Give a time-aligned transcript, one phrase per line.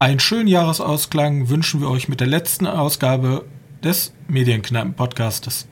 [0.00, 3.46] Einen schönen Jahresausklang wünschen wir euch mit der letzten Ausgabe
[3.82, 5.66] des Medienkneipen-Podcastes.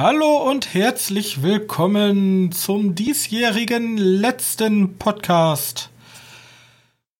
[0.00, 5.90] Hallo und herzlich willkommen zum diesjährigen letzten Podcast.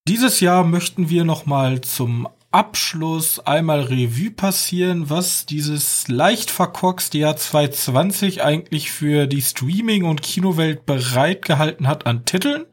[0.07, 2.27] Dieses Jahr möchten wir nochmal zum
[2.57, 10.23] Abschluss einmal Revue passieren, was dieses leicht verkorkste Jahr 2020 eigentlich für die Streaming- und
[10.23, 12.65] Kinowelt bereitgehalten hat an Titeln.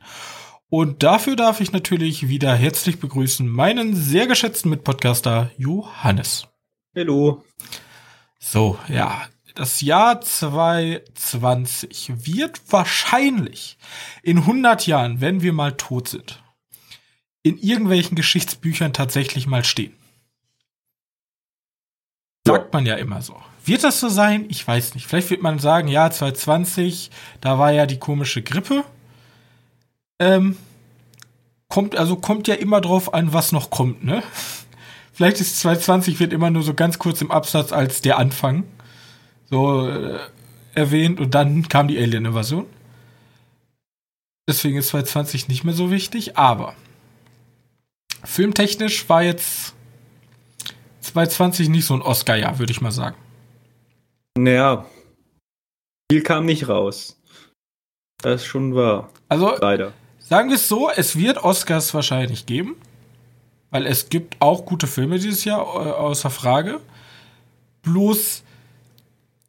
[0.70, 6.48] Und dafür darf ich natürlich wieder herzlich begrüßen meinen sehr geschätzten Mitpodcaster Johannes.
[6.96, 7.44] Hallo.
[8.38, 13.76] So, ja, das Jahr 2020 wird wahrscheinlich
[14.22, 16.42] in 100 Jahren, wenn wir mal tot sind,
[17.44, 19.92] in irgendwelchen Geschichtsbüchern tatsächlich mal stehen.
[22.46, 23.36] Sagt man ja immer so.
[23.64, 24.46] Wird das so sein?
[24.48, 25.06] Ich weiß nicht.
[25.06, 28.84] Vielleicht wird man sagen, ja, 2020, da war ja die komische Grippe.
[30.18, 30.56] Ähm,
[31.68, 34.22] kommt, also kommt ja immer drauf an, was noch kommt, ne?
[35.12, 38.64] Vielleicht ist 2020 wird immer nur so ganz kurz im Absatz als der Anfang
[39.48, 40.18] so äh,
[40.74, 42.66] erwähnt und dann kam die Alien-Invasion.
[44.48, 46.74] Deswegen ist 2020 nicht mehr so wichtig, aber
[48.24, 49.74] filmtechnisch war jetzt
[51.00, 53.16] 2020 nicht so ein Oscar-Jahr, würde ich mal sagen.
[54.36, 54.86] Naja,
[56.10, 57.16] viel kam nicht raus.
[58.18, 59.10] Das ist schon wahr.
[59.28, 59.92] Also, Leider.
[60.18, 62.76] sagen wir es so, es wird Oscars wahrscheinlich geben,
[63.70, 66.80] weil es gibt auch gute Filme dieses Jahr, äh, außer Frage.
[67.82, 68.42] Bloß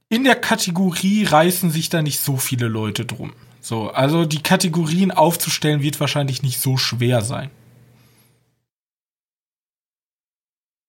[0.10, 3.34] in der Kategorie reißen sich da nicht so viele Leute drum.
[3.62, 7.50] So, also die Kategorien aufzustellen wird wahrscheinlich nicht so schwer sein.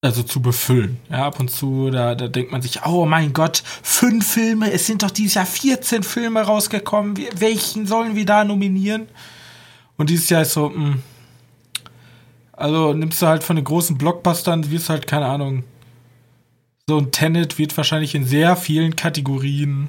[0.07, 0.99] Also zu befüllen.
[1.11, 4.87] Ja, ab und zu, da, da denkt man sich, oh mein Gott, fünf Filme, es
[4.87, 9.09] sind doch dieses Jahr 14 Filme rausgekommen, welchen sollen wir da nominieren?
[9.97, 11.03] Und dieses Jahr ist so, mh, hm,
[12.53, 15.65] also nimmst du halt von den großen Blockbustern, wirst halt, keine Ahnung,
[16.89, 19.89] so ein Tenet wird wahrscheinlich in sehr vielen Kategorien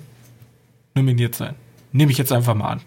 [0.96, 1.53] nominiert sein.
[1.92, 2.81] Nehme ich jetzt einfach mal an.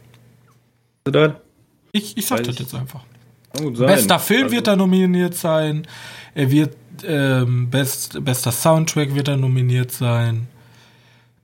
[1.93, 3.05] Ich, ich sag das jetzt einfach.
[3.53, 4.57] Bester Film also.
[4.57, 5.87] wird da nominiert sein.
[6.35, 10.49] Er wird ähm, Best, bester Soundtrack wird da nominiert sein.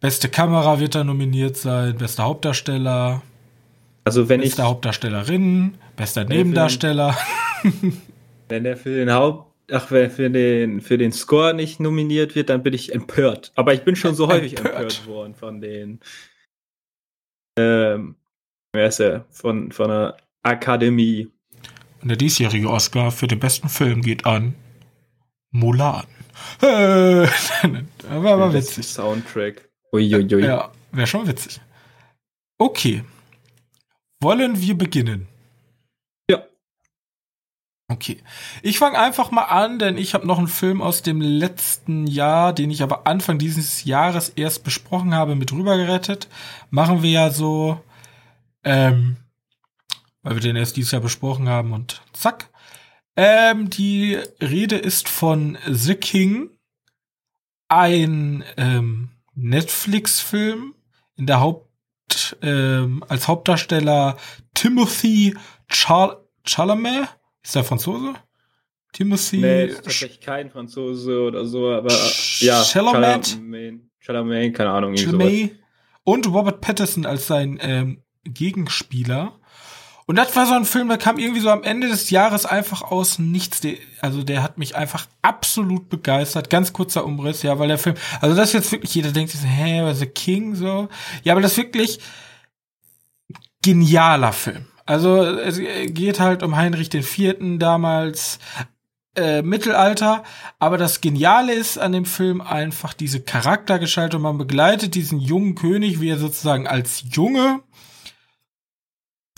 [0.00, 1.96] Beste Kamera wird da nominiert sein.
[1.96, 3.22] Bester Hauptdarsteller.
[4.04, 4.68] Also wenn beste ich.
[4.68, 5.74] Hauptdarstellerin.
[5.96, 7.16] Bester Nebendarsteller.
[8.48, 9.52] wenn der für den Haupt.
[9.72, 13.50] Ach, wenn für den, für den Score nicht nominiert wird, dann bin ich empört.
[13.56, 15.98] Aber ich bin schon so häufig empört, empört worden von den.
[17.58, 18.14] Ähm,
[18.72, 19.24] wer ist er?
[19.30, 21.28] Von, von der Akademie.
[22.00, 24.54] Und der diesjährige Oscar für den besten Film geht an
[25.56, 26.04] Mulan.
[26.60, 27.26] Äh,
[28.08, 28.86] war aber witzig.
[28.86, 29.68] Soundtrack.
[29.92, 30.44] Uiuiui.
[30.44, 31.60] Ja, wäre schon witzig.
[32.58, 33.04] Okay.
[34.20, 35.28] Wollen wir beginnen?
[36.30, 36.42] Ja.
[37.88, 38.22] Okay.
[38.62, 42.52] Ich fange einfach mal an, denn ich habe noch einen Film aus dem letzten Jahr,
[42.52, 46.28] den ich aber Anfang dieses Jahres erst besprochen habe, mit rübergerettet.
[46.70, 47.80] Machen wir ja so,
[48.64, 49.16] ähm,
[50.22, 52.50] weil wir den erst dieses Jahr besprochen haben und zack.
[53.16, 56.50] Ähm, die Rede ist von The King,
[57.68, 60.74] ein ähm, Netflix-Film
[61.16, 64.16] in der Haupt ähm, als Hauptdarsteller
[64.54, 65.34] Timothy
[65.68, 67.08] Chal Chalamet.
[67.42, 68.14] Ist der Franzose?
[68.92, 69.38] Timothy.
[69.38, 71.92] Nee, ist tatsächlich kein Franzose oder so, aber
[72.38, 72.62] ja.
[72.62, 73.26] Chalamet.
[73.26, 74.94] Chalamet, Chalamet keine Ahnung.
[74.94, 75.56] Chalamet.
[76.04, 79.38] Und Robert Patterson als sein ähm, Gegenspieler.
[80.08, 82.82] Und das war so ein Film, der kam irgendwie so am Ende des Jahres einfach
[82.82, 83.60] aus nichts.
[84.00, 86.48] Also der hat mich einfach absolut begeistert.
[86.48, 89.40] Ganz kurzer Umriss, ja, weil der Film, also das ist jetzt wirklich, jeder denkt sich
[89.44, 90.88] hä, was The King, so.
[91.24, 91.98] Ja, aber das ist wirklich
[93.62, 94.66] genialer Film.
[94.84, 97.58] Also es geht halt um Heinrich IV.
[97.58, 98.38] damals,
[99.16, 100.22] äh, Mittelalter,
[100.60, 104.22] aber das Geniale ist an dem Film einfach diese Charaktergestaltung.
[104.22, 107.62] Man begleitet diesen jungen König, wie er sozusagen als Junge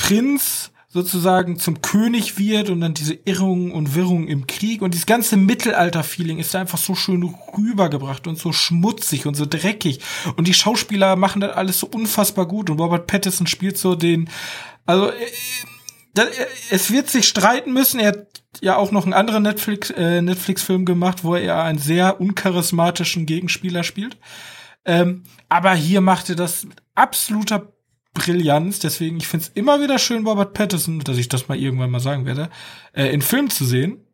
[0.08, 5.04] Prinz sozusagen zum König wird und dann diese Irrungen und Wirrungen im Krieg und dieses
[5.04, 10.00] ganze Mittelalter-Feeling ist da einfach so schön rübergebracht und so schmutzig und so dreckig
[10.36, 14.30] und die Schauspieler machen das alles so unfassbar gut und Robert Pattinson spielt so den,
[14.86, 15.26] also äh,
[16.16, 18.00] äh, es wird sich streiten müssen.
[18.00, 21.78] Er hat ja auch noch einen anderen Netflix äh, Netflix Film gemacht, wo er einen
[21.78, 24.16] sehr uncharismatischen Gegenspieler spielt.
[24.86, 27.74] Ähm, aber hier machte das absoluter
[28.18, 28.78] Brillanz.
[28.78, 32.00] Deswegen, ich finde es immer wieder schön, Robert Pattinson, dass ich das mal irgendwann mal
[32.00, 32.50] sagen werde,
[32.92, 34.04] äh, in Film zu sehen.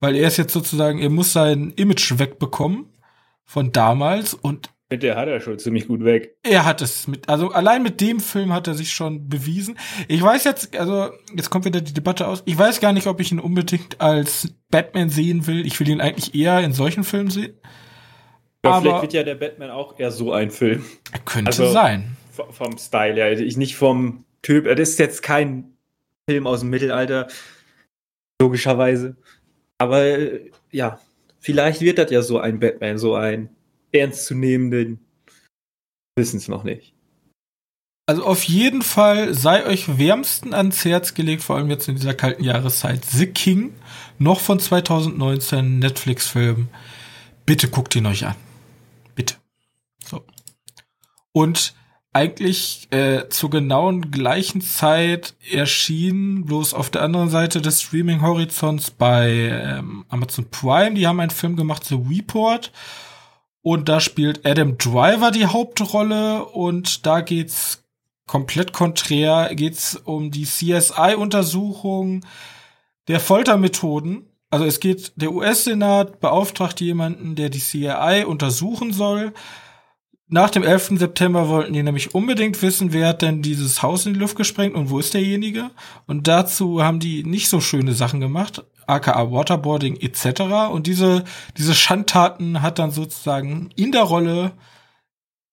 [0.00, 2.86] Weil er ist jetzt sozusagen, er muss sein Image wegbekommen.
[3.44, 6.36] von damals und mit der hat er schon ziemlich gut weg.
[6.42, 9.78] Er hat es mit, also allein mit dem Film hat er sich schon bewiesen.
[10.06, 12.42] Ich weiß jetzt, also jetzt kommt wieder die Debatte aus.
[12.46, 15.66] Ich weiß gar nicht, ob ich ihn unbedingt als Batman sehen will.
[15.66, 17.52] Ich will ihn eigentlich eher in solchen Filmen sehen.
[18.64, 20.82] Ja, aber vielleicht wird ja der Batman auch eher so ein Film.
[21.26, 22.16] Könnte also, sein.
[22.50, 23.38] Vom Style her.
[23.38, 24.64] Ich nicht vom Typ.
[24.64, 25.72] Das ist jetzt kein
[26.28, 27.28] Film aus dem Mittelalter.
[28.40, 29.16] Logischerweise.
[29.78, 30.16] Aber
[30.70, 31.00] ja,
[31.40, 33.50] vielleicht wird das ja so ein Batman, so ein
[33.92, 35.00] ernstzunehmenden
[36.18, 36.92] wissen es noch nicht.
[38.06, 42.14] Also auf jeden Fall sei euch wärmsten ans Herz gelegt, vor allem jetzt in dieser
[42.14, 43.74] kalten Jahreszeit, The King,
[44.18, 46.68] noch von 2019, Netflix-Film.
[47.46, 48.34] Bitte guckt ihn euch an.
[49.14, 49.34] Bitte.
[50.04, 50.24] So.
[51.32, 51.74] Und
[52.18, 59.30] eigentlich äh, zur genauen gleichen Zeit erschien, bloß auf der anderen Seite des Streaming-Horizonts bei
[59.30, 60.94] ähm, Amazon Prime.
[60.94, 62.72] Die haben einen Film gemacht, The Report.
[63.62, 67.84] Und da spielt Adam Driver die Hauptrolle und da geht's
[68.26, 72.26] komplett konträr, geht's um die CSI-Untersuchung
[73.06, 74.26] der Foltermethoden.
[74.50, 79.32] Also es geht, der US-Senat beauftragt jemanden, der die CIA untersuchen soll.
[80.30, 80.98] Nach dem 11.
[80.98, 84.76] September wollten die nämlich unbedingt wissen, wer hat denn dieses Haus in die Luft gesprengt
[84.76, 85.70] und wo ist derjenige.
[86.06, 90.70] Und dazu haben die nicht so schöne Sachen gemacht, aka Waterboarding etc.
[90.70, 91.24] Und diese,
[91.56, 94.52] diese Schandtaten hat dann sozusagen in der Rolle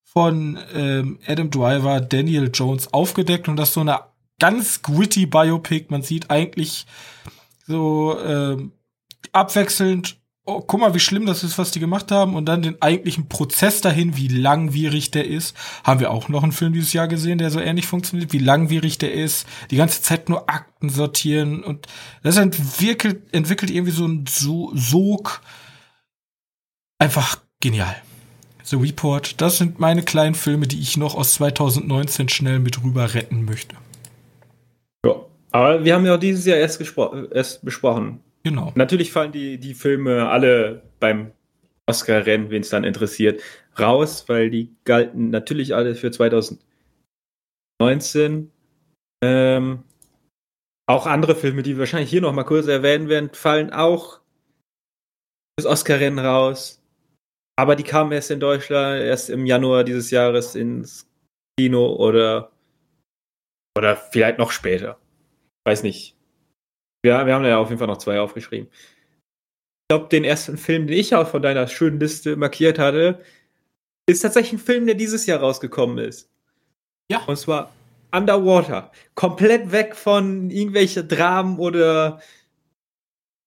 [0.04, 4.00] von ähm, Adam Driver Daniel Jones aufgedeckt und das ist so eine
[4.40, 5.88] ganz gritty Biopic.
[5.90, 6.86] Man sieht eigentlich
[7.66, 8.74] so ähm,
[9.32, 12.82] abwechselnd oh, guck mal, wie schlimm das ist, was die gemacht haben, und dann den
[12.82, 15.56] eigentlichen Prozess dahin, wie langwierig der ist.
[15.84, 18.98] Haben wir auch noch einen Film dieses Jahr gesehen, der so ähnlich funktioniert, wie langwierig
[18.98, 21.88] der ist, die ganze Zeit nur Akten sortieren und
[22.24, 25.42] das entwickelt, entwickelt irgendwie so ein Sog.
[27.00, 27.96] Einfach genial.
[28.64, 33.14] The Report, das sind meine kleinen Filme, die ich noch aus 2019 schnell mit rüber
[33.14, 33.76] retten möchte.
[35.06, 35.16] Ja,
[35.52, 36.82] aber wir haben ja auch dieses Jahr erst,
[37.32, 38.22] erst besprochen.
[38.46, 38.72] Genau.
[38.76, 41.32] Natürlich fallen die, die Filme alle beim
[41.88, 43.42] Oscar-Rennen, wen es dann interessiert,
[43.80, 48.52] raus, weil die galten natürlich alle für 2019.
[49.24, 49.84] Ähm,
[50.86, 54.20] auch andere Filme, die wir wahrscheinlich hier noch mal kurz erwähnen werden, fallen auch
[55.60, 56.84] fürs Oscar-Rennen raus.
[57.58, 61.10] Aber die kamen erst in Deutschland, erst im Januar dieses Jahres ins
[61.58, 62.52] Kino oder,
[63.76, 65.00] oder vielleicht noch später.
[65.66, 66.16] Weiß nicht.
[67.06, 68.68] Ja, wir haben ja auf jeden Fall noch zwei aufgeschrieben.
[68.68, 73.22] Ich glaube, den ersten Film, den ich auch von deiner schönen Liste markiert hatte,
[74.10, 76.30] ist tatsächlich ein Film, der dieses Jahr rausgekommen ist.
[77.12, 77.24] Ja.
[77.26, 77.72] Und zwar
[78.12, 78.92] Underwater.
[79.14, 82.20] Komplett weg von irgendwelchen Dramen oder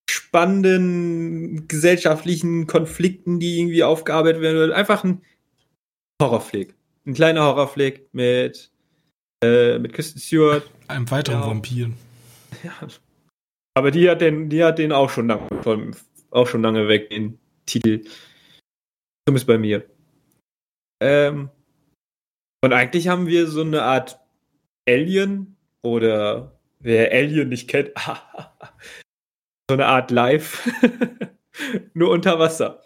[0.09, 4.71] spannenden gesellschaftlichen Konflikten, die irgendwie aufgearbeitet werden.
[4.71, 5.21] Einfach ein
[6.21, 6.75] Horrorflick.
[7.05, 8.71] Ein kleiner Horrorflick mit,
[9.43, 10.63] äh, mit Kristen Stewart.
[10.87, 11.47] Einem weiteren ja.
[11.47, 11.91] Vampir.
[12.63, 12.73] Ja,
[13.79, 15.47] aber die hat den, die hat den auch schon lange,
[16.31, 18.03] auch schon lange weg, den Titel.
[19.25, 19.89] Zumindest bei mir.
[21.01, 21.49] Ähm,
[22.61, 24.19] und eigentlich haben wir so eine Art
[24.85, 27.91] Alien oder wer Alien nicht kennt,
[29.69, 30.69] so eine Art Live,
[31.93, 32.83] nur unter Wasser.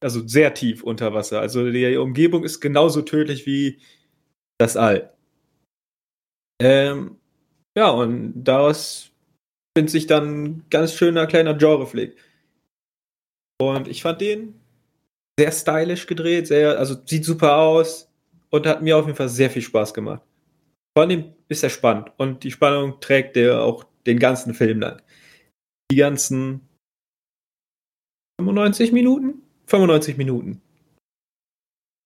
[0.00, 1.40] Also sehr tief unter Wasser.
[1.40, 3.78] Also die Umgebung ist genauso tödlich wie
[4.58, 5.12] das All.
[6.62, 7.18] Ähm,
[7.76, 9.10] ja, und daraus
[9.76, 12.16] findet sich dann ein ganz schöner kleiner Genreflick.
[13.60, 14.54] Und ich fand den
[15.38, 18.08] sehr stylisch gedreht, sehr, also sieht super aus
[18.50, 20.22] und hat mir auf jeden Fall sehr viel Spaß gemacht.
[20.96, 25.02] Vor allem ist er spannend und die Spannung trägt der auch den ganzen Film lang.
[25.90, 26.60] Die ganzen
[28.40, 29.42] 95 Minuten?
[29.66, 30.60] 95 Minuten.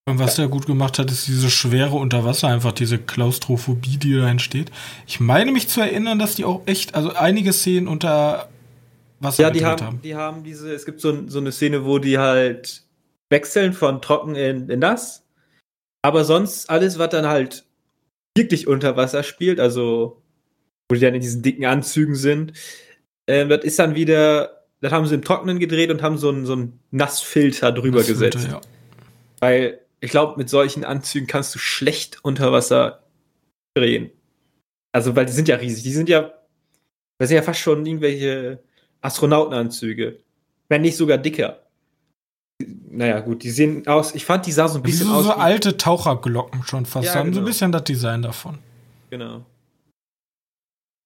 [0.08, 4.26] Und was der gut gemacht hat, ist diese schwere Unterwasser, einfach diese Klaustrophobie, die da
[4.28, 4.70] entsteht.
[5.06, 8.48] Ich meine mich zu erinnern, dass die auch echt, also einige Szenen unter
[9.20, 10.02] Wasser ja, die haben, haben.
[10.02, 12.84] Die haben diese, es gibt so, so eine Szene, wo die halt
[13.28, 15.26] wechseln von trocken in, in nass.
[16.00, 17.66] Aber sonst alles, was dann halt
[18.34, 20.22] wirklich unter Wasser spielt, also
[20.88, 22.54] wo die dann in diesen dicken Anzügen sind,
[23.26, 26.46] äh, das ist dann wieder, das haben sie im Trocknen gedreht und haben so einen,
[26.46, 28.48] so einen Nassfilter drüber Nassfilter, gesetzt.
[28.50, 28.60] Ja.
[29.40, 33.04] Weil ich glaube, mit solchen Anzügen kannst du schlecht unter Wasser
[33.74, 34.10] drehen.
[34.92, 35.82] Also, weil die sind ja riesig.
[35.82, 36.32] Die sind ja,
[37.18, 38.62] das sind ja fast schon irgendwelche
[39.00, 40.20] Astronautenanzüge.
[40.68, 41.64] Wenn nicht sogar dicker.
[42.60, 44.14] Naja, gut, die sehen aus.
[44.14, 45.24] Ich fand, die sah so ein bisschen so, aus.
[45.24, 47.06] So alte Taucherglocken schon fast.
[47.06, 47.34] Ja, haben genau.
[47.34, 47.46] so ein genau.
[47.46, 48.58] bisschen das Design davon.
[49.10, 49.44] Genau.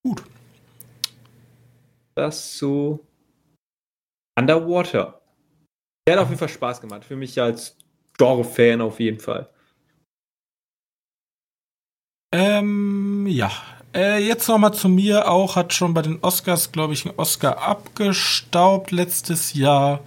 [0.05, 0.23] Gut.
[2.15, 3.01] Das so.
[4.39, 5.21] Underwater.
[6.07, 7.05] Der hat auf jeden Fall Spaß gemacht.
[7.05, 7.77] Für mich als
[8.19, 9.49] Genre-Fan auf jeden Fall.
[12.33, 13.51] Ähm, ja.
[13.95, 17.63] Äh, jetzt nochmal zu mir auch, hat schon bei den Oscars, glaube ich, einen Oscar
[17.63, 20.01] abgestaubt letztes Jahr.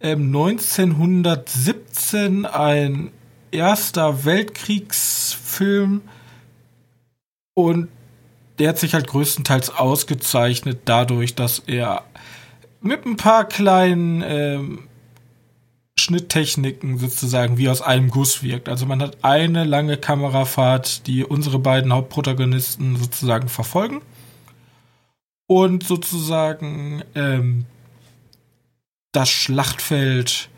[0.00, 3.10] Ähm, 1917 ein
[3.50, 6.02] erster Weltkriegsfilm
[7.54, 7.88] und
[8.58, 12.04] der hat sich halt größtenteils ausgezeichnet dadurch, dass er
[12.80, 14.88] mit ein paar kleinen ähm,
[16.02, 18.68] Schnitttechniken sozusagen wie aus einem Guss wirkt.
[18.68, 24.02] Also man hat eine lange Kamerafahrt, die unsere beiden Hauptprotagonisten sozusagen verfolgen
[25.46, 27.66] und sozusagen ähm,
[29.12, 30.48] das Schlachtfeld,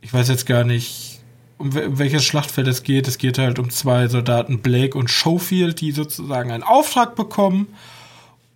[0.00, 1.20] ich weiß jetzt gar nicht,
[1.58, 3.06] um, um welches Schlachtfeld es geht.
[3.06, 7.68] Es geht halt um zwei Soldaten, Blake und Schofield, die sozusagen einen Auftrag bekommen,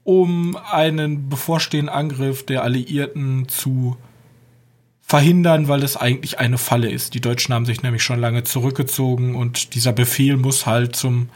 [0.05, 3.97] um einen bevorstehenden Angriff der Alliierten zu
[5.09, 7.15] verhindern, weil es eigentlich eine Falle ist.
[7.15, 11.31] Die Deutschen haben sich nämlich schon lange zurückgezogen und dieser Befehl muss halt zum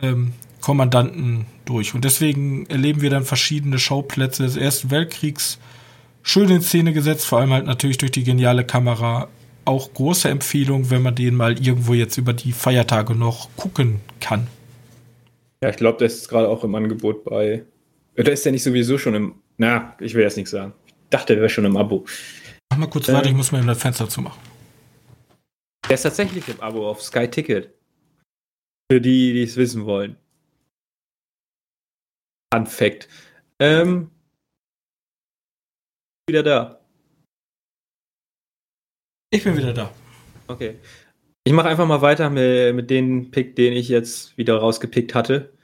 [0.00, 1.94] ähm, Kommandanten durch.
[1.94, 5.58] Und deswegen erleben wir dann verschiedene Schauplätze des Ersten Weltkriegs
[6.22, 9.28] schön in Szene gesetzt, vor allem halt natürlich durch die geniale Kamera.
[9.64, 14.46] Auch große Empfehlung, wenn man den mal irgendwo jetzt über die Feiertage noch gucken kann.
[15.62, 17.64] Ja, ich glaube, der ist gerade auch im Angebot bei.
[18.16, 19.34] Oder ist der nicht sowieso schon im.
[19.58, 20.72] Na, ich will jetzt nichts sagen.
[20.86, 22.06] Ich dachte, der wäre schon im Abo.
[22.70, 24.40] Mach mal kurz äh, weiter, ich muss mal eben das Fenster zumachen.
[25.88, 27.74] Der ist tatsächlich im Abo auf Sky Ticket.
[28.90, 30.16] Für die, die es wissen wollen.
[32.52, 33.08] Fun Fact.
[33.58, 34.10] Ähm,
[36.28, 36.80] wieder da.
[39.32, 39.92] Ich bin wieder da.
[40.48, 40.78] Okay.
[41.44, 45.56] Ich mache einfach mal weiter mit, mit dem Pick, den ich jetzt wieder rausgepickt hatte.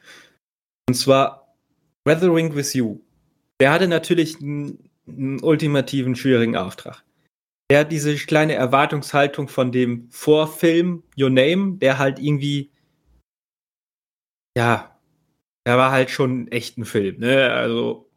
[0.89, 1.57] Und zwar
[2.05, 3.01] Weathering with You.
[3.61, 7.05] Der hatte natürlich einen einen ultimativen, schwierigen Auftrag.
[7.69, 12.71] Er hat diese kleine Erwartungshaltung von dem Vorfilm Your Name, der halt irgendwie,
[14.57, 14.97] ja,
[15.67, 17.53] der war halt schon echt ein Film, ne?
[17.53, 18.09] Also,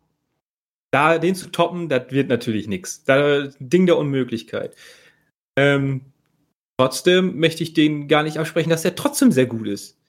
[0.91, 3.03] da den zu toppen, das wird natürlich nichts.
[3.03, 4.75] Da Ding der Unmöglichkeit.
[5.57, 6.13] Ähm,
[6.79, 9.99] trotzdem möchte ich den gar nicht absprechen, dass der trotzdem sehr gut ist.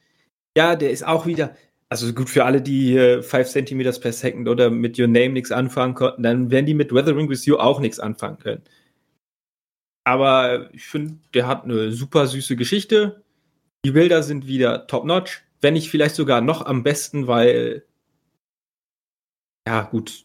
[0.56, 1.56] Ja, der ist auch wieder,
[1.90, 5.50] also gut für alle, die äh, 5 cm per Second oder mit Your Name nichts
[5.50, 8.62] anfangen konnten, dann werden die mit Weathering with You auch nichts anfangen können.
[10.04, 13.22] Aber ich finde, der hat eine super süße Geschichte.
[13.84, 17.84] Die Bilder sind wieder top-notch, wenn nicht vielleicht sogar noch am besten, weil
[19.66, 20.24] ja, gut.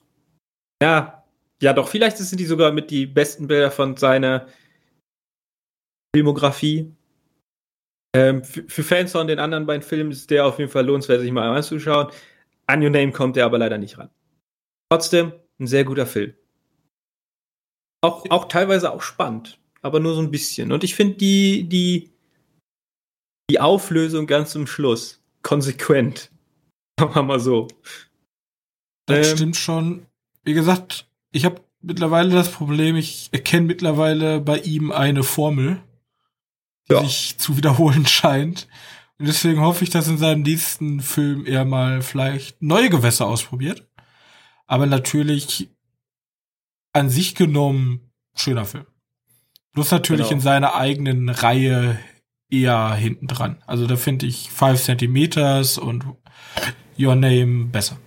[0.82, 1.24] Ja,
[1.62, 4.48] ja, doch, vielleicht sind die sogar mit die besten Bilder von seiner
[6.16, 6.94] Filmografie.
[8.16, 11.22] Ähm, für, für, Fans von den anderen beiden Filmen ist der auf jeden Fall lohnenswert,
[11.22, 12.08] sich mal anzuschauen.
[12.68, 14.10] An Your Name kommt der aber leider nicht ran.
[14.90, 16.34] Trotzdem ein sehr guter Film.
[18.02, 20.72] Auch, auch teilweise auch spannend, aber nur so ein bisschen.
[20.72, 22.12] Und ich finde die, die,
[23.50, 26.32] die Auflösung ganz zum Schluss konsequent.
[27.00, 27.68] Machen wir mal so.
[29.08, 30.06] Das ähm, stimmt schon.
[30.44, 35.82] Wie gesagt, ich habe mittlerweile das Problem, ich erkenne mittlerweile bei ihm eine Formel
[36.90, 37.04] die ja.
[37.04, 38.68] sich zu wiederholen scheint.
[39.18, 43.88] Und deswegen hoffe ich, dass in seinem nächsten Film er mal vielleicht neue Gewässer ausprobiert.
[44.68, 45.70] Aber natürlich
[46.94, 48.86] an sich genommen schöner Film.
[49.74, 50.38] Bloß natürlich genau.
[50.38, 52.00] in seiner eigenen Reihe
[52.50, 53.58] eher hinten dran.
[53.68, 56.06] Also da finde ich Five Centimeters und
[56.98, 57.98] Your Name besser.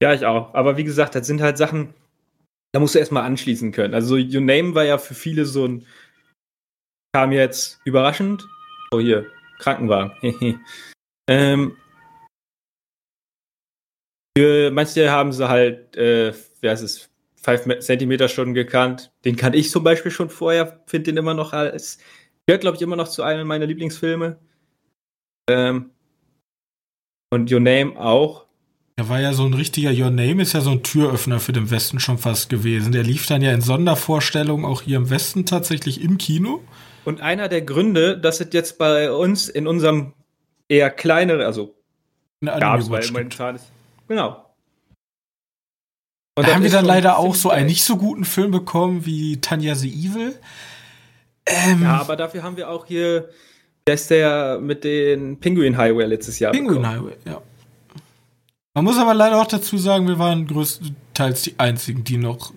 [0.00, 0.54] Ja, ich auch.
[0.54, 1.94] Aber wie gesagt, das sind halt Sachen,
[2.72, 3.94] da musst du erstmal anschließen können.
[3.94, 5.86] Also Your Name war ja für viele so ein
[7.16, 8.46] kam jetzt überraschend.
[8.90, 9.24] Oh, hier,
[9.58, 10.12] Krankenwagen.
[11.30, 11.74] ähm,
[14.36, 17.08] für manche haben sie halt, äh, wer ist es,
[17.42, 19.12] 5 Zentimeter schon gekannt.
[19.24, 21.96] Den kann ich zum Beispiel schon vorher, finde den immer noch als,
[22.46, 24.38] gehört glaube ich immer noch zu einem meiner Lieblingsfilme.
[25.48, 25.92] Ähm,
[27.32, 28.44] und Your Name auch.
[28.98, 31.70] Der war ja so ein richtiger Your Name ist ja so ein Türöffner für den
[31.70, 32.92] Westen schon fast gewesen.
[32.92, 36.62] Der lief dann ja in Sondervorstellungen auch hier im Westen tatsächlich im Kino.
[37.06, 40.12] Und einer der Gründe, dass es jetzt bei uns in unserem
[40.68, 41.76] eher kleineren, also
[42.44, 43.66] gab es, momentan ist.
[44.08, 44.44] Genau.
[46.34, 49.40] Und da haben wir dann leider auch so einen nicht so guten Film bekommen wie
[49.40, 50.34] Tanya the Evil.
[51.46, 53.28] Ähm, ja, aber dafür haben wir auch hier,
[53.86, 56.50] der ist der mit den Penguin Highway letztes Jahr.
[56.50, 57.02] Penguin bekommen.
[57.02, 57.40] Highway, ja.
[58.74, 62.52] Man muss aber leider auch dazu sagen, wir waren größtenteils die einzigen, die noch,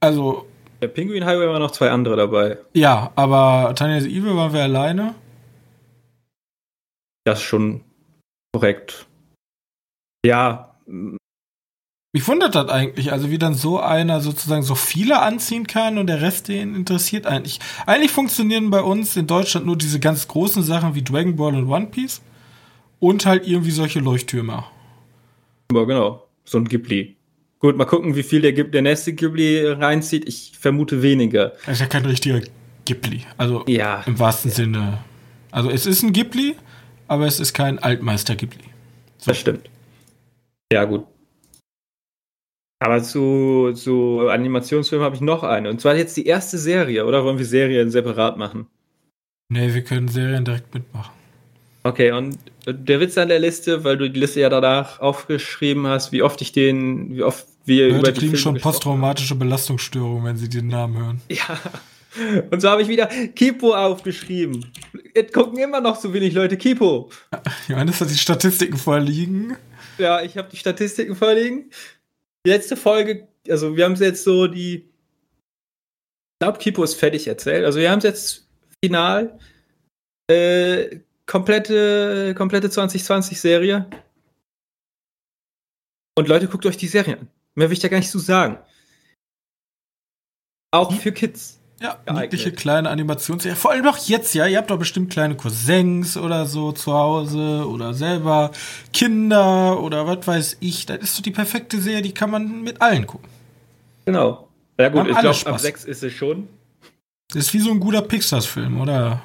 [0.00, 0.46] also
[0.80, 2.58] der Penguin Highway war noch zwei andere dabei.
[2.74, 5.14] Ja, aber Tanya's Evil waren wir alleine.
[7.24, 7.82] Das ist schon
[8.52, 9.06] korrekt.
[10.24, 10.76] Ja.
[10.86, 16.06] Mich wundert das eigentlich, also wie dann so einer sozusagen so viele anziehen kann und
[16.06, 17.58] der Rest den interessiert eigentlich.
[17.84, 21.68] Eigentlich funktionieren bei uns in Deutschland nur diese ganz großen Sachen wie Dragon Ball und
[21.68, 22.22] One Piece
[23.00, 24.70] und halt irgendwie solche Leuchttürmer.
[25.72, 26.26] Ja, genau.
[26.44, 27.15] So ein Ghibli.
[27.58, 30.28] Gut, mal gucken, wie viel der, der nächste Ghibli reinzieht.
[30.28, 31.50] Ich vermute weniger.
[31.64, 32.40] Das ist ja kein richtiger
[32.84, 33.24] Ghibli.
[33.38, 34.02] Also Ja.
[34.06, 34.98] im wahrsten Sinne.
[35.50, 36.54] Also es ist ein Ghibli,
[37.08, 38.64] aber es ist kein Altmeister Ghibli.
[39.24, 39.70] Das stimmt.
[40.72, 41.06] Ja, gut.
[42.78, 45.70] Aber zu, zu Animationsfilmen habe ich noch eine.
[45.70, 47.06] Und zwar jetzt die erste Serie.
[47.06, 48.66] Oder wollen wir Serien separat machen?
[49.48, 51.14] Nee, wir können Serien direkt mitmachen.
[51.86, 56.10] Okay, und der Witz an der Liste, weil du die Liste ja danach aufgeschrieben hast,
[56.10, 60.24] wie oft ich den, wie oft wir Leute über die kriegen Filme schon posttraumatische Belastungsstörungen,
[60.24, 61.20] wenn sie den Namen hören.
[61.28, 61.60] Ja.
[62.50, 64.72] Und so habe ich wieder Kipo aufgeschrieben.
[65.14, 67.10] Jetzt gucken immer noch so wenig Leute Kipo.
[67.68, 69.54] Johannes hat die Statistiken vorliegen.
[69.98, 71.70] Ja, ich habe die Statistiken vorliegen.
[72.46, 74.76] Die letzte Folge, also wir haben es jetzt so die.
[74.76, 77.66] Ich glaube, Kipo ist fertig erzählt.
[77.66, 78.48] Also wir haben es jetzt
[78.82, 79.38] final.
[80.30, 83.86] Äh, komplette, komplette 2020-Serie.
[86.18, 87.28] Und Leute, guckt euch die Serie an.
[87.54, 88.58] Mehr will ich da gar nicht zu sagen.
[90.70, 91.60] Auch für Kids.
[91.80, 92.32] Ja, Geeignet.
[92.32, 93.54] niedliche kleine Animationsserie.
[93.54, 94.46] Vor allem doch jetzt, ja.
[94.46, 98.50] Ihr habt doch bestimmt kleine Cousins oder so zu Hause oder selber
[98.94, 100.86] Kinder oder was weiß ich.
[100.86, 103.28] Das ist so die perfekte Serie, die kann man mit allen gucken.
[104.06, 104.48] Genau.
[104.78, 105.60] Ja gut, ich glaube, ab.
[105.60, 106.48] 6 ist es schon.
[107.28, 109.22] Das ist wie so ein guter Pixar-Film, oder?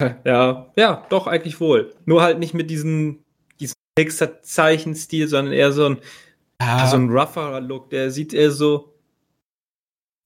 [0.24, 1.92] Ja, ja, doch, eigentlich wohl.
[2.06, 3.18] Nur halt nicht mit diesem,
[3.60, 5.98] diesem Pixar-Zeichenstil, sondern eher so ein,
[6.60, 7.90] Ja, so ein rougher Look.
[7.90, 8.94] Der sieht eher so.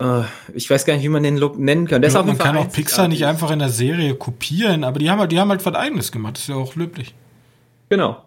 [0.03, 0.23] Äh,
[0.55, 2.05] ich weiß gar nicht, wie man den Look nennen kann.
[2.05, 5.33] Auf man kann auch Pixar nicht einfach in der Serie kopieren, aber die haben, halt-
[5.33, 6.35] die haben halt was eigenes gemacht.
[6.37, 7.15] Das ist ja auch löblich.
[7.89, 8.25] Genau.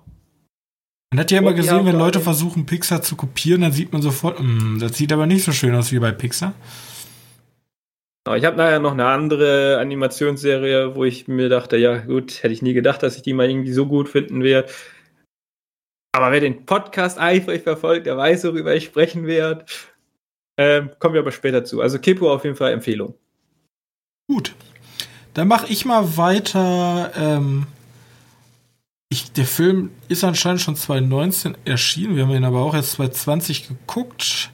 [1.12, 4.40] Man hat ja immer gesehen, wenn Leute versuchen, Pixar zu kopieren, dann sieht man sofort,
[4.42, 6.54] "Mm, das sieht aber nicht so schön aus wie bei Pixar.
[8.28, 12.54] Aber Ich habe nachher noch eine andere Animationsserie, wo ich mir dachte, ja gut, hätte
[12.54, 14.72] ich nie gedacht, dass ich die mal irgendwie so gut finden werde.
[16.12, 19.66] Aber wer den Podcast eifrig verfolgt, der weiß, worüber ich sprechen werde.
[20.58, 21.82] Ähm, kommen wir aber später zu.
[21.82, 23.14] Also Kippo auf jeden Fall Empfehlung.
[24.28, 24.56] Gut.
[25.36, 27.12] Dann mache ich mal weiter.
[27.16, 27.68] Ähm,
[29.10, 32.16] ich, der Film ist anscheinend schon 2019 erschienen.
[32.16, 34.50] Wir haben ihn aber auch erst 2020 geguckt.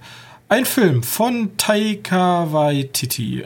[0.50, 3.46] Ein Film von Taika Waititi.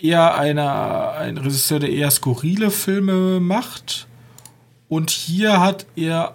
[0.00, 4.06] Eher einer, ein Regisseur, der eher skurrile Filme macht.
[4.88, 6.34] Und hier hat er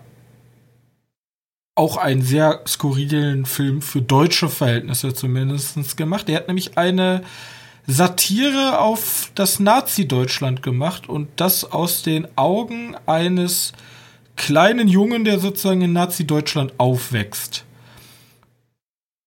[1.76, 6.30] auch einen sehr skurrilen Film für deutsche Verhältnisse zumindest gemacht.
[6.30, 7.24] Er hat nämlich eine
[7.88, 13.74] Satire auf das Nazi-Deutschland gemacht und das aus den Augen eines
[14.36, 17.66] kleinen Jungen, der sozusagen in Nazi-Deutschland aufwächst.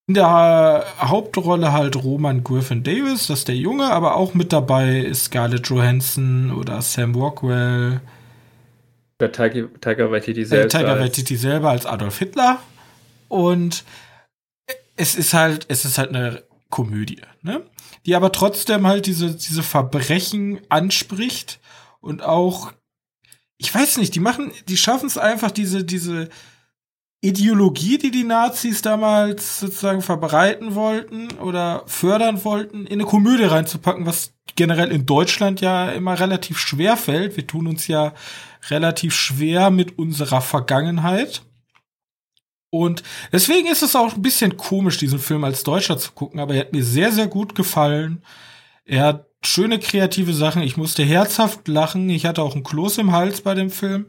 [0.07, 4.99] In der Hauptrolle halt Roman Griffin Davis, das ist der Junge, aber auch mit dabei
[4.99, 8.03] ist Scarlett Johansson oder Sam Rockwell,
[9.19, 10.73] Der Taika, Taika Waititi äh, selbst.
[10.73, 12.59] Taika als- Waititi selber als Adolf Hitler
[13.29, 13.85] und
[14.97, 17.63] es ist halt es ist halt eine Komödie, ne?
[18.05, 21.61] Die aber trotzdem halt diese diese Verbrechen anspricht
[22.01, 22.73] und auch
[23.57, 26.29] ich weiß nicht, die machen die schaffen es einfach diese diese
[27.25, 34.05] Ideologie, die die Nazis damals sozusagen verbreiten wollten oder fördern wollten, in eine Komödie reinzupacken,
[34.05, 37.37] was generell in Deutschland ja immer relativ schwer fällt.
[37.37, 38.13] Wir tun uns ja
[38.69, 41.43] relativ schwer mit unserer Vergangenheit.
[42.69, 46.55] Und deswegen ist es auch ein bisschen komisch, diesen Film als Deutscher zu gucken, aber
[46.55, 48.23] er hat mir sehr, sehr gut gefallen.
[48.85, 50.63] Er hat schöne kreative Sachen.
[50.63, 52.11] Ich musste herzhaft lachen.
[52.11, 54.07] Ich hatte auch einen Kloß im Hals bei dem Film.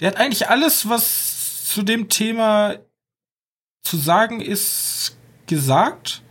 [0.00, 1.33] Der hat eigentlich alles, was
[1.64, 2.76] zu dem Thema
[3.82, 6.22] zu sagen ist, gesagt.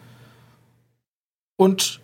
[1.57, 2.01] Und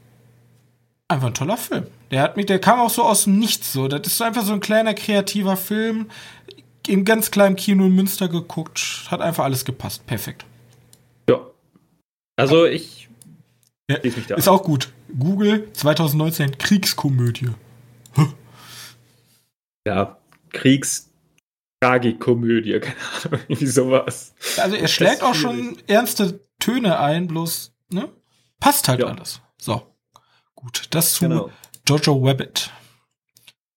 [1.08, 1.86] einfach ein toller Film.
[2.12, 3.88] Der hat mich, der kam auch so aus dem Nichts so.
[3.88, 6.10] Das ist einfach so ein kleiner kreativer Film.
[6.88, 9.06] In ganz kleinem Kino in Münster geguckt.
[9.12, 10.08] Hat einfach alles gepasst.
[10.08, 10.46] Perfekt.
[11.30, 11.40] Ja.
[12.36, 13.10] Also ich
[13.90, 14.92] Ja, Ist auch gut.
[15.18, 17.50] Google 2019 Kriegskomödie.
[19.86, 20.18] Ja,
[20.52, 21.09] Kriegs
[21.82, 24.34] Tragikomödie, keine Ahnung, irgendwie sowas.
[24.58, 25.66] Also er schlägt auch schwierig.
[25.78, 28.10] schon ernste Töne ein, bloß, ne?
[28.60, 29.08] Passt halt Ja.
[29.08, 29.42] alles.
[29.58, 29.82] So.
[30.56, 31.50] Gut, das zu Genau.
[31.88, 32.72] Jojo Rabbit.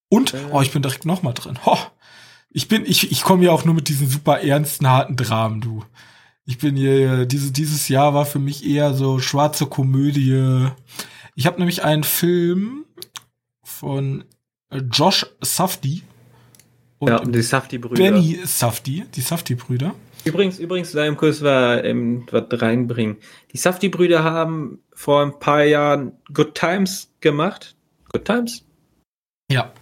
[0.08, 0.44] Und, Äh.
[0.50, 1.58] oh, ich bin direkt noch mal drin.
[1.64, 1.78] Ho,
[2.50, 5.84] ich bin, ich, ich komme ja auch nur mit diesen super ernsten, harten Dramen, du.
[6.44, 10.68] Ich bin hier, diese, dieses Jahr war für mich eher so schwarze Komödie.
[11.36, 12.84] Ich habe nämlich einen Film
[13.62, 14.24] von
[14.70, 16.02] äh, Josh Safdie
[17.02, 17.96] und Ja, und die Safti-Brüder.
[18.00, 19.92] Benny Safdie, die Safdie-Brüder.
[20.24, 23.16] Übrigens, übrigens, da im Kurs war ähm, was reinbringen.
[23.52, 27.74] Die Safti-Brüder haben vor ein paar Jahren Good Times gemacht.
[28.12, 28.64] Good Times?
[29.50, 29.72] Ja.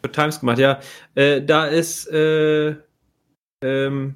[0.00, 0.80] Good Times gemacht, ja.
[1.14, 2.74] Äh, da ist äh,
[3.62, 4.14] ähm,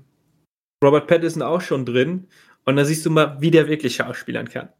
[0.83, 2.27] Robert Pattinson auch schon drin.
[2.65, 4.71] Und da siehst du mal, wie der wirklich schauspielern kann.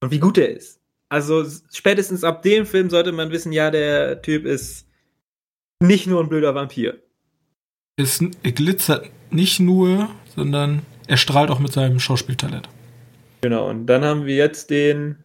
[0.00, 0.80] Und wie gut er ist.
[1.08, 4.88] Also spätestens ab dem Film sollte man wissen, ja, der Typ ist
[5.80, 7.00] nicht nur ein blöder Vampir.
[7.96, 12.68] Es glitzert nicht nur, sondern er strahlt auch mit seinem Schauspieltalent.
[13.42, 15.16] Genau, und dann haben wir jetzt den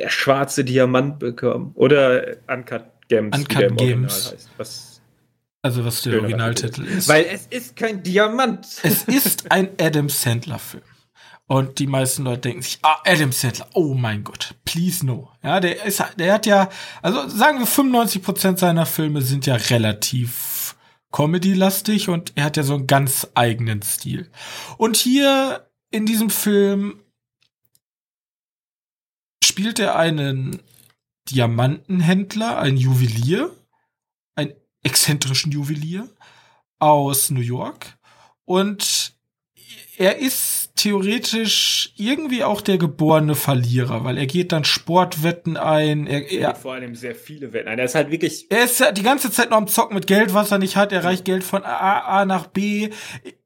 [0.00, 1.72] der schwarze Diamant bekommen.
[1.74, 4.32] Oder Uncut Gems, Uncut Gems.
[4.32, 4.50] Heißt.
[4.56, 5.02] Was
[5.62, 7.08] Also was der Originaltitel ist.
[7.08, 8.66] Weil es ist kein Diamant.
[8.82, 10.82] es ist ein Adam Sandler-Film.
[11.46, 15.30] Und die meisten Leute denken sich, ah, Adam Sandler, oh mein Gott, please no.
[15.42, 16.70] Ja, der ist, der hat ja,
[17.02, 20.59] also sagen wir 95% seiner Filme sind ja relativ
[21.12, 24.30] Comedy-lastig und er hat ja so einen ganz eigenen Stil.
[24.78, 27.02] Und hier in diesem Film
[29.42, 30.62] spielt er einen
[31.28, 33.50] Diamantenhändler, einen Juwelier,
[34.36, 36.08] einen exzentrischen Juwelier
[36.78, 37.98] aus New York.
[38.44, 39.14] Und
[39.96, 46.06] er ist theoretisch irgendwie auch der geborene Verlierer, weil er geht dann Sportwetten ein.
[46.06, 47.68] Er, er, Vor allem sehr viele Wetten.
[47.68, 48.46] Er ist halt wirklich.
[48.50, 50.92] er ist ja die ganze Zeit noch am Zocken mit Geld, was er nicht hat.
[50.92, 52.90] Er reicht Geld von A, A nach B.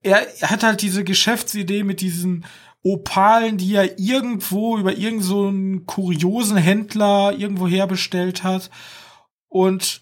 [0.02, 2.44] Er hat halt diese Geschäftsidee mit diesen
[2.82, 8.70] Opalen, die er irgendwo über irgendeinen so einen kuriosen Händler irgendwo herbestellt hat.
[9.48, 10.00] Und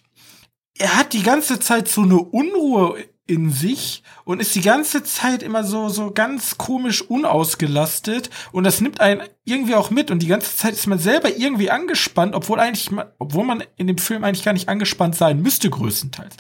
[0.79, 5.43] er hat die ganze Zeit so eine Unruhe in sich und ist die ganze Zeit
[5.43, 10.27] immer so so ganz komisch unausgelastet und das nimmt einen irgendwie auch mit und die
[10.27, 14.45] ganze Zeit ist man selber irgendwie angespannt, obwohl eigentlich obwohl man in dem Film eigentlich
[14.45, 16.37] gar nicht angespannt sein müsste größtenteils.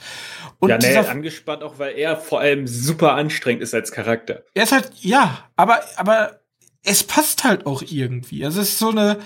[0.58, 4.42] Und ja, nee, angespannt auch, weil er vor allem super anstrengend ist als Charakter.
[4.54, 6.40] er ist halt ja, aber aber
[6.82, 8.44] es passt halt auch irgendwie.
[8.44, 9.18] Also es ist so eine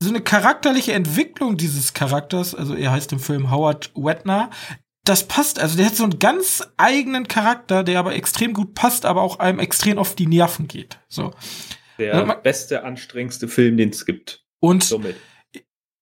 [0.00, 4.50] so eine charakterliche Entwicklung dieses Charakters, also er heißt im Film Howard Wetner,
[5.08, 9.04] das passt, also der hat so einen ganz eigenen Charakter, der aber extrem gut passt,
[9.06, 10.98] aber auch einem extrem auf die Nerven geht.
[11.08, 11.32] So.
[11.98, 14.44] Der man- beste, anstrengendste Film, den es gibt.
[14.60, 15.16] Und Somit.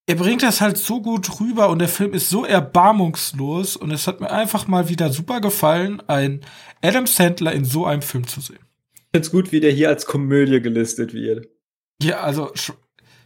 [0.06, 4.06] er bringt das halt so gut rüber und der Film ist so erbarmungslos und es
[4.06, 6.42] hat mir einfach mal wieder super gefallen, einen
[6.82, 8.58] Adam Sandler in so einem Film zu sehen.
[8.94, 11.48] Ich find's gut, wie der hier als Komödie gelistet wird.
[12.02, 12.72] Ja, also sch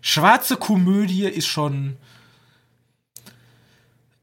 [0.00, 1.96] schwarze Komödie ist schon.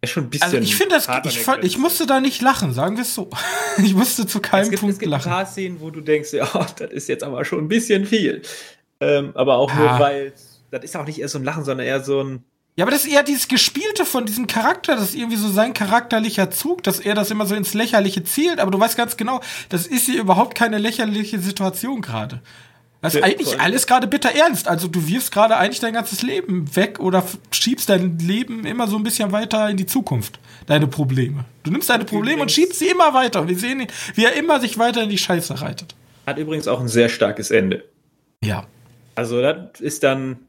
[0.08, 0.46] Ist schon ein bisschen.
[0.46, 3.30] Also ich finde das, ich, fand- ich musste da nicht lachen, sagen wir es so.
[3.84, 5.32] Ich musste zu keinem es gibt, Punkt es gibt ein lachen.
[5.32, 6.46] paar Szenen, wo du denkst, ja,
[6.78, 8.42] das ist jetzt aber schon ein bisschen viel.
[9.00, 9.76] Ähm, aber auch Ah.
[9.78, 10.34] nur, weil
[10.72, 12.44] das ist auch nicht eher so ein Lachen, sondern eher so ein.
[12.76, 15.74] Ja, aber das ist eher dieses Gespielte von diesem Charakter, das ist irgendwie so sein
[15.74, 19.42] charakterlicher Zug, dass er das immer so ins Lächerliche zielt, aber du weißt ganz genau,
[19.70, 22.42] das ist hier überhaupt keine lächerliche Situation gerade.
[23.02, 24.68] Das ist eigentlich alles gerade bitter ernst.
[24.68, 28.98] Also du wirfst gerade eigentlich dein ganzes Leben weg oder schiebst dein Leben immer so
[28.98, 30.40] ein bisschen weiter in die Zukunft.
[30.66, 31.46] Deine Probleme.
[31.64, 33.42] Du nimmst deine Probleme und schiebst sie immer weiter.
[33.42, 35.96] Und wir sehen, ihn, wie er immer sich weiter in die Scheiße reitet.
[36.26, 37.86] Hat übrigens auch ein sehr starkes Ende.
[38.44, 38.66] Ja.
[39.16, 40.40] Also, das ist dann.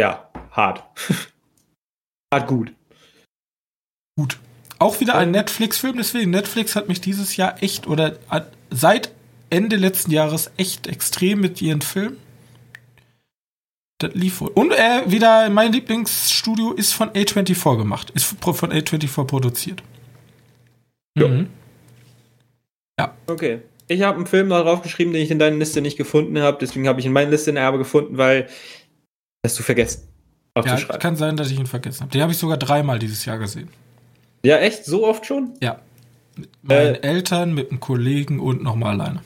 [0.00, 0.82] Ja, hart.
[2.34, 2.72] hart gut.
[4.16, 4.38] Gut.
[4.80, 8.16] Auch wieder ein Netflix-Film, deswegen Netflix hat mich dieses Jahr echt oder
[8.70, 9.10] seit
[9.50, 12.16] Ende letzten Jahres echt extrem mit ihren Filmen.
[13.98, 14.50] Das lief wohl.
[14.50, 18.10] Und äh, wieder mein Lieblingsstudio ist von A24 gemacht.
[18.10, 19.82] Ist von A24 produziert.
[21.16, 21.28] Ja.
[21.28, 21.48] Mhm.
[23.26, 23.60] Okay.
[23.88, 26.58] Ich habe einen Film da draufgeschrieben, den ich in deiner Liste nicht gefunden habe.
[26.60, 28.48] Deswegen habe ich in meiner Liste eine Erbe gefunden, weil
[29.44, 30.08] hast du vergessen
[30.56, 32.10] Ja, kann sein, dass ich ihn vergessen habe.
[32.10, 33.68] Den habe ich sogar dreimal dieses Jahr gesehen.
[34.44, 34.84] Ja, echt?
[34.84, 35.54] So oft schon?
[35.60, 35.80] Ja.
[36.36, 37.00] Mit meinen Äh.
[37.00, 39.22] Eltern, mit einem Kollegen und nochmal alleine.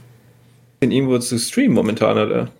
[0.82, 2.50] Den irgendwo zu streamen momentan, oder?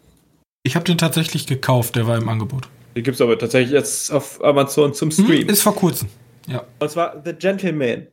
[0.65, 2.69] Ich habe den tatsächlich gekauft, der war im Angebot.
[2.95, 5.49] Den gibt's aber tatsächlich jetzt auf Amazon zum Hm, Stream.
[5.49, 6.09] ist vor kurzem.
[6.47, 6.65] Ja.
[6.79, 8.07] Und zwar The Gentleman.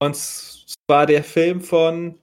[0.00, 2.18] Und zwar der Film von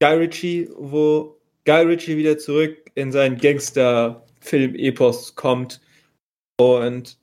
[0.00, 5.80] Guy Ritchie, wo Guy Ritchie wieder zurück in seinen Gangster-Film-Epos kommt.
[6.60, 7.18] Und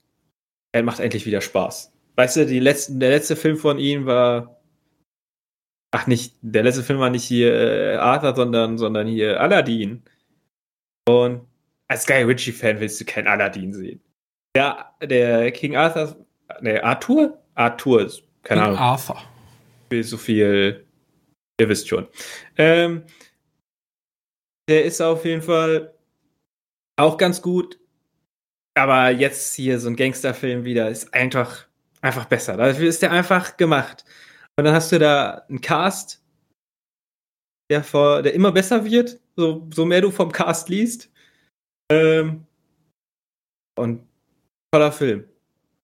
[0.73, 1.91] er macht endlich wieder Spaß.
[2.17, 4.58] Weißt du, die letzten, der letzte Film von ihm war.
[5.91, 10.03] Ach, nicht, der letzte Film war nicht hier äh, Arthur, sondern, sondern hier Aladdin.
[11.07, 11.47] Und
[11.87, 13.99] als Guy Ritchie-Fan willst du keinen Aladdin sehen.
[14.55, 16.25] Der, der King Arthur,
[16.61, 17.41] ne, Arthur?
[17.55, 19.21] Arthur, ist- keine King Ahnung Arthur.
[19.89, 20.85] will so viel.
[21.59, 22.07] Ihr wisst schon.
[22.57, 23.03] Ähm,
[24.69, 25.93] der ist auf jeden Fall
[26.97, 27.79] auch ganz gut.
[28.77, 31.65] Aber jetzt hier so ein Gangsterfilm wieder ist einfach,
[32.01, 32.55] einfach besser.
[32.55, 34.05] Dafür ist der einfach gemacht.
[34.59, 36.21] Und dann hast du da einen Cast,
[37.71, 41.09] der, vor, der immer besser wird, so, so mehr du vom Cast liest.
[41.89, 42.45] Ähm,
[43.77, 44.05] und
[44.69, 45.23] toller Film.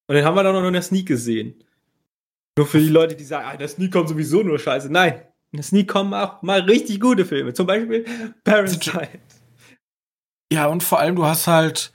[0.07, 1.63] Und den haben wir dann noch in der Sneak gesehen.
[2.57, 4.91] Nur für die Leute, die sagen, ah, der Sneak kommt sowieso nur Scheiße.
[4.91, 5.21] Nein,
[5.53, 7.53] in der Sneak kommen auch mal richtig gute Filme.
[7.53, 8.03] Zum Beispiel
[8.43, 9.07] Parasite.
[10.51, 11.93] Ja, und vor allem, du hast halt,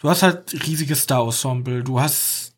[0.00, 1.84] du hast halt riesiges Star-Ensemble.
[1.84, 2.51] Du hast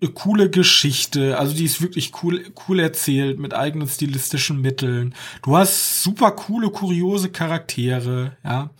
[0.00, 5.14] eine coole Geschichte, also die ist wirklich cool, cool erzählt mit eigenen stilistischen Mitteln.
[5.42, 8.70] Du hast super coole, kuriose Charaktere, ja.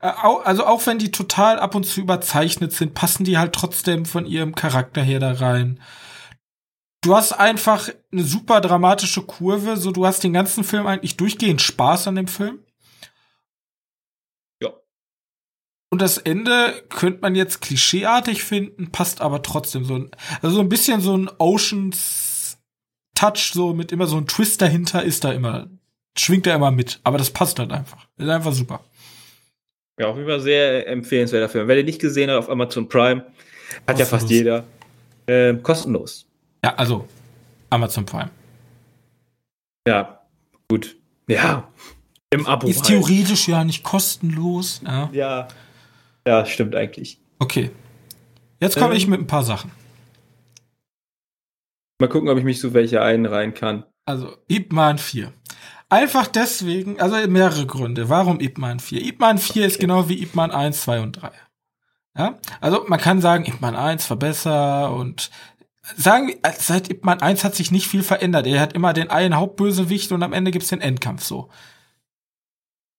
[0.00, 4.04] Äh, also auch wenn die total ab und zu überzeichnet sind, passen die halt trotzdem
[4.04, 5.80] von ihrem Charakter her da rein.
[7.02, 11.62] Du hast einfach eine super dramatische Kurve, so du hast den ganzen Film eigentlich durchgehend
[11.62, 12.58] Spaß an dem Film.
[15.90, 20.10] Und das Ende könnte man jetzt klischeeartig finden, passt aber trotzdem so ein,
[20.42, 22.58] also so ein bisschen so ein Oceans
[23.14, 25.68] Touch, so mit immer so ein Twist dahinter ist da immer,
[26.18, 27.00] schwingt er immer mit.
[27.02, 28.06] Aber das passt halt einfach.
[28.18, 28.80] Ist einfach super.
[29.98, 31.66] Ja, auf jeden Fall sehr empfehlenswerter Film.
[31.68, 33.24] Wer den nicht gesehen hat auf Amazon Prime,
[33.86, 33.98] hat kostenlos.
[33.98, 34.64] ja fast jeder.
[35.26, 36.26] Ähm, kostenlos.
[36.62, 37.08] Ja, also
[37.70, 38.30] Amazon Prime.
[39.88, 40.20] Ja,
[40.68, 40.96] gut.
[41.28, 41.68] Ja,
[42.30, 42.66] im Abo.
[42.66, 42.88] Ist halt.
[42.88, 44.82] theoretisch ja nicht kostenlos.
[44.84, 45.08] Ja.
[45.12, 45.48] ja.
[46.26, 47.20] Ja, stimmt eigentlich.
[47.38, 47.70] Okay.
[48.60, 49.70] Jetzt komme ähm, ich mit ein paar Sachen.
[51.98, 53.84] Mal gucken, ob ich mich so welche einreihen kann.
[54.04, 55.32] Also, Ip Man 4.
[55.88, 58.08] Einfach deswegen, also mehrere Gründe.
[58.08, 59.04] Warum Ip Man 4?
[59.06, 59.66] Ip Man 4 okay.
[59.66, 61.30] ist genau wie Ip Man 1, 2 und 3.
[62.18, 62.38] Ja?
[62.60, 65.30] Also, man kann sagen, Ip Man 1 war besser und
[65.96, 68.46] sagen wir, seit Ip Man 1 hat sich nicht viel verändert.
[68.46, 71.50] Er hat immer den einen Hauptbösewicht und am Ende gibt's den Endkampf so.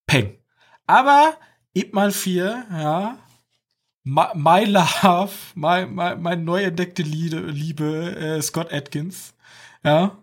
[0.05, 0.37] Peng.
[0.85, 1.37] Aber
[1.77, 3.17] Ip Man 4, ja.
[4.03, 9.35] My, my Love, my, my, mein neu entdeckte Liebe, Liebe äh, Scott Atkins,
[9.83, 10.17] ja.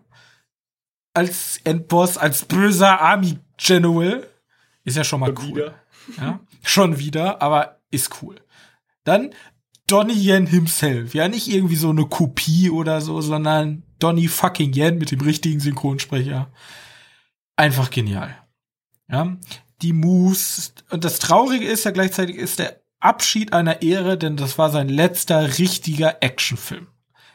[1.13, 4.27] Als Endboss, als böser Army General.
[4.83, 5.55] Ist ja schon mal schon cool.
[5.55, 5.75] Wieder.
[6.17, 8.35] Ja, schon wieder, aber ist cool.
[9.05, 9.33] Dann
[9.87, 11.13] Donnie Yen himself.
[11.13, 15.59] Ja, nicht irgendwie so eine Kopie oder so, sondern Donnie fucking Yen mit dem richtigen
[15.61, 16.51] Synchronsprecher.
[17.55, 18.35] Einfach genial.
[19.09, 19.37] Ja,
[19.81, 20.73] die Moves.
[20.89, 24.89] Und das Traurige ist ja gleichzeitig ist der Abschied einer Ehre, denn das war sein
[24.89, 26.87] letzter richtiger Actionfilm.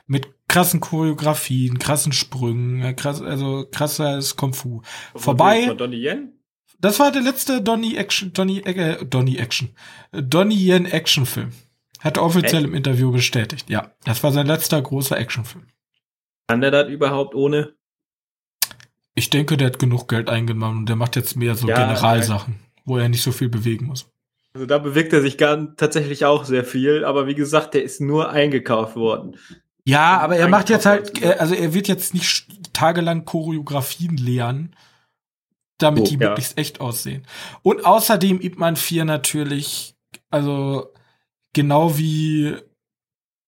[0.07, 4.83] Mit krassen Choreografien, krassen Sprüngen, äh, krass, also krasses Kung Fu.
[5.15, 5.67] Vorbei.
[5.67, 6.33] Von Donnie Yen?
[6.81, 9.71] Das war der letzte Donnie Action, Donnie, äh, Donnie Action,
[10.13, 11.53] Donnie Yen Actionfilm.
[12.01, 12.69] Hat er offiziell Echt?
[12.69, 13.69] im Interview bestätigt.
[13.69, 15.67] Ja, das war sein letzter großer Actionfilm.
[16.49, 17.75] Kann der das überhaupt ohne?
[19.21, 22.59] Ich denke, der hat genug Geld eingenommen und der macht jetzt mehr so ja, Generalsachen,
[22.87, 24.11] wo er nicht so viel bewegen muss.
[24.55, 28.01] Also da bewegt er sich gar tatsächlich auch sehr viel, aber wie gesagt, der ist
[28.01, 29.37] nur eingekauft worden.
[29.85, 34.75] Ja, aber er macht jetzt halt, also er wird jetzt nicht tagelang Choreografien lernen,
[35.77, 36.31] damit oh, die ja.
[36.31, 37.27] möglichst echt aussehen.
[37.63, 39.97] Und außerdem Ip Man 4 natürlich,
[40.31, 40.95] also
[41.53, 42.57] genau wie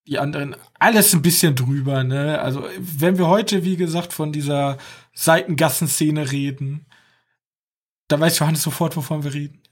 [0.06, 2.40] die anderen, alles ein bisschen drüber, ne?
[2.40, 4.76] Also, wenn wir heute, wie gesagt, von dieser
[5.14, 6.86] Seitengassenszene reden,
[8.12, 9.62] da weiß Johannes sofort, wovon wir reden.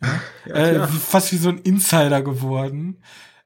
[0.47, 3.03] Ja, äh, fast wie so ein Insider geworden.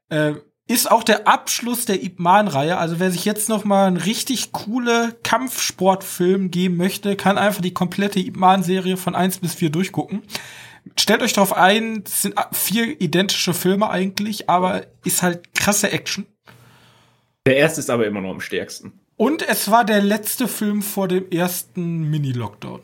[0.07, 0.35] Äh,
[0.67, 2.77] ist auch der Abschluss der Ip Man-Reihe.
[2.77, 7.73] Also wer sich jetzt noch mal einen richtig coole Kampfsportfilm geben möchte, kann einfach die
[7.73, 10.23] komplette Ip Man-Serie von 1 bis 4 durchgucken.
[10.97, 16.25] Stellt euch darauf ein, es sind vier identische Filme eigentlich, aber ist halt krasse Action.
[17.45, 19.04] Der erste ist aber immer noch am stärksten.
[19.17, 22.81] Und es war der letzte Film vor dem ersten Mini-Lockdown.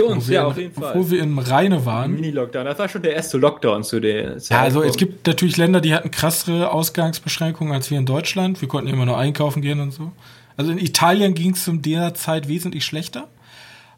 [0.00, 0.94] Für uns, ja, auf jeden Fall.
[0.94, 2.12] Wo wir im Rheine waren.
[2.12, 4.50] Mini-Lockdown, das war schon der erste Lockdown zu der Zeit.
[4.50, 8.60] Ja, also es gibt natürlich Länder, die hatten krassere Ausgangsbeschränkungen als wir in Deutschland.
[8.60, 10.12] Wir konnten immer nur einkaufen gehen und so.
[10.56, 13.28] Also in Italien ging es zu der Zeit wesentlich schlechter.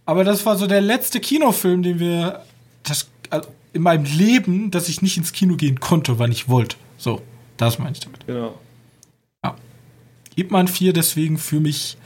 [0.05, 2.43] Aber das war so der letzte Kinofilm, den wir
[2.83, 6.77] das, also in meinem Leben, dass ich nicht ins Kino gehen konnte, wann ich wollte.
[6.99, 7.23] So,
[7.57, 8.27] das meine ich damit.
[8.27, 8.55] Genau.
[10.37, 11.97] Ip Man 4 deswegen für mich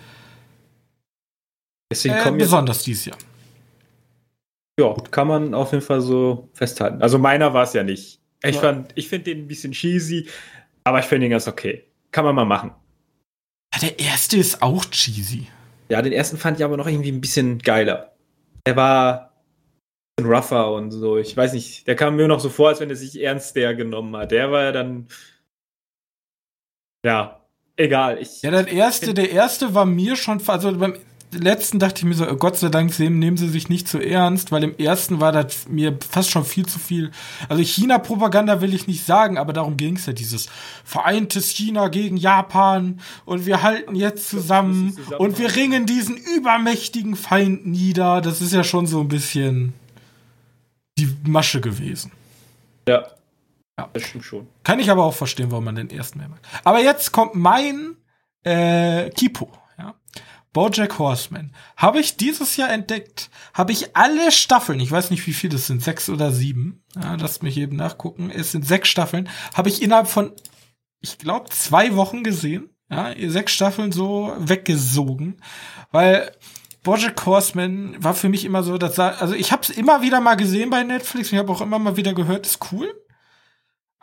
[1.91, 3.19] deswegen äh, besonders dieses Jahr.
[4.79, 7.01] Ja, kann man auf jeden Fall so festhalten.
[7.01, 8.21] Also meiner war es ja nicht.
[8.43, 8.85] Ich, ja.
[8.95, 10.29] ich finde den ein bisschen cheesy,
[10.85, 11.85] aber ich finde ihn ganz okay.
[12.11, 12.73] Kann man mal machen.
[13.75, 15.47] Ja, der erste ist auch cheesy.
[15.89, 18.17] Ja, den ersten fand ich aber noch irgendwie ein bisschen geiler.
[18.65, 19.33] Er war
[20.19, 21.17] ein bisschen rougher und so.
[21.17, 23.75] Ich weiß nicht, der kam mir noch so vor, als wenn er sich ernst der
[23.75, 24.31] genommen hat.
[24.31, 25.09] Der war ja dann.
[27.05, 27.46] Ja,
[27.77, 28.19] egal.
[28.21, 30.95] Ich, ja, der erste, der erste war mir schon, also beim,
[31.33, 34.53] letzten dachte ich mir so, oh Gott sei Dank nehmen sie sich nicht zu ernst,
[34.53, 37.11] weil im ersten war das mir fast schon viel zu viel.
[37.49, 40.49] Also China-Propaganda will ich nicht sagen, aber darum ging es ja, dieses
[40.85, 47.67] vereintes China gegen Japan und wir halten jetzt zusammen und wir ringen diesen übermächtigen Feind
[47.67, 48.21] nieder.
[48.21, 49.75] Das ist ja schon so ein bisschen
[50.99, 52.12] die Masche gewesen.
[52.89, 53.07] Ja.
[53.79, 54.49] Ja, das stimmt schon.
[54.65, 56.41] Kann ich aber auch verstehen, warum man den ersten mehr mag.
[56.65, 57.97] Aber jetzt kommt mein
[58.43, 59.53] äh, Kipo.
[59.79, 59.95] Ja.
[60.53, 61.53] Bojack Horseman.
[61.77, 63.29] Habe ich dieses Jahr entdeckt.
[63.53, 66.83] Habe ich alle Staffeln, ich weiß nicht, wie viele das sind, sechs oder sieben.
[66.95, 68.31] Ja, lasst mich eben nachgucken.
[68.31, 69.29] Es sind sechs Staffeln.
[69.55, 70.33] Habe ich innerhalb von,
[71.01, 72.71] ich glaube, zwei Wochen gesehen.
[72.89, 75.43] Ja, sechs Staffeln so weggesogen.
[75.91, 76.33] Weil
[76.83, 80.37] Bojack Horseman war für mich immer so, dass also ich habe es immer wieder mal
[80.37, 81.33] gesehen bei Netflix.
[81.33, 82.95] Ich habe auch immer mal wieder gehört, ist cool.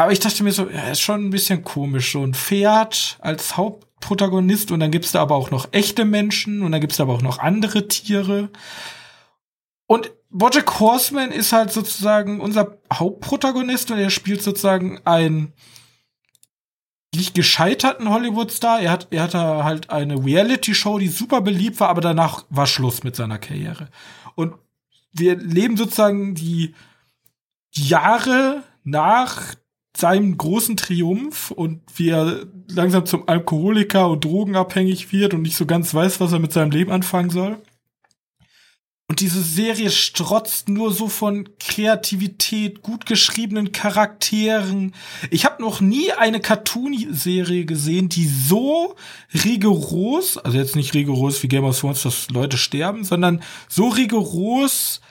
[0.04, 2.12] Aber ich dachte mir so, ja, ist schon ein bisschen komisch.
[2.12, 6.74] So ein Pferd als Hauptprotagonist und dann gibt's da aber auch noch echte Menschen und
[6.74, 8.50] dann gibt's da aber auch noch andere Tiere.
[9.88, 15.54] Und Bojack Horseman ist halt sozusagen unser Hauptprotagonist und er spielt sozusagen einen
[17.16, 18.82] nicht gescheiterten Hollywood-Star.
[18.82, 23.04] Er hat, er hatte halt eine Reality-Show, die super beliebt war, aber danach war Schluss
[23.04, 23.88] mit seiner Karriere.
[24.36, 24.56] Und
[25.14, 26.76] wir leben sozusagen die
[27.72, 29.56] Jahre nach
[29.96, 35.66] seinem großen Triumph und wie er langsam zum Alkoholiker und drogenabhängig wird und nicht so
[35.66, 37.62] ganz weiß, was er mit seinem Leben anfangen soll.
[39.08, 44.96] Und diese Serie strotzt nur so von Kreativität, gut geschriebenen Charakteren.
[45.30, 48.96] Ich habe noch nie eine Cartoon-Serie gesehen, die so
[49.44, 55.02] rigoros, also jetzt nicht rigoros wie Game of Thrones, dass Leute sterben, sondern so rigoros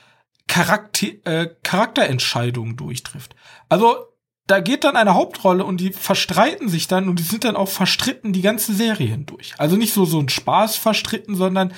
[0.49, 3.37] Charakter, äh, Charakterentscheidungen durchtrifft.
[3.69, 4.12] Also
[4.47, 7.69] da geht dann eine Hauptrolle und die verstreiten sich dann und die sind dann auch
[7.69, 9.55] verstritten die ganze Serie hindurch.
[9.59, 11.73] Also nicht so so ein Spaß verstritten, sondern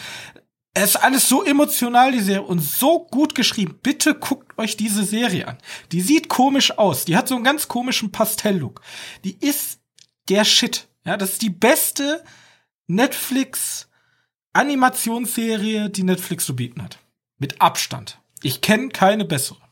[0.77, 3.79] es ist alles so emotional, die Serie, und so gut geschrieben.
[3.81, 5.59] Bitte guckt euch diese Serie an.
[5.93, 7.05] Die sieht komisch aus.
[7.05, 8.81] Die hat so einen ganz komischen Pastelllook.
[9.23, 9.79] Die ist
[10.29, 10.89] der Shit.
[11.05, 12.25] Ja, das ist die beste
[12.89, 13.89] Netflix
[14.53, 16.99] Animationsserie, die Netflix zu bieten hat.
[17.39, 18.21] Mit Abstand.
[18.43, 19.64] Ich kenne keine bessere.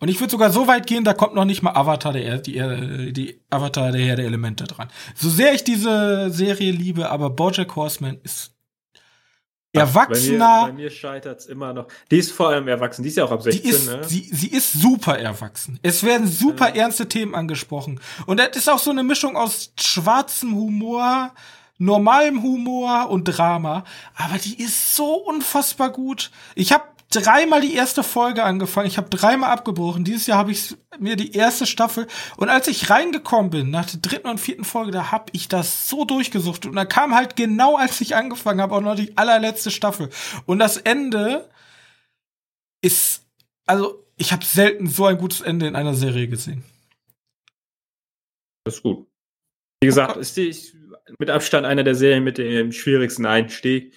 [0.00, 3.12] Und ich würde sogar so weit gehen, da kommt noch nicht mal Avatar der die,
[3.12, 4.88] die Avatar der Herr der Elemente dran.
[5.14, 8.54] So sehr ich diese Serie liebe, aber BoJack Horseman ist
[9.72, 10.62] erwachsener.
[10.62, 11.86] Bei mir, bei mir scheitert's immer noch.
[12.10, 13.02] Die ist vor allem erwachsen.
[13.02, 14.04] Die ist ja auch ab 16, die ist, ne?
[14.04, 15.78] Sie, sie ist super erwachsen.
[15.82, 16.82] Es werden super ja.
[16.82, 18.00] ernste Themen angesprochen.
[18.26, 21.32] Und das ist auch so eine Mischung aus schwarzem Humor,
[21.78, 23.84] normalem Humor und Drama.
[24.16, 26.30] Aber die ist so unfassbar gut.
[26.54, 28.86] Ich habe dreimal die erste Folge angefangen.
[28.86, 30.04] Ich habe dreimal abgebrochen.
[30.04, 34.00] Dieses Jahr habe ich mir die erste Staffel und als ich reingekommen bin nach der
[34.00, 37.76] dritten und vierten Folge, da habe ich das so durchgesucht und da kam halt genau
[37.76, 40.10] als ich angefangen habe auch noch die allerletzte Staffel
[40.46, 41.48] und das Ende
[42.82, 43.26] ist
[43.66, 46.62] also ich habe selten so ein gutes Ende in einer Serie gesehen.
[48.64, 49.06] Das ist gut.
[49.80, 50.54] Wie gesagt, ist die
[51.18, 53.94] mit Abstand einer der Serien mit dem schwierigsten Einstieg.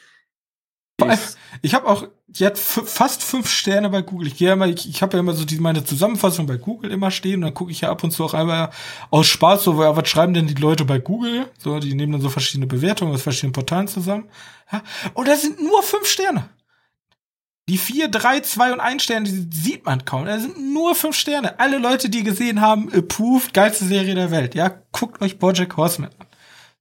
[1.62, 4.28] Ich habe auch, die hat fast fünf Sterne bei Google.
[4.28, 6.92] Ich gehe ja immer, ich, ich habe ja immer so die, meine Zusammenfassung bei Google
[6.92, 8.72] immer stehen und dann gucke ich ja ab und zu auch einmal
[9.12, 11.48] aus Spaß so, was schreiben denn die Leute bei Google?
[11.60, 14.30] So, die nehmen dann so verschiedene Bewertungen aus verschiedenen Portalen zusammen.
[14.72, 14.82] Ja,
[15.14, 16.50] und da sind nur fünf Sterne.
[17.70, 20.26] Die vier, drei, zwei und ein Sterne, die sieht man kaum.
[20.26, 21.60] Da sind nur fünf Sterne.
[21.60, 24.56] Alle Leute, die gesehen haben, approved, geilste Serie der Welt.
[24.56, 26.28] Ja, guckt euch Bojack Horseman an.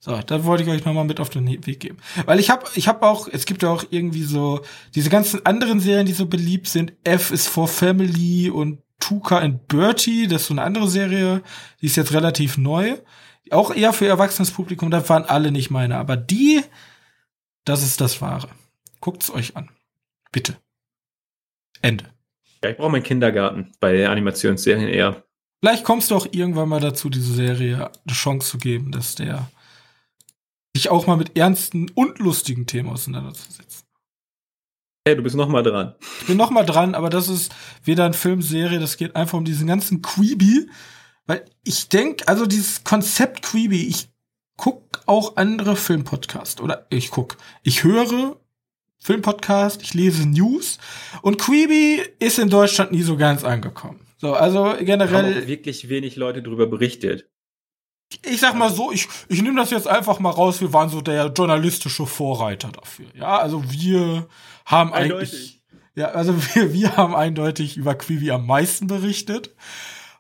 [0.05, 1.99] So, da wollte ich euch nochmal mit auf den Weg geben.
[2.27, 4.61] Weil ich habe ich hab auch, es gibt ja auch irgendwie so
[4.97, 6.93] diese ganzen anderen Serien, die so beliebt sind.
[7.05, 11.43] F is for Family und Tuka and Bertie, das ist so eine andere Serie,
[11.81, 12.97] die ist jetzt relativ neu.
[13.53, 15.97] Auch eher für erwachsenes Publikum, da waren alle nicht meine.
[15.99, 16.63] Aber die,
[17.65, 18.49] das ist das Wahre.
[19.01, 19.69] Guckt's euch an.
[20.33, 20.57] Bitte.
[21.81, 22.07] Ende.
[22.65, 25.23] Ja, ich brauche meinen Kindergarten bei Animationsserien eher.
[25.61, 29.49] Vielleicht kommst du auch irgendwann mal dazu, diese Serie eine Chance zu geben, dass der
[30.75, 33.87] sich auch mal mit ernsten und lustigen Themen auseinanderzusetzen.
[35.05, 35.95] Hey, du bist noch mal dran.
[36.21, 37.53] Ich bin noch mal dran, aber das ist
[37.85, 40.71] weder ein Film, Serie, das geht einfach um diesen ganzen Queeby.
[41.27, 44.11] Weil ich denke, also dieses Konzept Queeby, ich
[44.57, 48.37] guck auch andere Filmpodcasts oder ich guck, ich höre
[48.99, 50.79] Filmpodcast, ich lese News
[51.23, 54.07] und Queeby ist in Deutschland nie so ganz angekommen.
[54.19, 55.35] So, also generell.
[55.35, 57.32] Haben wirklich wenig Leute darüber berichtet
[58.25, 61.01] ich sag mal so, ich, ich nehme das jetzt einfach mal raus, wir waren so
[61.01, 63.07] der journalistische Vorreiter dafür.
[63.15, 64.29] Ja, also wir
[64.65, 65.33] haben eindeutig.
[65.33, 65.63] eigentlich.
[65.95, 69.55] Ja, also wir, wir haben eindeutig über Quibi am meisten berichtet.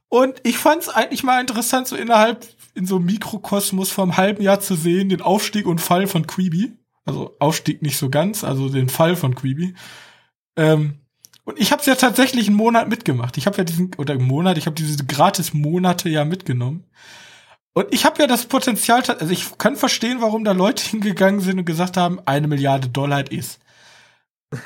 [0.08, 4.42] Und ich fand es eigentlich mal interessant, so innerhalb in so einem Mikrokosmos vom halben
[4.42, 6.72] Jahr zu sehen, den Aufstieg und Fall von Queeby.
[7.04, 9.74] Also Aufstieg nicht so ganz, also den Fall von Queeby.
[10.56, 10.98] Ähm,
[11.44, 13.36] und ich habe es ja tatsächlich einen Monat mitgemacht.
[13.36, 16.84] Ich habe ja diesen, oder einen Monat, ich habe diese gratis Monate ja mitgenommen.
[17.74, 21.58] Und ich habe ja das Potenzial, also ich kann verstehen, warum da Leute hingegangen sind
[21.58, 23.60] und gesagt haben, eine Milliarde Dollar ist.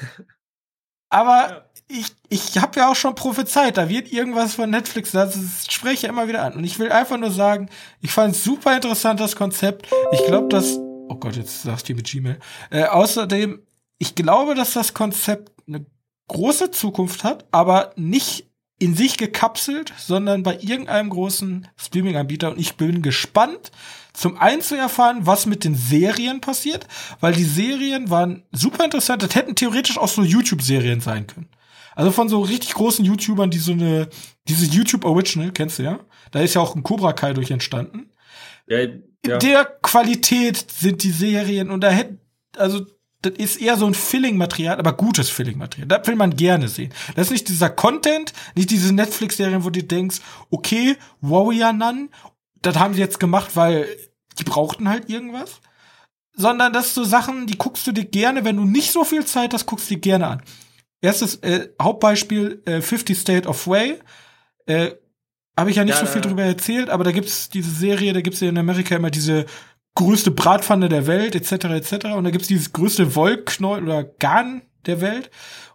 [1.08, 1.64] Aber ja.
[1.88, 5.36] ich, ich habe ja auch schon prophezeit, da wird irgendwas von Netflix, das
[5.70, 6.54] spreche ich ja immer wieder an.
[6.54, 9.86] Und ich will einfach nur sagen, ich fand es super interessant, das Konzept.
[10.12, 12.40] Ich glaube, dass, oh Gott, jetzt sagst du mit Gmail.
[12.70, 13.64] Äh, außerdem,
[13.98, 15.86] ich glaube, dass das Konzept eine
[16.26, 22.50] große Zukunft hat, aber nicht in sich gekapselt, sondern bei irgendeinem großen Streaming-Anbieter.
[22.50, 23.70] Und ich bin gespannt,
[24.12, 26.86] zum einen zu erfahren, was mit den Serien passiert,
[27.20, 29.22] weil die Serien waren super interessant.
[29.22, 31.48] Das hätten theoretisch auch so YouTube-Serien sein können.
[31.94, 34.08] Also von so richtig großen YouTubern, die so eine,
[34.48, 36.00] diese YouTube Original, kennst du ja?
[36.30, 38.10] Da ist ja auch ein Cobra Kai durch entstanden.
[38.66, 38.86] Ja, ja.
[39.34, 42.20] In der Qualität sind die Serien und da hätten,
[42.56, 42.84] also
[43.30, 45.88] das ist eher so ein Filling-Material, aber gutes Filling-Material.
[45.88, 46.92] Das will man gerne sehen.
[47.14, 50.20] Das ist nicht dieser Content, nicht diese Netflix-Serien, wo du denkst,
[50.50, 52.10] okay, Warrior Nun,
[52.62, 53.86] das haben sie jetzt gemacht, weil
[54.38, 55.60] die brauchten halt irgendwas.
[56.34, 59.54] Sondern das so Sachen, die guckst du dir gerne, wenn du nicht so viel Zeit
[59.54, 60.42] hast, guckst du dir gerne an.
[61.00, 63.98] Erstes äh, Hauptbeispiel, äh, 50 State of Way.
[64.66, 64.92] Äh,
[65.58, 68.20] habe ich ja nicht ja, so viel drüber erzählt, aber da gibt's diese Serie, da
[68.20, 69.46] gibt's ja in Amerika immer diese
[69.96, 72.06] größte Bratpfanne der Welt, etc., etc.
[72.14, 75.30] Und da gibt's dieses größte Wollknäuel oder Garn der Welt.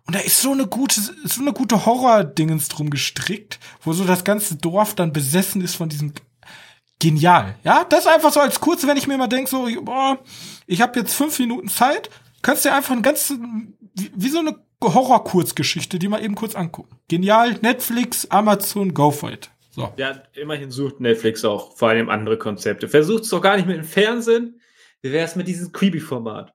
[0.08, 4.24] Und da ist so eine gute, so eine gute Horror-Dingens drum gestrickt, wo so das
[4.24, 6.14] ganze Dorf dann besessen ist von diesem
[7.00, 7.56] genial.
[7.64, 10.20] Ja, das einfach so als kurz, wenn ich mir mal denke, so, boah,
[10.68, 12.10] ich habe jetzt fünf Minuten Zeit,
[12.42, 13.38] kannst du einfach ein ganzes,
[13.96, 16.98] wie, wie so eine Horror-Kurzgeschichte, die mal eben kurz angucken.
[17.08, 19.52] Genial, Netflix, Amazon, go for it.
[19.72, 19.94] So.
[19.98, 22.88] Ja, immerhin sucht Netflix auch vor allem andere Konzepte.
[22.90, 24.62] Versucht es doch gar nicht mit dem Fernsehen.
[25.02, 26.54] Wie wäre es mit diesem Creepy-Format?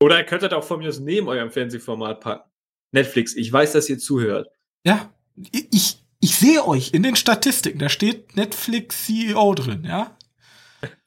[0.00, 2.50] Oder ihr könntet auch von mir aus neben eurem Fernsehformat packen.
[2.92, 4.48] Netflix, ich weiß, dass ihr zuhört.
[4.84, 5.12] Ja,
[5.50, 7.80] ich, ich sehe euch in den Statistiken.
[7.80, 10.16] Da steht Netflix CEO drin, ja?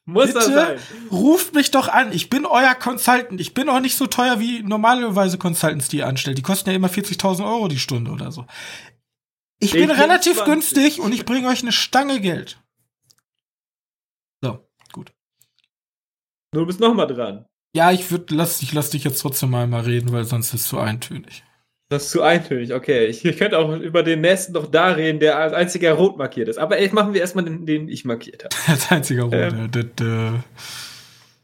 [0.08, 0.78] Muss Bitte das sein?
[1.12, 2.12] Ruft mich doch an.
[2.12, 3.38] Ich bin euer Consultant.
[3.40, 6.38] Ich bin auch nicht so teuer wie normalerweise Consultants, die ihr anstellt.
[6.38, 8.46] Die kosten ja immer 40.000 Euro die Stunde oder so.
[9.60, 10.44] Ich bin relativ 20.
[10.44, 12.60] günstig und ich bringe euch eine Stange Geld.
[14.42, 15.12] So, gut.
[16.52, 17.46] Du bist noch mal dran.
[17.74, 20.62] Ja, ich würde, lass, ich lass dich jetzt trotzdem mal, mal reden, weil sonst ist
[20.62, 21.44] es zu eintönig.
[21.90, 23.06] Das ist zu eintönig, okay.
[23.06, 26.48] Ich, ich könnte auch über den nächsten noch da reden, der als einziger rot markiert
[26.48, 26.58] ist.
[26.58, 28.54] Aber ey, machen wir erstmal den, den ich markiert habe.
[28.66, 30.44] Als einziger rot, ähm, ja.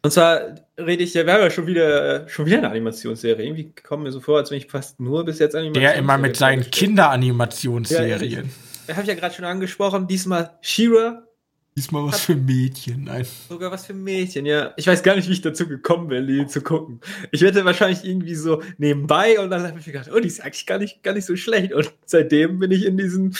[0.03, 3.45] Und zwar rede ich ja, wir haben ja schon wieder, schon wieder eine Animationsserie.
[3.45, 5.95] Irgendwie kommen mir so vor, als wenn ich fast nur bis jetzt Animationsserien.
[5.95, 8.51] Der immer mit seinen Kinderanimationsserien.
[8.87, 10.07] Ja, habe ich ja gerade schon angesprochen.
[10.07, 11.23] Diesmal She-Ra.
[11.77, 13.27] Diesmal was für Mädchen, nein.
[13.49, 14.73] Sogar was für Mädchen, ja.
[14.77, 17.01] Ich weiß gar nicht, wie ich dazu gekommen bin, die zu gucken.
[17.33, 20.41] Ich werde wahrscheinlich irgendwie so nebenbei und dann habe ich mir gedacht, oh, die ist
[20.41, 21.73] eigentlich gar nicht, gar nicht so schlecht.
[21.73, 23.33] Und seitdem bin ich in diesem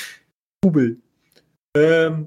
[0.61, 0.99] Bubel.
[1.77, 2.27] Ähm,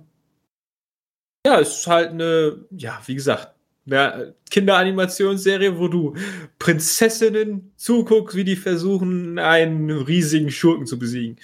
[1.45, 3.56] ja, es ist halt eine, ja, wie gesagt,
[3.87, 6.15] eine Kinderanimationsserie, wo du
[6.59, 11.37] Prinzessinnen zuguckst, wie die versuchen, einen riesigen Schurken zu besiegen.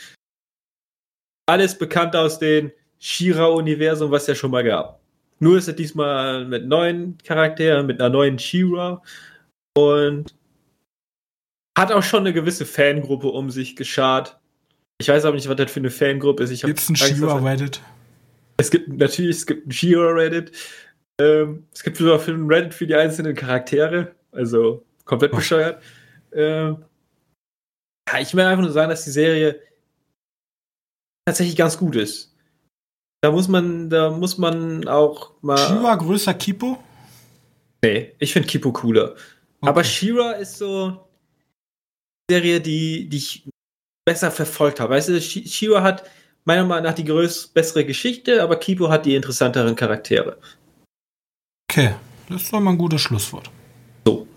[1.45, 5.01] Alles bekannt aus dem Shira-Universum, was es ja schon mal gab.
[5.39, 9.01] Nur ist es diesmal mit neuen Charakteren, mit einer neuen Shira
[9.77, 10.33] und
[11.77, 14.39] hat auch schon eine gewisse Fangruppe um sich geschart.
[14.99, 16.63] Ich weiß aber nicht, was das für eine Fangruppe ist.
[16.63, 17.81] Gibt es ein Shira-Reddit?
[18.57, 20.51] Es gibt natürlich, es gibt ein Shira-Reddit.
[21.19, 25.37] Ähm, es gibt sogar für ein Reddit für die einzelnen Charaktere, also komplett oh.
[25.37, 25.81] bescheuert.
[26.31, 26.83] Ähm,
[28.09, 29.59] ja, ich will einfach nur sagen, dass die Serie
[31.25, 32.35] tatsächlich ganz gut ist.
[33.21, 35.57] Da muss man, da muss man auch mal.
[35.57, 36.83] Shira größer Kipo?
[37.83, 39.11] Nee, ich finde Kipo cooler.
[39.11, 39.21] Okay.
[39.61, 40.99] Aber Shira ist so eine
[42.29, 43.47] Serie, die, die ich
[44.05, 44.93] besser verfolgt habe.
[44.93, 46.03] Weißt du, Shira hat
[46.43, 50.37] meiner Meinung nach die größte, bessere Geschichte, aber Kipo hat die interessanteren Charaktere.
[51.73, 51.95] Okay,
[52.29, 53.49] das ist doch mal ein gutes Schlusswort.
[54.05, 54.27] So.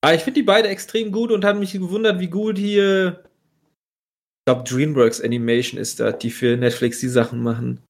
[0.00, 3.24] Aber ich finde die beide extrem gut und habe mich gewundert, wie gut hier.
[3.24, 7.82] Ich glaube, DreamWorks Animation ist da, die für Netflix die Sachen machen.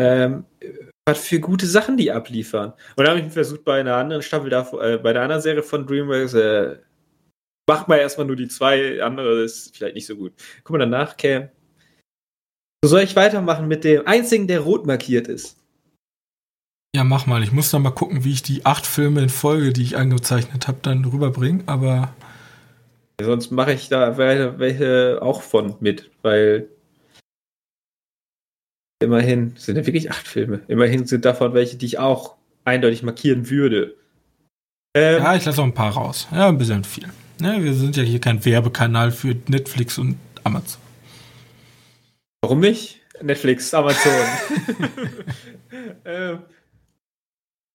[0.00, 0.46] Ähm,
[1.06, 2.72] was für gute Sachen die abliefern.
[2.96, 5.62] Und da habe ich versucht, bei einer anderen Staffel, davor, äh, bei der anderen Serie
[5.62, 6.78] von DreamWorks, äh,
[7.68, 10.32] macht mal erstmal nur die zwei, andere ist vielleicht nicht so gut.
[10.62, 11.50] Guck mal danach, Cam.
[12.82, 15.62] So soll ich weitermachen mit dem einzigen, der rot markiert ist.
[16.94, 17.42] Ja, mach mal.
[17.42, 20.68] Ich muss dann mal gucken, wie ich die acht Filme in Folge, die ich angezeichnet
[20.68, 22.14] habe, dann rüberbringe, aber.
[23.20, 26.68] Sonst mache ich da welche, welche auch von mit, weil
[29.04, 30.62] Immerhin sind ja wirklich acht Filme.
[30.68, 33.96] Immerhin sind davon welche, die ich auch eindeutig markieren würde.
[34.96, 36.28] Ähm, ja, ich lasse auch ein paar raus.
[36.32, 37.08] Ja, ein bisschen viel.
[37.40, 40.80] Ja, wir sind ja hier kein Werbekanal für Netflix und Amazon.
[42.42, 43.00] Warum nicht?
[43.20, 44.12] Netflix, Amazon.
[46.04, 46.38] ähm,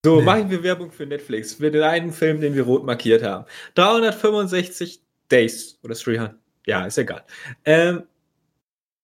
[0.06, 0.26] so, nee.
[0.26, 1.56] machen wir Werbung für Netflix.
[1.56, 3.46] Für den einen Film, den wir rot markiert haben.
[3.76, 6.36] 365 Days oder 300.
[6.66, 7.24] Ja, ist egal.
[7.66, 8.04] Ähm,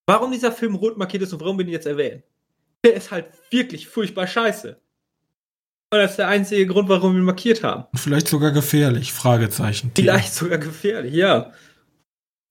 [0.05, 2.23] warum dieser Film rot markiert ist und warum wir ihn jetzt erwähnen?
[2.83, 4.79] Der ist halt wirklich furchtbar scheiße.
[5.91, 7.85] Und das ist der einzige Grund, warum wir ihn markiert haben.
[7.95, 9.91] Vielleicht sogar gefährlich, Fragezeichen.
[9.95, 11.51] Vielleicht sogar gefährlich, ja.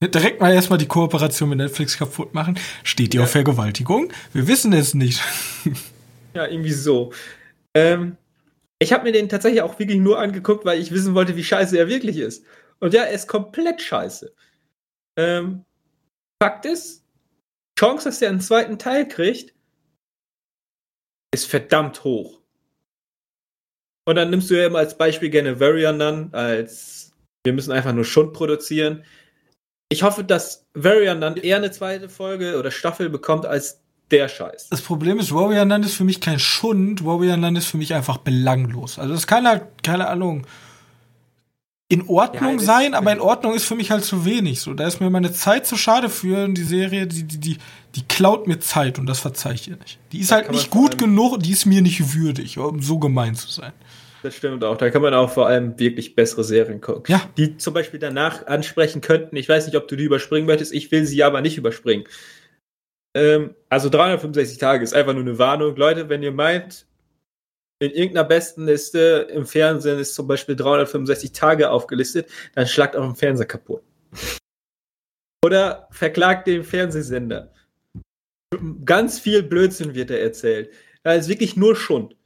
[0.03, 2.59] Direkt mal erstmal die Kooperation mit Netflix kaputt machen.
[2.83, 3.23] Steht die ja.
[3.23, 4.13] auf Vergewaltigung?
[4.33, 5.23] Wir wissen es nicht.
[6.35, 7.13] ja, irgendwie so.
[7.75, 8.17] Ähm,
[8.79, 11.79] ich habe mir den tatsächlich auch wirklich nur angeguckt, weil ich wissen wollte, wie scheiße
[11.79, 12.45] er wirklich ist.
[12.81, 14.35] Und ja, er ist komplett scheiße.
[15.17, 15.65] Ähm,
[16.43, 17.05] Fakt ist,
[17.79, 19.55] Chance, dass er einen zweiten Teil kriegt,
[21.35, 22.41] ist verdammt hoch.
[24.07, 27.13] Und dann nimmst du ja immer als Beispiel gerne Varian dann, als
[27.45, 29.05] wir müssen einfach nur Schund produzieren.
[29.91, 33.84] Ich hoffe, dass Varian dann eher eine zweite Folge oder Staffel bekommt als
[34.15, 34.69] der Scheiß.
[34.71, 37.95] Das Problem ist, Warrior Land ist für mich kein Schund, Warrior Land ist für mich
[37.95, 38.99] einfach belanglos.
[38.99, 40.47] Also es kann halt, keine Ahnung,
[41.89, 44.61] in Ordnung ja, sein, aber in Ordnung ist für mich halt zu wenig.
[44.61, 47.57] So, da ist mir meine Zeit zu schade für die Serie, die, die, die,
[47.95, 49.99] die klaut mir Zeit und das verzeih ich ihr nicht.
[50.13, 53.35] Die ist da halt nicht gut genug, die ist mir nicht würdig, um so gemein
[53.35, 53.73] zu sein.
[54.23, 54.79] Das stimmt auch.
[54.79, 57.05] Da kann man auch vor allem wirklich bessere Serien gucken.
[57.09, 57.21] Ja.
[57.37, 59.37] Die zum Beispiel danach ansprechen könnten.
[59.37, 60.73] Ich weiß nicht, ob du die überspringen möchtest.
[60.73, 62.05] Ich will sie aber nicht überspringen.
[63.15, 65.77] Ähm, also 365 Tage ist einfach nur eine Warnung.
[65.77, 66.87] Leute, wenn ihr meint,
[67.81, 73.17] in irgendeiner besten Liste im Fernsehen ist zum Beispiel 365 Tage aufgelistet, dann schlagt euren
[73.17, 73.83] Fernseher kaputt.
[75.45, 77.53] Oder verklagt den Fernsehsender.
[78.85, 80.73] Ganz viel Blödsinn wird da erzählt.
[81.03, 82.17] Da ist wirklich nur Schund.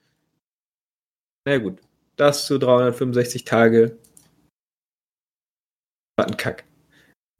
[1.46, 1.80] Na gut,
[2.16, 3.98] das zu 365 Tage.
[6.16, 6.64] War ein Kack.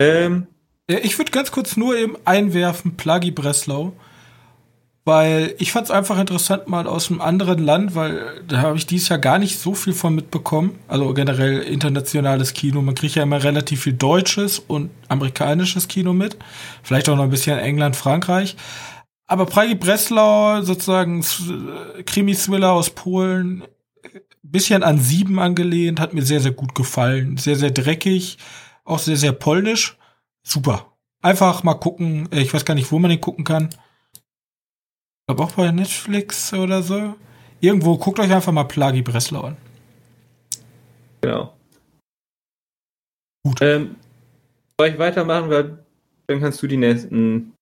[0.01, 0.49] Ähm,
[0.89, 3.93] ich würde ganz kurz nur eben einwerfen, Plagi Breslau.
[5.05, 8.84] Weil ich fand es einfach interessant, mal aus einem anderen Land, weil da habe ich
[8.84, 10.78] dieses Jahr gar nicht so viel von mitbekommen.
[10.86, 12.82] Also generell internationales Kino.
[12.82, 16.36] Man kriegt ja immer relativ viel deutsches und amerikanisches Kino mit.
[16.82, 18.57] Vielleicht auch noch ein bisschen England, Frankreich.
[19.26, 21.24] Aber Pragi Breslau, sozusagen
[22.05, 23.64] Krimi-Thriller aus Polen,
[24.43, 27.39] bisschen an Sieben angelehnt, hat mir sehr, sehr gut gefallen.
[27.39, 28.36] Sehr, sehr dreckig,
[28.84, 29.99] auch sehr, sehr polnisch
[30.49, 30.92] super.
[31.22, 32.28] Einfach mal gucken.
[32.32, 33.70] Äh, ich weiß gar nicht, wo man den gucken kann.
[34.12, 37.14] Ich glaube auch bei Netflix oder so.
[37.61, 39.57] Irgendwo guckt euch einfach mal Plagi Breslau an.
[41.20, 41.53] Genau.
[43.44, 43.61] Gut.
[43.61, 43.96] Ähm,
[44.78, 45.84] soll ich weitermachen, weil
[46.28, 47.55] dann kannst du die nächsten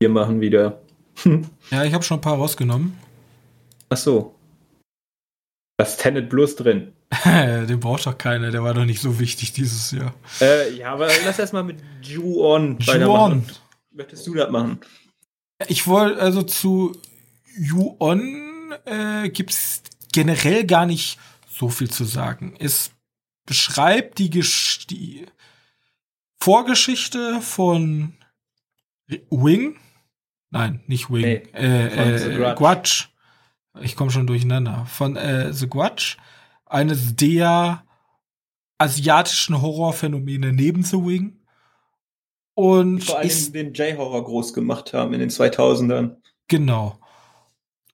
[0.00, 0.80] hier machen wieder.
[1.70, 2.98] ja, ich habe schon ein paar rausgenommen.
[3.90, 4.34] Ach so.
[5.76, 6.92] Das Tenet bloß drin.
[7.24, 10.14] Den braucht doch keiner, der war doch nicht so wichtig dieses Jahr.
[10.40, 13.46] Äh, ja, aber lass erstmal mit Ju-On weitermachen.
[13.90, 14.80] Möchtest du das machen?
[15.68, 16.96] Ich wollte also zu
[17.58, 19.82] Ju-On äh, gibt es
[20.12, 21.18] generell gar nicht
[21.50, 22.54] so viel zu sagen.
[22.58, 22.92] Es
[23.44, 25.26] beschreibt die, Gesch die
[26.40, 28.14] Vorgeschichte von
[29.30, 29.76] Wing.
[30.50, 31.22] Nein, nicht Wing.
[31.22, 33.04] Nee, äh, äh, Grudge.
[33.80, 34.86] Ich komme schon durcheinander.
[34.86, 36.16] Von äh, The Grudge
[36.72, 37.84] eines der
[38.78, 41.38] asiatischen Horrorphänomene neben The Wing.
[42.54, 46.16] Und vor allem den J-Horror groß gemacht haben in den 2000ern.
[46.48, 46.98] Genau.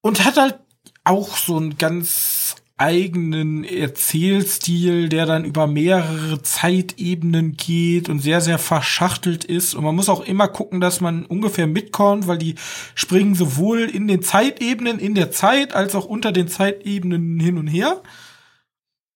[0.00, 0.58] Und hat halt
[1.04, 8.58] auch so einen ganz eigenen Erzählstil, der dann über mehrere Zeitebenen geht und sehr, sehr
[8.58, 9.74] verschachtelt ist.
[9.74, 12.54] Und man muss auch immer gucken, dass man ungefähr mitkommt, weil die
[12.94, 17.66] springen sowohl in den Zeitebenen in der Zeit als auch unter den Zeitebenen hin und
[17.66, 18.00] her.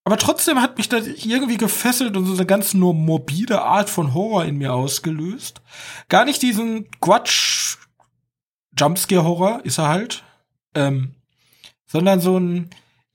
[0.05, 4.15] Aber trotzdem hat mich das irgendwie gefesselt und so eine ganz nur morbide Art von
[4.15, 5.63] Horror in mir ausgelöst.
[6.09, 7.77] Gar nicht diesen Quatsch
[8.77, 10.25] Jumpscare-Horror ist er halt,
[10.75, 11.15] ähm,
[11.87, 12.71] sondern so ein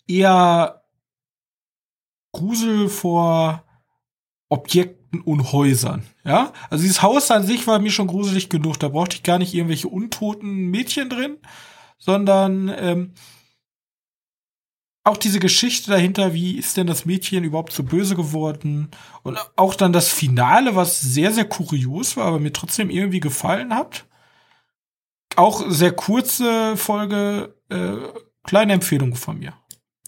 [0.07, 0.83] eher
[2.31, 3.63] Grusel vor
[4.49, 6.03] Objekten und Häusern.
[6.23, 8.79] Ja, also dieses Haus an sich war mir schon gruselig genug.
[8.79, 11.37] Da brauchte ich gar nicht irgendwelche untoten Mädchen drin,
[11.97, 13.13] sondern ähm,
[15.07, 18.89] auch diese Geschichte dahinter, wie ist denn das Mädchen überhaupt so böse geworden?
[19.23, 23.73] Und auch dann das Finale, was sehr, sehr kurios war, aber mir trotzdem irgendwie gefallen
[23.73, 24.05] hat.
[25.35, 27.95] Auch sehr kurze Folge, äh,
[28.43, 29.53] kleine Empfehlung von mir.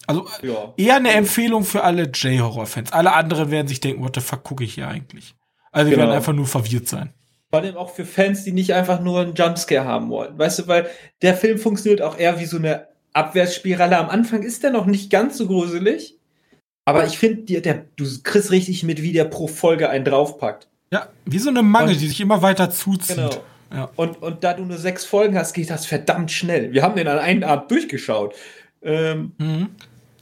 [0.08, 0.74] Also ja.
[0.76, 2.91] eher eine Empfehlung für alle J-Horror-Fans.
[2.91, 5.36] Alle anderen werden sich denken, what the fuck gucke ich hier eigentlich?
[5.72, 6.08] Also, die genau.
[6.08, 7.14] werden einfach nur verwirrt sein.
[7.52, 10.38] Vor allem auch für Fans, die nicht einfach nur einen Jumpscare haben wollen.
[10.38, 10.89] Weißt du, weil
[11.22, 12.88] der Film funktioniert auch eher wie so eine
[13.20, 13.97] Abwärtsspirale.
[13.97, 16.15] Am Anfang ist der noch nicht ganz so gruselig.
[16.86, 20.67] Aber ich finde, der, du kriegst richtig mit, wie der pro Folge einen draufpackt.
[20.91, 23.15] Ja, wie so eine Mangel, und, die sich immer weiter zuzieht.
[23.15, 23.30] Genau.
[23.72, 23.91] Ja.
[23.95, 26.74] Und, und da du nur sechs Folgen hast, geht das verdammt schnell.
[26.74, 28.34] Wir haben den an einem Art durchgeschaut.
[28.82, 29.70] Ähm, mhm.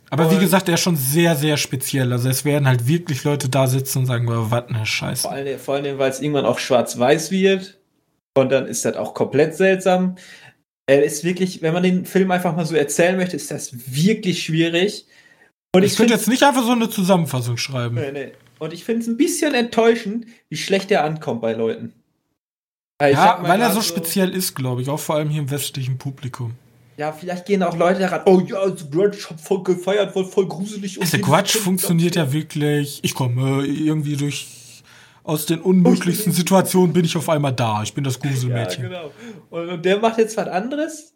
[0.10, 2.12] Aber wie gesagt, der ist schon sehr, sehr speziell.
[2.12, 5.22] Also es werden halt wirklich Leute da sitzen und sagen, was eine Scheiße.
[5.22, 7.78] Vor allem, vor allem weil es irgendwann auch schwarz-weiß wird.
[8.34, 10.16] Und dann ist das auch komplett seltsam.
[10.88, 14.44] Er ist wirklich, wenn man den Film einfach mal so erzählen möchte, ist das wirklich
[14.44, 15.06] schwierig.
[15.76, 17.96] Und ich, ich könnte jetzt nicht einfach so eine Zusammenfassung schreiben.
[17.96, 18.32] Nee, nee.
[18.60, 21.94] Und ich finde es ein bisschen enttäuschend, wie schlecht er ankommt bei Leuten.
[23.00, 25.98] Also ja, weil er so speziell ist, glaube ich, auch vor allem hier im westlichen
[25.98, 26.54] Publikum.
[26.98, 30.48] Ja, vielleicht gehen auch Leute daran, oh ja, The Grudge hab voll gefeiert, voll, voll
[30.48, 31.00] gruselig.
[31.00, 33.00] Und der Grudge funktioniert ja wirklich.
[33.04, 34.48] Ich komme irgendwie durch
[35.28, 37.84] aus den unmöglichsten Situationen bin ich auf einmal da.
[37.84, 38.84] Ich bin das Gruselmädchen.
[38.84, 39.12] Ja, genau.
[39.50, 41.14] Und, und der macht jetzt was anderes.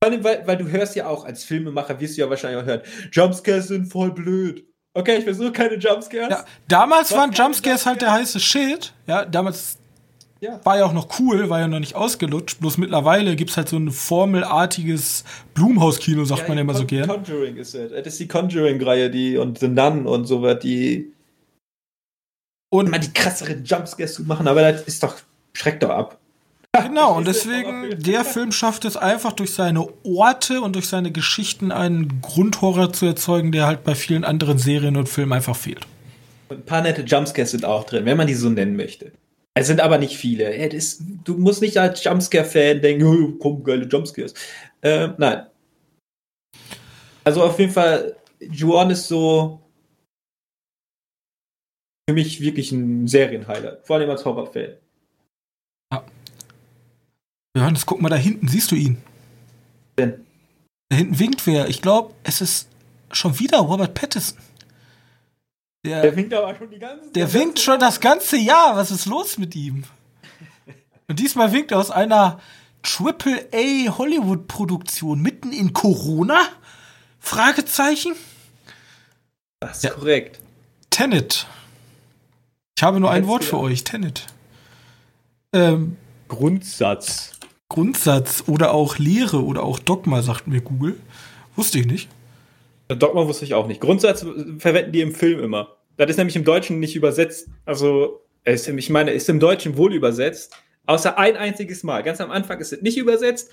[0.00, 3.68] Weil, weil, du hörst ja auch, als Filmemacher wirst du ja wahrscheinlich auch hören, Jumpscares
[3.68, 4.66] sind voll blöd.
[4.92, 6.28] Okay, ich versuche keine Jumpscares.
[6.30, 8.92] Ja, damals was waren Jumpscares halt der heiße Shit.
[9.06, 9.78] Ja, damals
[10.40, 10.60] ja.
[10.62, 12.60] war ja auch noch cool, war ja noch nicht ausgelutscht.
[12.60, 16.84] Bloß mittlerweile gibt es halt so ein formelartiges Blumhauskino, sagt ja, man ja immer so
[16.84, 17.08] gern.
[17.08, 17.90] Conjuring ist es.
[17.90, 21.12] Das ist die Conjuring-Reihe, die und The Nun und so wird die.
[22.74, 25.14] Und mal die krasseren Jumpscares zu machen, aber das ist doch,
[25.52, 26.18] schreckt doch ab.
[26.72, 31.70] Genau, und deswegen, der Film schafft es einfach durch seine Orte und durch seine Geschichten
[31.70, 35.86] einen Grundhorror zu erzeugen, der halt bei vielen anderen Serien und Filmen einfach fehlt.
[36.48, 39.12] Und ein paar nette Jumpscares sind auch drin, wenn man die so nennen möchte.
[39.54, 40.52] Es sind aber nicht viele.
[40.52, 44.34] Ist, du musst nicht als Jumpscare-Fan denken, oh, komm, geile Jumpscares.
[44.80, 45.46] Äh, nein.
[47.22, 49.60] Also auf jeden Fall, Juan ist so
[52.08, 53.86] für mich wirklich ein Serienhighlight.
[53.86, 54.74] Vor allem als Horror-Fan.
[55.92, 56.04] Ja.
[57.56, 58.98] Johannes, guck mal da hinten, siehst du ihn?
[59.96, 60.24] Denn?
[60.88, 61.68] Da hinten winkt wer.
[61.68, 62.68] Ich glaube, es ist
[63.12, 64.38] schon wieder Robert Pattinson.
[65.84, 68.76] Der, der winkt aber schon die ganze Der winkt schon das ganze Jahr.
[68.76, 69.84] Was ist los mit ihm?
[71.08, 72.40] Und diesmal winkt er aus einer
[72.82, 76.40] Triple A Hollywood Produktion mitten in Corona?
[77.20, 78.14] Fragezeichen.
[79.60, 79.90] Das ist ja.
[79.90, 80.40] korrekt.
[80.90, 81.46] Tenet.
[82.76, 83.84] Ich habe nur ein Wort für euch.
[83.84, 84.26] Tenet.
[85.52, 85.96] Ähm,
[86.28, 87.32] Grundsatz.
[87.68, 90.96] Grundsatz oder auch Lehre oder auch Dogma, sagt mir Google.
[91.56, 92.08] Wusste ich nicht.
[92.88, 93.80] Dogma wusste ich auch nicht.
[93.80, 94.26] Grundsatz
[94.58, 95.76] verwenden die im Film immer.
[95.96, 97.48] Das ist nämlich im Deutschen nicht übersetzt.
[97.64, 100.54] Also, ich meine, ist im Deutschen wohl übersetzt.
[100.86, 102.02] Außer ein einziges Mal.
[102.02, 103.50] Ganz am Anfang ist es nicht übersetzt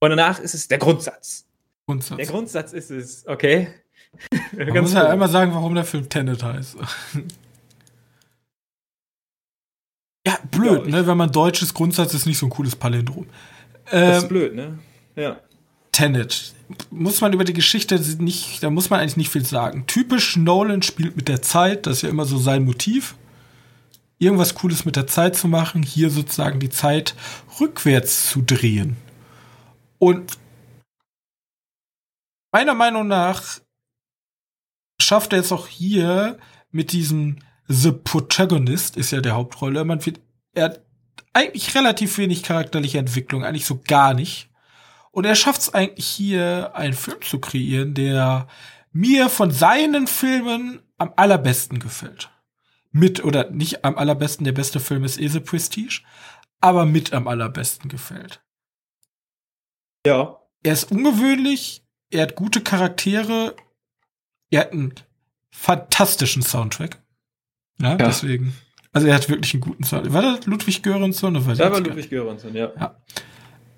[0.00, 1.46] und danach ist es der Grundsatz.
[1.86, 2.16] Grundsatz.
[2.16, 3.68] Der Grundsatz ist es, okay.
[4.56, 6.76] Man muss ja einmal sagen, warum der Film Tenet heißt.
[10.26, 11.06] ja, blöd, ne?
[11.06, 13.26] Wenn man deutsches Grundsatz ist nicht so ein cooles Palindrom.
[13.90, 14.78] Ähm, das ist ähm, blöd, ne?
[15.16, 15.36] Ja.
[15.92, 16.54] Tenet.
[16.90, 19.86] Muss man über die Geschichte nicht, da muss man eigentlich nicht viel sagen.
[19.86, 23.14] Typisch Nolan spielt mit der Zeit, das ist ja immer so sein Motiv.
[24.18, 27.14] Irgendwas Cooles mit der Zeit zu machen, hier sozusagen die Zeit
[27.60, 28.96] rückwärts zu drehen.
[29.98, 30.38] Und
[32.52, 33.60] meiner Meinung nach
[35.00, 36.38] schafft er es auch hier
[36.70, 37.38] mit diesem
[37.68, 39.84] The Protagonist, ist ja der Hauptrolle.
[39.84, 40.20] Man wird,
[40.54, 40.84] er hat
[41.32, 44.48] eigentlich relativ wenig charakterliche Entwicklung, eigentlich so gar nicht.
[45.10, 48.48] Und er schafft es eigentlich hier, einen Film zu kreieren, der
[48.92, 52.30] mir von seinen Filmen am allerbesten gefällt.
[52.90, 56.02] Mit, oder nicht am allerbesten, der beste Film ist Ese Prestige,
[56.60, 58.42] aber mit am allerbesten gefällt.
[60.06, 60.40] Ja.
[60.62, 63.54] Er ist ungewöhnlich, er hat gute Charaktere,
[64.50, 64.94] er hat einen
[65.50, 67.02] fantastischen Soundtrack.
[67.80, 67.96] Ja, ja.
[67.96, 68.54] deswegen.
[68.94, 70.12] Also er hat wirklich einen guten Sound.
[70.12, 71.36] War das Ludwig Göransson?
[71.36, 72.72] Oder war das war Ludwig Göransson, ja.
[72.78, 72.96] ja.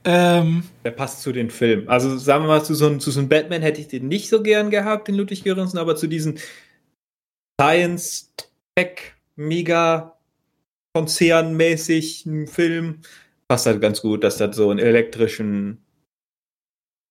[0.04, 1.88] Ähm, der passt zu den Filmen.
[1.88, 4.28] Also sagen wir mal, zu so, einem, zu so einem Batman hätte ich den nicht
[4.28, 6.38] so gern gehabt, den Ludwig Göransson, aber zu diesen
[7.60, 8.32] Science,
[8.76, 10.16] Tech, Mega
[10.94, 13.00] konzernmäßigen Film
[13.48, 15.84] passt halt ganz gut, dass das so ein elektrischen,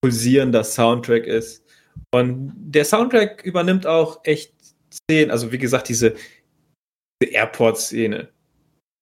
[0.01, 1.63] pulsierender Soundtrack ist.
[2.11, 4.53] Und der Soundtrack übernimmt auch echt
[4.91, 6.15] Szenen, also wie gesagt, diese
[7.21, 8.29] Airport-Szene.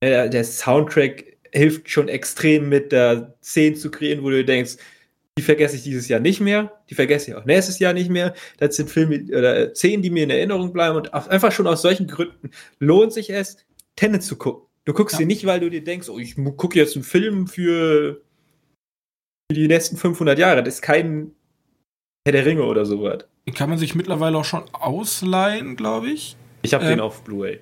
[0.04, 4.78] Der, der, Soundtrack hilft schon extrem mit der Szene zu kreieren, wo du denkst,
[5.38, 8.36] die vergesse ich dieses Jahr nicht mehr, die vergesse ich auch nächstes Jahr nicht mehr.
[8.58, 12.08] Das sind Filme oder Szenen, die mir in Erinnerung bleiben und einfach schon aus solchen
[12.08, 13.58] Gründen lohnt sich es,
[13.96, 14.68] Tenet zu gucken.
[14.86, 15.20] Du guckst ja.
[15.20, 18.22] sie nicht, weil du dir denkst, oh, ich gucke jetzt einen Film für
[19.52, 20.62] die nächsten 500 Jahre.
[20.62, 21.32] Das ist kein
[22.26, 23.26] Herr der Ringe oder sowas.
[23.56, 26.36] Kann man sich mittlerweile auch schon ausleihen, glaube ich.
[26.62, 27.60] Ich habe ähm, den auf Blu-ray.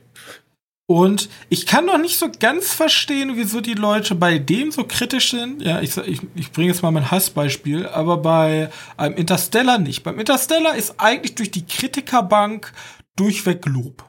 [0.91, 5.31] Und ich kann noch nicht so ganz verstehen, wieso die Leute bei dem so kritisch
[5.31, 5.61] sind.
[5.61, 10.03] Ja, ich, ich, ich bringe jetzt mal mein Hassbeispiel, aber bei einem Interstellar nicht.
[10.03, 12.73] Beim Interstellar ist eigentlich durch die Kritikerbank
[13.15, 14.03] durchweg Lob.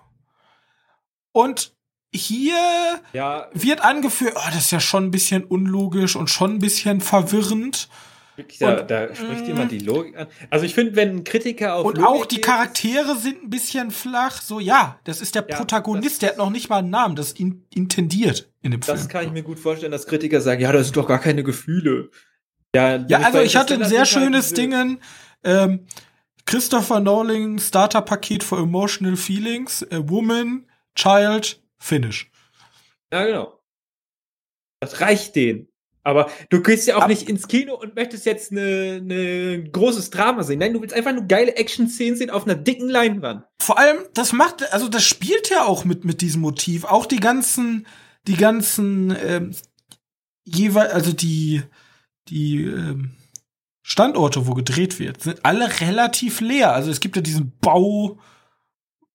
[1.31, 1.73] Und
[2.13, 2.57] hier
[3.13, 7.01] Ja, wird angeführt, oh, das ist ja schon ein bisschen unlogisch und schon ein bisschen
[7.01, 7.89] verwirrend.
[8.61, 10.27] Da, Und, da spricht jemand die Logik an.
[10.51, 13.91] Also ich finde, wenn ein Kritiker auf Und Logik auch die Charaktere sind ein bisschen
[13.91, 14.41] flach.
[14.41, 17.15] So, ja, das ist der Ja, Protagonist, das- der hat noch nicht mal einen Namen,
[17.17, 18.97] das ist in, intendiert in dem Film.
[18.97, 21.43] Das kann ich mir gut vorstellen, dass Kritiker sagen, ja, das sind doch gar keine
[21.45, 22.11] Gefühle.
[22.75, 25.01] Ja, Ja, also ich hatte ein sehr schönes Dingen.
[25.45, 25.87] Ähm,
[26.47, 30.67] Christopher Nolan, Starter-Paket for Emotional Feelings, a Woman,
[30.97, 32.31] Child, Finish.
[33.13, 33.59] Ja, genau.
[34.81, 35.69] Das reicht denen.
[36.05, 40.11] Aber du gehst ja auch Ab- nicht ins Kino und möchtest jetzt eine, eine großes
[40.11, 40.59] Drama sehen.
[40.59, 43.45] Nein, du willst einfach nur geile Action-Szenen sehen auf einer dicken Leinwand.
[43.61, 46.85] Vor allem, das macht, also das spielt ja auch mit, mit diesem Motiv.
[46.85, 47.87] Auch die ganzen,
[48.27, 49.55] die ganzen, ähm,
[50.45, 51.63] jeweils, also die,
[52.29, 53.13] die, ähm,
[53.85, 56.73] Standorte, wo gedreht wird, sind alle relativ leer.
[56.73, 58.19] Also es gibt ja diesen Bau,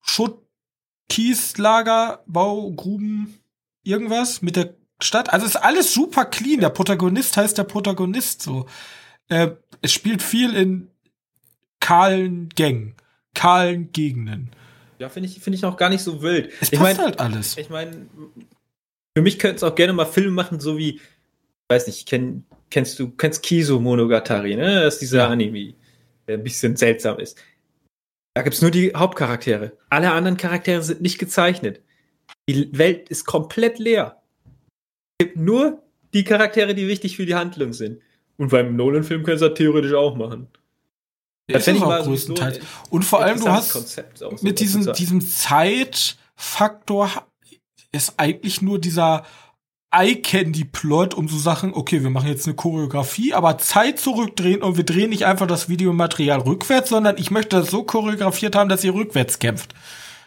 [0.01, 0.45] Schutt,
[1.09, 3.39] Kieslager, Baugruben,
[3.83, 5.31] irgendwas mit der Stadt.
[5.31, 6.59] Also es ist alles super clean.
[6.59, 8.65] Der Protagonist heißt der Protagonist so.
[9.29, 10.89] Äh, es spielt viel in
[11.79, 12.95] kahlen Gängen,
[13.33, 14.51] kahlen Gegenden.
[14.99, 16.51] Ja, finde ich, finde ich auch gar nicht so wild.
[16.59, 17.57] Es ich passt meine, halt alles.
[17.57, 18.07] ich meine,
[19.15, 20.99] für mich könnten es auch gerne mal Filme machen, so wie,
[21.69, 24.81] weiß nicht, kenn, kennst du, kennst Kiso Monogatari, ne?
[24.81, 25.27] Das ist dieser Ja.
[25.27, 25.75] Anime,
[26.27, 27.37] der ein bisschen seltsam ist.
[28.33, 29.77] Da gibt's nur die Hauptcharaktere.
[29.89, 31.81] Alle anderen Charaktere sind nicht gezeichnet.
[32.49, 34.16] Die Welt ist komplett leer.
[35.19, 35.81] Es gibt nur
[36.13, 38.01] die Charaktere, die wichtig für die Handlung sind.
[38.37, 40.47] Und beim Nolan-Film können sie das theoretisch auch machen.
[41.47, 42.57] Das fänd ist ich auch so größtenteils.
[42.59, 47.09] ein Und vor allem, du hast Konzept so mit diesem, diesem Zeitfaktor
[47.91, 49.25] ist eigentlich nur dieser
[49.91, 54.83] Eye-Candy-Plot, um so Sachen, okay, wir machen jetzt eine Choreografie, aber Zeit zurückdrehen und wir
[54.83, 58.93] drehen nicht einfach das Videomaterial rückwärts, sondern ich möchte das so choreografiert haben, dass ihr
[58.93, 59.73] rückwärts kämpft.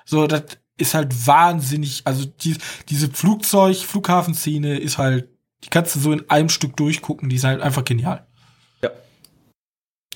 [0.07, 0.43] So, das
[0.81, 2.57] ist halt wahnsinnig, also die,
[2.89, 5.29] diese Flugzeug, Flughafenszene ist halt,
[5.65, 8.27] die kannst du so in einem Stück durchgucken, die ist halt einfach genial.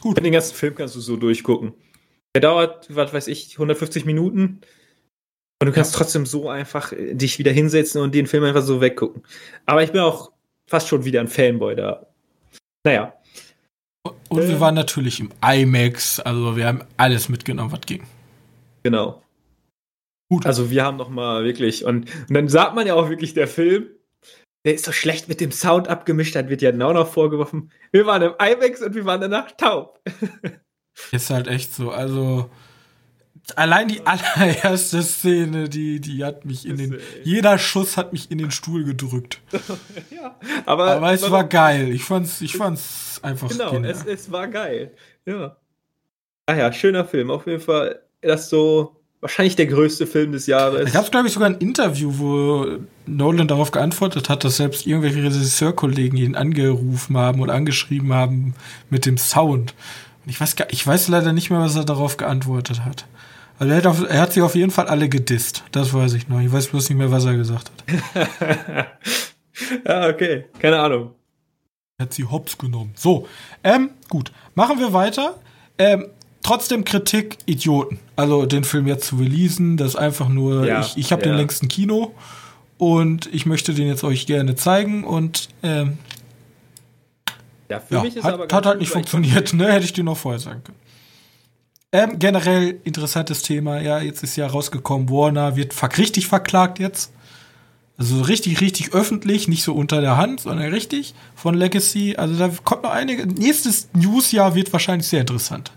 [0.05, 1.73] Den ganzen Film kannst du so durchgucken.
[2.35, 4.61] Der dauert, was weiß ich, 150 Minuten.
[5.63, 8.83] Und du kannst trotzdem so einfach äh, dich wieder hinsetzen und den Film einfach so
[8.83, 9.23] weggucken.
[9.65, 10.33] Aber ich bin auch
[10.69, 12.07] fast schon wieder ein Fanboy da.
[12.85, 13.15] Naja,
[14.29, 14.49] Und Äh.
[14.49, 18.03] wir waren natürlich im IMAX, also wir haben alles mitgenommen, was ging.
[18.83, 19.23] genau.
[20.29, 20.47] Gut.
[20.47, 23.49] Also wir haben noch mal wirklich, und, und dann sagt man ja auch wirklich, der
[23.49, 23.89] Film,
[24.65, 28.07] der ist so schlecht mit dem Sound abgemischt, dann wird ja auch noch vorgeworfen, wir
[28.07, 30.01] waren im IMAX und wir waren danach taub.
[31.11, 31.91] Ist halt echt so.
[31.91, 32.49] Also
[33.57, 36.99] allein die allererste Szene, die, die hat mich in den.
[37.23, 39.41] Jeder Schuss hat mich in den Stuhl gedrückt.
[40.11, 41.93] ja, aber, Aber es war geil.
[41.93, 43.93] Ich fand's, ich fand's einfach Genau, genial.
[43.93, 44.93] es, es war geil.
[45.27, 45.57] Ja.
[46.47, 47.31] Ah ja, schöner Film.
[47.31, 50.93] Auf jeden Fall, das ist so wahrscheinlich der größte Film des Jahres.
[50.93, 52.67] Gab es, glaube ich, sogar ein Interview, wo
[53.07, 58.55] Nolan darauf geantwortet hat, dass selbst irgendwelche Regisseurkollegen ihn angerufen haben oder angeschrieben haben
[58.91, 59.75] mit dem Sound.
[60.25, 63.07] Und ich weiß, ich weiß leider nicht mehr, was er darauf geantwortet hat.
[63.59, 65.65] Also er hat, auf, er hat sie auf jeden Fall alle gedisst.
[65.73, 66.41] Das weiß ich noch.
[66.41, 68.87] Ich weiß bloß nicht mehr, was er gesagt hat.
[69.87, 70.45] ja, okay.
[70.59, 71.13] Keine Ahnung.
[71.97, 72.93] Er hat sie hops genommen.
[72.95, 73.27] So,
[73.63, 74.33] ähm, gut.
[74.55, 75.41] Machen wir weiter.
[75.79, 76.09] Ähm,
[76.45, 77.99] trotzdem Kritik, Idioten.
[78.15, 81.33] Also den Film jetzt zu releasen, das ist einfach nur, Ja, ich, ich habe ja.
[81.33, 82.15] den längsten Kino
[82.79, 85.99] und ich möchte den jetzt euch gerne zeigen und ähm,
[87.69, 89.73] Ja, für ja, mich ist hat, aber hat halt nicht funktioniert, ne?
[89.73, 90.79] Hätte ich dir noch vorher sagen können.
[91.91, 97.13] Ähm, generell interessantes Thema, ja, jetzt ist ja rausgekommen, Warner wird ver richtig verklagt jetzt.
[97.97, 102.17] Also so richtig, richtig öffentlich, nicht so unter der Hand, sondern richtig von Legacy.
[102.17, 103.25] Also da kommt noch einige.
[103.27, 105.71] Nächstes Newsjahr wird wahrscheinlich sehr interessant.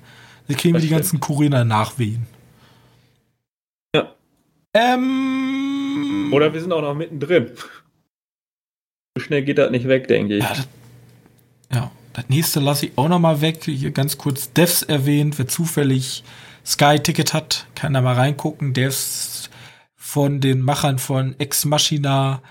[0.48, 1.02] Da kriegen wir Das die stimmt.
[1.02, 2.26] ganzen Corinna-Nachwehen.
[3.96, 4.14] Ja.
[4.74, 7.52] Ähm, Oder wir sind auch noch mittendrin.
[9.18, 10.44] So schnell geht das nicht weg, denke ich.
[10.44, 10.68] Ja, das,
[11.74, 13.64] ja, das nächste lasse ich auch noch mal weg.
[13.66, 15.38] Hier ganz kurz Devs erwähnt.
[15.38, 16.24] Wer zufällig
[16.66, 18.74] Sky-Ticket hat, kann da mal reingucken.
[18.74, 19.50] Devs
[19.96, 22.42] von den Machern von Ex Machina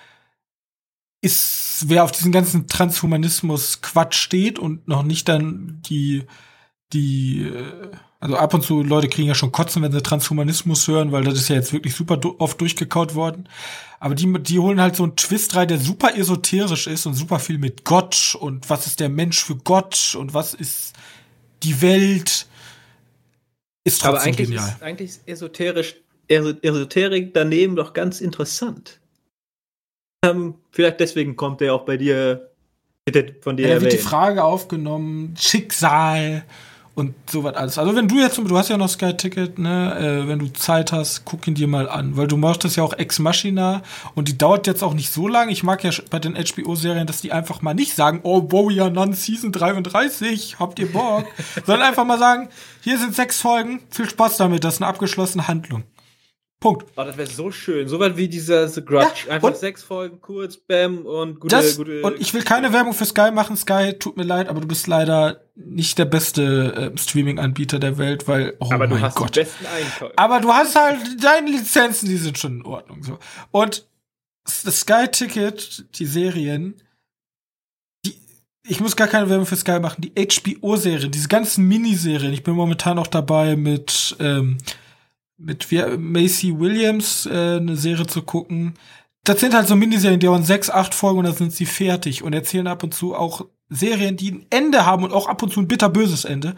[1.23, 6.25] ist, wer auf diesen ganzen Transhumanismus-Quatsch steht und noch nicht dann die,
[6.93, 11.12] die, äh, also ab und zu Leute kriegen ja schon Kotzen, wenn sie Transhumanismus hören,
[11.12, 13.49] weil das ist ja jetzt wirklich super oft durchgekaut worden.
[13.99, 17.39] Aber die, die holen halt so einen Twist rein, der super esoterisch ist und super
[17.39, 20.95] viel mit Gott und was ist der Mensch für Gott und was ist
[21.62, 22.47] die Welt.
[23.84, 24.68] Ist aber trotzdem eigentlich genial.
[24.68, 25.97] ist, eigentlich ist esoterisch
[26.28, 29.01] Esoterik daneben doch ganz interessant.
[30.24, 32.51] Ähm, vielleicht deswegen kommt er auch bei dir
[33.41, 33.68] von dir.
[33.68, 36.45] Ja, da wird die Frage aufgenommen, Schicksal
[36.97, 37.79] und sowas alles.
[37.79, 40.93] Also wenn du jetzt, du hast ja noch Sky Ticket, ne, äh, wenn du Zeit
[40.93, 43.83] hast, guck ihn dir mal an, weil du machst das ja auch Ex Machina
[44.15, 45.51] und die dauert jetzt auch nicht so lang.
[45.51, 49.13] Ich mag ja bei den HBO-Serien, dass die einfach mal nicht sagen, oh, Warrior Nun
[49.13, 51.27] Season 33, habt ihr Bock?
[51.67, 52.49] sondern einfach mal sagen,
[52.81, 55.85] hier sind sechs Folgen, viel Spaß damit, das ist eine abgeschlossene Handlung.
[56.59, 56.87] Punkt.
[56.97, 57.87] Oh, das wäre so schön.
[57.87, 59.27] So weit wie dieser The Grudge.
[59.27, 62.01] Ja, Einfach sechs Folgen kurz, bam und gute, das, gute.
[62.03, 63.57] Und ich will keine Werbung für Sky machen.
[63.57, 68.27] Sky, tut mir leid, aber du bist leider nicht der beste äh, Streaming-Anbieter der Welt,
[68.27, 69.35] weil, oh aber mein du hast Gott.
[69.35, 70.15] Besten Einkäufe.
[70.17, 73.19] Aber du hast halt deine Lizenzen, die sind schon in Ordnung, so.
[73.51, 73.87] Und
[74.45, 76.81] das Sky-Ticket, die Serien,
[78.05, 78.15] die,
[78.65, 82.55] ich muss gar keine Werbung für Sky machen, die HBO-Serien, diese ganzen Miniserien, ich bin
[82.55, 84.59] momentan auch dabei mit, ähm,
[85.39, 85.66] mit
[85.99, 88.74] Macy Williams äh, eine Serie zu gucken.
[89.24, 92.22] Das sind halt so Miniserien, die dauern sechs, acht Folgen und dann sind sie fertig
[92.22, 95.53] und erzählen ab und zu auch Serien, die ein Ende haben und auch ab und
[95.53, 96.55] zu ein bitterböses Ende.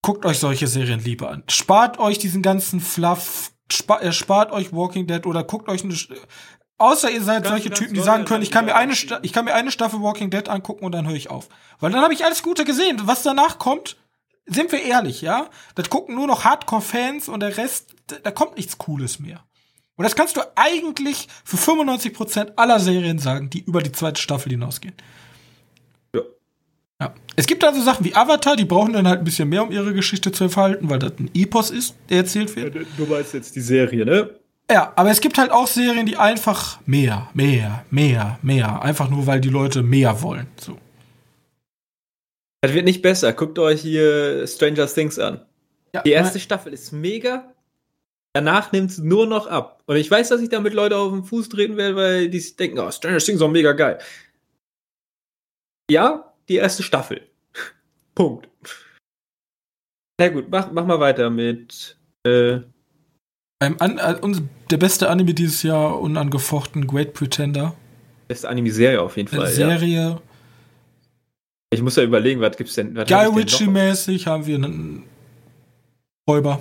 [0.00, 1.42] Guckt euch solche Serien lieber an.
[1.48, 5.94] Spart euch diesen ganzen Fluff, spart, äh, spart euch Walking Dead oder guckt euch eine
[6.76, 9.54] Außer ihr seid solche Typen, die sagen können, ich kann mir eine ich kann mir
[9.54, 11.48] eine Staffel Walking Dead angucken und dann höre ich auf.
[11.78, 13.00] Weil dann habe ich alles Gute gesehen.
[13.04, 13.96] Was danach kommt,
[14.46, 15.48] sind wir ehrlich, ja?
[15.74, 19.44] Das gucken nur noch Hardcore-Fans und der Rest, da kommt nichts Cooles mehr.
[19.96, 24.50] Und das kannst du eigentlich für 95% aller Serien sagen, die über die zweite Staffel
[24.50, 24.94] hinausgehen.
[26.14, 26.20] Ja.
[27.00, 27.14] ja.
[27.36, 29.94] Es gibt also Sachen wie Avatar, die brauchen dann halt ein bisschen mehr, um ihre
[29.94, 32.74] Geschichte zu entfalten, weil das ein Epos ist, der erzählt wird.
[32.74, 34.30] Ja, du meinst jetzt die Serie, ne?
[34.70, 39.26] Ja, aber es gibt halt auch Serien, die einfach mehr, mehr, mehr, mehr, einfach nur,
[39.26, 40.46] weil die Leute mehr wollen.
[40.58, 40.78] So.
[42.64, 43.34] Das wird nicht besser.
[43.34, 45.44] Guckt euch hier Stranger Things an.
[45.94, 47.52] Ja, die erste Staffel ist mega.
[48.32, 49.82] Danach nimmt es nur noch ab.
[49.84, 52.78] Und ich weiß, dass ich damit Leute auf den Fuß treten werde, weil die denken,
[52.78, 53.98] oh, Stranger Things ist auch mega geil.
[55.90, 57.28] Ja, die erste Staffel.
[58.14, 58.48] Punkt.
[60.18, 61.98] Na gut, mach, mach mal weiter mit.
[62.26, 62.60] Äh,
[63.60, 64.40] An, äh,
[64.70, 67.76] der beste Anime dieses Jahr, unangefochten, Great Pretender.
[68.26, 69.48] Beste Anime-Serie auf jeden Fall.
[69.48, 70.02] Serie.
[70.02, 70.22] Ja.
[71.74, 72.94] Ich muss ja überlegen, was gibt's denn?
[72.96, 75.04] Was Guy Ritchie-mäßig haben wir einen
[76.28, 76.60] Räuber.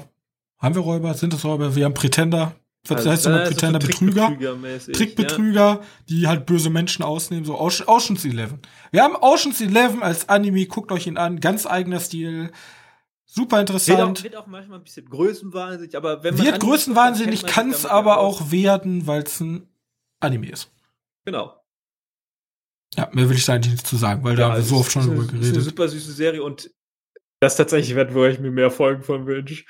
[0.58, 1.14] Haben wir Räuber?
[1.14, 1.76] Sind das Räuber?
[1.76, 2.56] Wir haben Pretender.
[2.88, 3.80] Was also, heißt immer äh, Pretender?
[3.80, 4.38] So Betrüger.
[4.92, 5.82] Trickbetrüger, ja.
[6.10, 7.46] die halt böse Menschen ausnehmen.
[7.46, 8.60] So Ocean's Eleven.
[8.92, 10.66] Wir haben Ocean's Eleven als Anime.
[10.66, 11.40] Guckt euch ihn an.
[11.40, 12.52] Ganz eigener Stil.
[13.26, 13.98] Super interessant.
[13.98, 16.46] Wird auch, wird auch manchmal ein bisschen größenwahnsinnig, aber wenn man.
[16.46, 19.68] Wird größenwahnsinnig, kann es aber auch werden, weil es ein
[20.20, 20.70] Anime ist.
[21.26, 21.63] Genau.
[22.98, 24.78] Ja, mehr will ich da eigentlich nicht zu sagen, weil ja, da haben wir so
[24.78, 25.42] oft schon drüber geredet.
[25.42, 26.70] Das ist eine super süße Serie und
[27.40, 29.66] das ist tatsächlich wird, wo ich mir mehr Folgen von wünsche.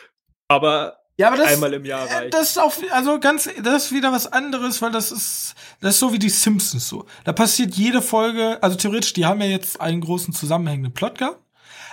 [0.47, 2.33] Aber, ja, aber das, einmal im Jahr reicht.
[2.33, 5.99] Das ist auch, also ganz, das ist wieder was anderes, weil das ist, das ist
[5.99, 7.05] so wie die Simpsons so.
[7.23, 11.39] Da passiert jede Folge, also theoretisch, die haben ja jetzt einen großen zusammenhängenden Plot gehabt.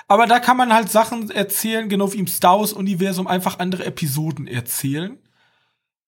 [0.09, 3.85] Aber da kann man halt Sachen erzählen, genau wie im Star Wars Universum, einfach andere
[3.85, 5.19] Episoden erzählen.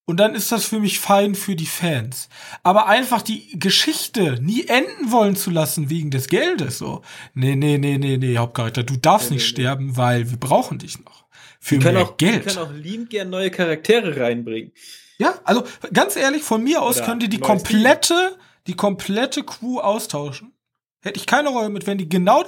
[0.04, 2.28] Und dann ist das für mich fein für die Fans.
[2.64, 7.02] Aber einfach die Geschichte nie enden wollen zu lassen wegen des Geldes, so.
[7.34, 9.96] Nee, nee, nee, nee, nee, Hauptcharakter, du darfst nee, nicht nee, sterben, nee.
[9.96, 11.26] weil wir brauchen dich noch.
[11.60, 12.44] Für mehr auch, Geld.
[12.44, 14.72] Wir können auch liebend gern neue Charaktere reinbringen.
[15.18, 18.40] Ja, also ganz ehrlich, von mir aus Oder könnt ihr die komplette, Team.
[18.66, 20.52] die komplette Crew austauschen.
[21.00, 22.44] Hätte ich keine Rolle mit, wenn die genau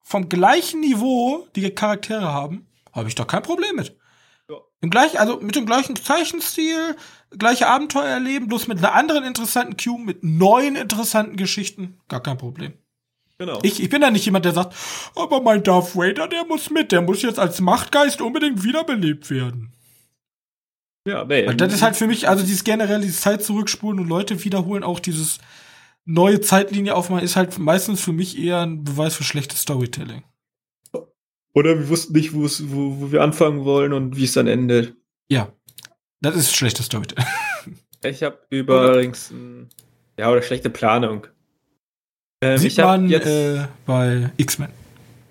[0.00, 3.97] vom gleichen Niveau die Charaktere haben, habe ich doch kein Problem mit.
[4.80, 6.96] Im gleich, also mit dem gleichen Zeichenstil,
[7.36, 12.38] gleiche Abenteuer erleben, bloß mit einer anderen interessanten Cue, mit neuen interessanten Geschichten, gar kein
[12.38, 12.74] Problem.
[13.38, 13.60] Genau.
[13.62, 14.74] Ich, ich bin da nicht jemand, der sagt,
[15.14, 19.72] aber mein Darth Vader, der muss mit, der muss jetzt als Machtgeist unbedingt wiederbelebt werden.
[21.06, 21.46] Ja, nee.
[21.46, 24.82] Weil das ist halt für mich, also dieses generell, dieses Zeit zurückspulen und Leute wiederholen,
[24.82, 25.38] auch dieses
[26.04, 30.24] neue Zeitlinie aufmachen, ist halt meistens für mich eher ein Beweis für schlechtes Storytelling.
[31.58, 34.94] Oder wir wussten nicht, wo, wo wir anfangen wollen und wie es dann endet.
[35.28, 35.52] Ja,
[36.20, 37.26] das ist schlechtes Storytelling.
[38.04, 39.34] ich habe übrigens,
[40.16, 41.26] ja, oder schlechte Planung.
[42.40, 44.68] Ähm, Sieht man jetzt, äh, bei X-Men.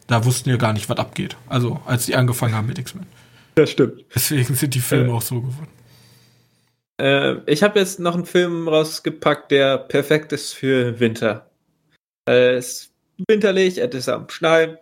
[0.08, 1.38] Da wussten wir gar nicht, was abgeht.
[1.48, 3.06] Also, als die angefangen haben mit X-Men.
[3.56, 4.04] Das stimmt.
[4.14, 5.70] Deswegen sind die Filme äh, auch so geworden.
[7.00, 11.50] Äh, ich habe jetzt noch einen Film rausgepackt, der perfekt ist für Winter.
[12.28, 12.92] Äh, es ist
[13.30, 14.78] winterlich, es ist am Schneien,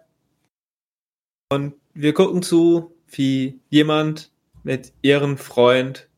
[1.50, 4.32] und wir gucken zu, wie jemand
[4.64, 6.10] mit ihrem Freund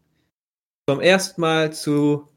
[0.89, 2.28] zum ersten Mal zu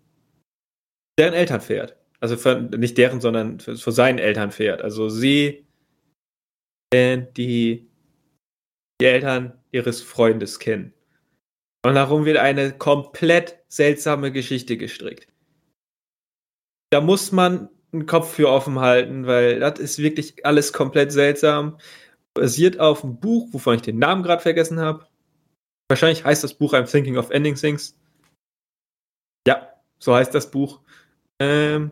[1.18, 1.96] deren Eltern fährt.
[2.18, 4.82] Also für, nicht deren, sondern für seinen Eltern fährt.
[4.82, 5.66] Also sie,
[6.92, 7.88] die,
[9.00, 10.92] die Eltern ihres Freundes kennen.
[11.86, 15.28] Und darum wird eine komplett seltsame Geschichte gestrickt.
[16.90, 21.78] Da muss man einen Kopf für offen halten, weil das ist wirklich alles komplett seltsam.
[22.34, 25.06] Basiert auf einem Buch, wovon ich den Namen gerade vergessen habe.
[25.88, 27.98] Wahrscheinlich heißt das Buch I'm Thinking of Ending Things.
[29.46, 30.80] Ja, so heißt das Buch.
[31.40, 31.90] Ähm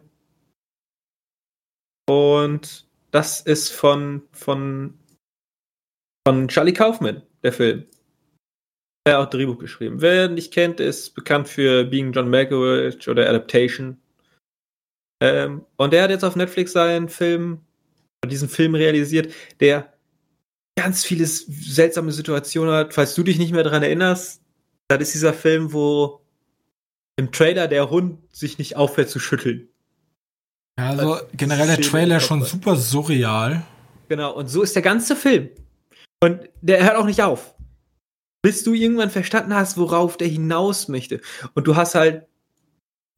[2.09, 4.99] und das ist von, von,
[6.27, 7.87] von Charlie Kaufman, der Film.
[9.05, 10.01] Er hat auch Drehbuch geschrieben.
[10.01, 14.01] Wer nicht kennt, ist bekannt für Being John Malkovich oder Adaptation.
[15.21, 17.61] Ähm, und der hat jetzt auf Netflix seinen Film,
[18.25, 19.98] diesen Film realisiert, der
[20.79, 22.95] ganz viele seltsame Situationen hat.
[22.95, 24.41] Falls du dich nicht mehr daran erinnerst,
[24.87, 26.21] das ist dieser Film, wo
[27.17, 29.69] im Trailer der Hund sich nicht aufhört zu schütteln.
[30.79, 33.65] Ja, also das generell der Trailer schon super surreal.
[34.09, 35.51] Genau, und so ist der ganze Film.
[36.23, 37.57] Und der hört auch nicht auf.
[38.41, 41.21] Bis du irgendwann verstanden hast, worauf der hinaus möchte.
[41.55, 42.27] Und du hast halt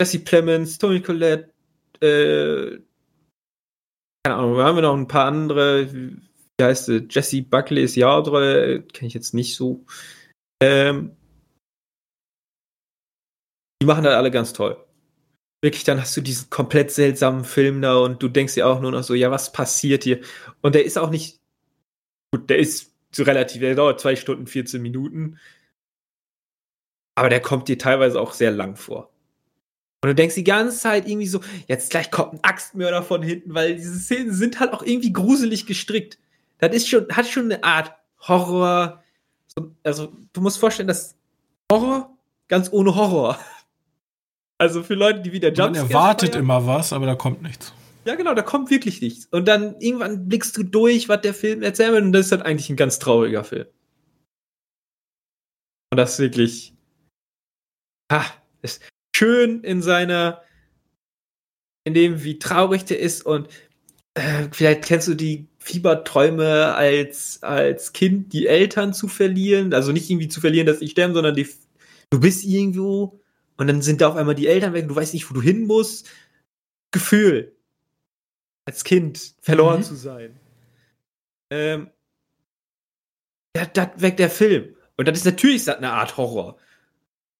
[0.00, 1.52] Jesse Plemons, Tony Collette,
[2.00, 2.80] äh,
[4.24, 5.88] keine Ahnung, wir haben noch ein paar andere,
[6.60, 9.84] wie heißt Jesse Buckley ist ja kenne ich jetzt nicht so.
[10.62, 11.16] Ähm,
[13.82, 14.76] die machen das alle ganz toll.
[15.62, 18.92] Wirklich, dann hast du diesen komplett seltsamen Film da und du denkst dir auch nur
[18.92, 20.20] noch so, ja, was passiert hier?
[20.60, 21.40] Und der ist auch nicht,
[22.32, 25.38] gut, der ist so relativ, der dauert zwei Stunden, 14 Minuten.
[27.14, 29.10] Aber der kommt dir teilweise auch sehr lang vor.
[30.02, 33.54] Und du denkst die ganze Zeit irgendwie so, jetzt gleich kommt ein Axtmörder von hinten,
[33.54, 36.18] weil diese Szenen sind halt auch irgendwie gruselig gestrickt.
[36.60, 39.02] Das ist schon, hat schon eine Art Horror.
[39.82, 41.16] Also, du musst vorstellen, dass
[41.70, 42.16] Horror
[42.48, 43.38] ganz ohne Horror.
[44.58, 47.72] Also für Leute, die wieder Jumpscares Man erwartet feiern, immer was, aber da kommt nichts.
[48.04, 49.24] Ja, genau, da kommt wirklich nichts.
[49.30, 52.68] Und dann irgendwann blickst du durch, was der Film erzählt und das ist halt eigentlich
[52.68, 53.66] ein ganz trauriger Film.
[55.90, 56.74] Und das ist wirklich.
[58.12, 58.22] Ha,
[58.60, 58.82] ist
[59.16, 60.42] schön in seiner,
[61.84, 63.48] in dem, wie traurig der ist und
[64.14, 69.72] äh, vielleicht kennst du die Fieberträume als, als Kind, die Eltern zu verlieren.
[69.72, 71.46] Also nicht irgendwie zu verlieren, dass sie sterben, sondern die,
[72.08, 73.20] du bist irgendwo
[73.56, 75.66] und dann sind da auf einmal die Eltern weg, du weißt nicht, wo du hin
[75.66, 76.08] musst.
[76.92, 77.54] Gefühl.
[78.64, 79.84] Als Kind verloren mhm.
[79.84, 80.40] zu sein.
[81.50, 81.90] Ähm,
[83.52, 84.76] das weckt der Film.
[84.96, 86.56] Und das ist natürlich eine Art Horror.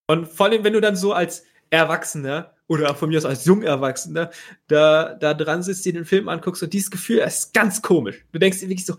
[0.09, 4.31] Und vor allem, wenn du dann so als Erwachsener oder von mir aus als Jungerwachsener
[4.69, 8.25] da, da dran sitzt, dir den Film anguckst und dieses Gefühl ist ganz komisch.
[8.31, 8.95] Du denkst dir wirklich so,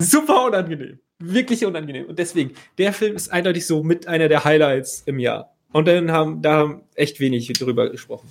[0.00, 1.00] super unangenehm.
[1.18, 2.04] Wirklich unangenehm.
[2.04, 5.56] Und deswegen, der Film ist eindeutig so mit einer der Highlights im Jahr.
[5.72, 8.30] Und dann haben, da haben echt wenig drüber gesprochen.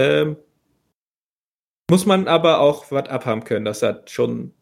[0.00, 0.36] Ähm,
[1.90, 4.54] muss man aber auch was abhaben können, dass das schon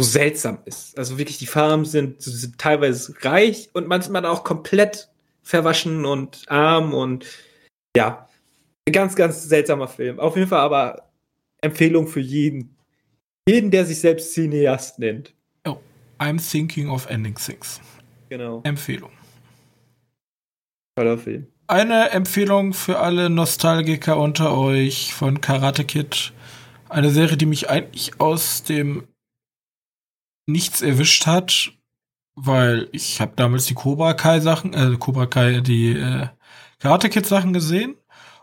[0.00, 0.96] so seltsam ist.
[0.96, 5.10] Also wirklich, die Farben sind, sind teilweise reich und manchmal auch komplett
[5.46, 7.24] verwaschen und arm und
[7.96, 8.28] ja,
[8.92, 10.18] ganz, ganz seltsamer Film.
[10.18, 11.08] Auf jeden Fall aber
[11.62, 12.76] Empfehlung für jeden.
[13.48, 15.34] Jeden, der sich selbst Cineast nennt.
[15.64, 15.76] Oh,
[16.18, 17.80] I'm thinking of ending things.
[18.28, 18.60] Genau.
[18.64, 19.12] Empfehlung.
[20.96, 21.46] Toller Film.
[21.68, 26.32] Eine Empfehlung für alle Nostalgiker unter euch von Karate Kid.
[26.88, 29.06] Eine Serie, die mich eigentlich aus dem
[30.48, 31.72] Nichts erwischt hat,
[32.36, 36.28] weil ich habe damals die Cobra Kai Sachen, äh, Cobra Kai, die äh,
[36.78, 37.96] Karate Kid Sachen gesehen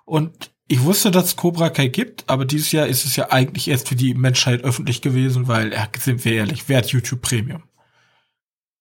[0.03, 3.67] und ich wusste, dass es Cobra Kai gibt, aber dieses Jahr ist es ja eigentlich
[3.67, 7.63] erst für die Menschheit öffentlich gewesen, weil, ja, sind wir ehrlich, wer hat YouTube Premium?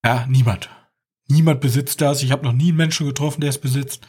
[0.05, 0.71] Ja, niemand.
[1.29, 2.23] Niemand besitzt das.
[2.23, 4.07] Ich habe noch nie einen Menschen getroffen, der es besitzt.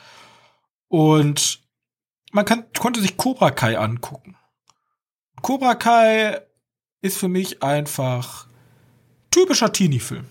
[0.87, 1.61] Und
[2.31, 4.35] man kann, konnte sich Cobra Kai angucken.
[5.41, 6.41] Cobra Kai
[7.01, 8.47] ist für mich einfach
[9.29, 10.25] typischer Teenie-Film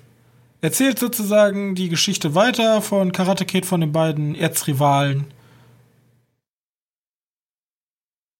[0.62, 5.26] erzählt sozusagen die Geschichte weiter von Karate Kid, von den beiden Erzrivalen.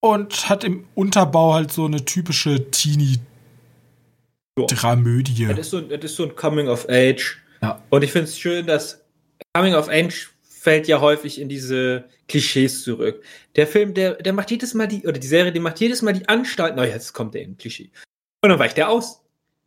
[0.01, 5.47] Und hat im Unterbau halt so eine typische Teenie-Dramödie.
[5.47, 7.39] Das, ist so, das ist so ein Coming of Age.
[7.61, 7.81] Ja.
[7.91, 9.05] Und ich finde es schön, dass
[9.55, 13.23] Coming of Age fällt ja häufig in diese Klischees zurück.
[13.57, 16.13] Der Film, der, der macht jedes Mal die, oder die Serie, die macht jedes Mal
[16.13, 17.91] die Anstalt, na, jetzt kommt der in Klischee.
[18.43, 19.22] Und dann weicht der aus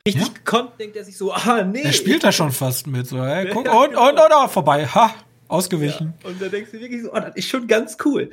[0.06, 0.34] richtig ja?
[0.34, 1.82] gekonnt, denkt er sich so, ah, nee.
[1.82, 5.14] Er spielt da schon fast mit, so, hey, guck, und, und, und, und, vorbei, ha,
[5.48, 6.14] ausgewichen.
[6.24, 8.30] Ja, und da denkst du wirklich so, oh, das ist schon ganz cool.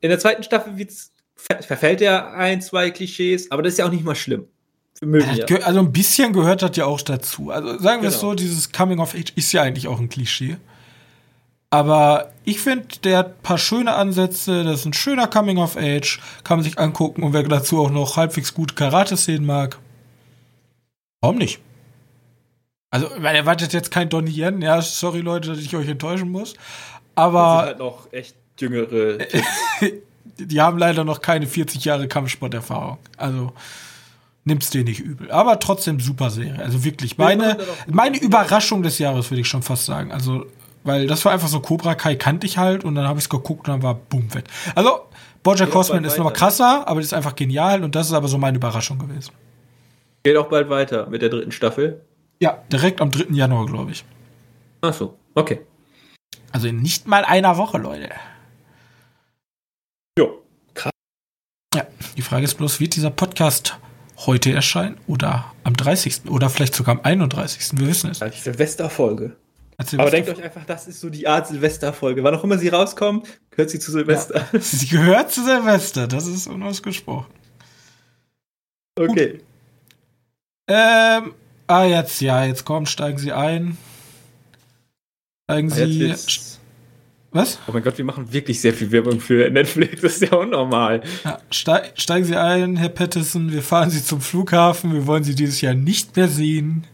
[0.00, 3.90] In der zweiten Staffel wird's, verfällt er ein, zwei Klischees, aber das ist ja auch
[3.90, 4.46] nicht mal schlimm.
[5.00, 7.50] Ja, also ein bisschen gehört das ja auch dazu.
[7.50, 8.30] Also sagen wir es genau.
[8.30, 10.56] so, dieses Coming of Age ist ja eigentlich auch ein Klischee.
[11.68, 15.76] Aber ich finde, der hat ein paar schöne Ansätze, das ist ein schöner Coming of
[15.76, 19.78] Age, kann man sich angucken und wer dazu auch noch halbwegs gut Karate-Szenen mag,
[21.24, 21.58] Warum nicht?
[22.90, 26.52] Also, man erwartet jetzt kein Donnie Yen, ja, sorry Leute, dass ich euch enttäuschen muss.
[26.52, 26.62] Das
[27.14, 29.18] Aber sind halt noch echt jüngere.
[30.38, 32.98] die haben leider noch keine 40 Jahre Kampfsporterfahrung.
[33.16, 33.54] Also
[34.44, 35.30] nimm's dir nicht übel.
[35.30, 36.62] Aber trotzdem super Serie.
[36.62, 37.56] Also wirklich meine,
[37.86, 40.12] meine Überraschung des Jahres, würde ich schon fast sagen.
[40.12, 40.44] Also,
[40.82, 43.30] weil das war einfach so Cobra Kai kannte ich halt und dann habe ich es
[43.30, 44.44] geguckt und dann war boom weg.
[44.74, 45.00] Also,
[45.42, 48.36] Bojack Horseman ist nochmal krasser, aber das ist einfach genial und das ist aber so
[48.36, 49.32] meine Überraschung gewesen.
[50.24, 52.02] Geht auch bald weiter mit der dritten Staffel.
[52.40, 53.34] Ja, direkt am 3.
[53.34, 54.04] Januar, glaube ich.
[54.80, 55.60] Ach so, okay.
[56.50, 58.08] Also in nicht mal einer Woche, Leute.
[60.18, 60.42] Jo.
[61.74, 63.78] Ja, die Frage ist bloß, wird dieser Podcast
[64.24, 66.30] heute erscheinen oder am 30.
[66.30, 67.78] oder vielleicht sogar am 31.
[67.78, 68.20] Wir wissen es.
[68.20, 69.36] Die Silvesterfolge.
[69.76, 72.24] Erzähl Aber was denkt euch einfach, das ist so die Art Silvesterfolge.
[72.24, 74.46] Wann auch immer sie rauskommt, gehört sie zu Silvester.
[74.58, 77.26] Sie gehört zu Silvester, das ist unausgesprochen.
[78.98, 79.40] Okay.
[80.68, 81.34] Ähm,
[81.66, 83.76] ah, jetzt, ja, jetzt kommen, steigen Sie ein.
[85.50, 86.00] Steigen Ah, Jetzt Sie.
[86.00, 86.60] wird's-
[87.32, 87.58] Was?
[87.66, 90.00] Oh mein Gott, wir machen wirklich sehr viel Werbung für Netflix.
[90.02, 91.02] Das ist ja unnormal.
[91.24, 93.52] Ja, steig, steigen Sie ein, Herr Patterson.
[93.52, 94.92] Wir fahren Sie zum Flughafen.
[94.92, 96.86] Wir wollen Sie dieses Jahr nicht mehr sehen.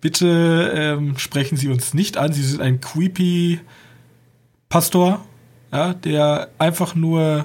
[0.00, 2.32] Bitte ähm, sprechen Sie uns nicht an.
[2.32, 3.60] Sie sind ein creepy
[4.70, 5.24] Pastor,
[5.70, 7.44] ja, der einfach nur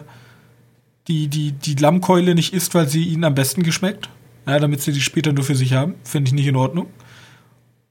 [1.10, 4.08] die, die, die Lammkeule nicht isst, weil sie ihnen am besten geschmeckt.
[4.46, 5.96] Ja, damit sie die später nur für sich haben.
[6.04, 6.88] Finde ich nicht in Ordnung.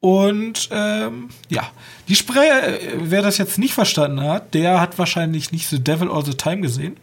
[0.01, 1.71] Und ähm, ja,
[2.09, 6.11] die Spray, äh, wer das jetzt nicht verstanden hat, der hat wahrscheinlich nicht The Devil
[6.11, 6.97] All the Time gesehen.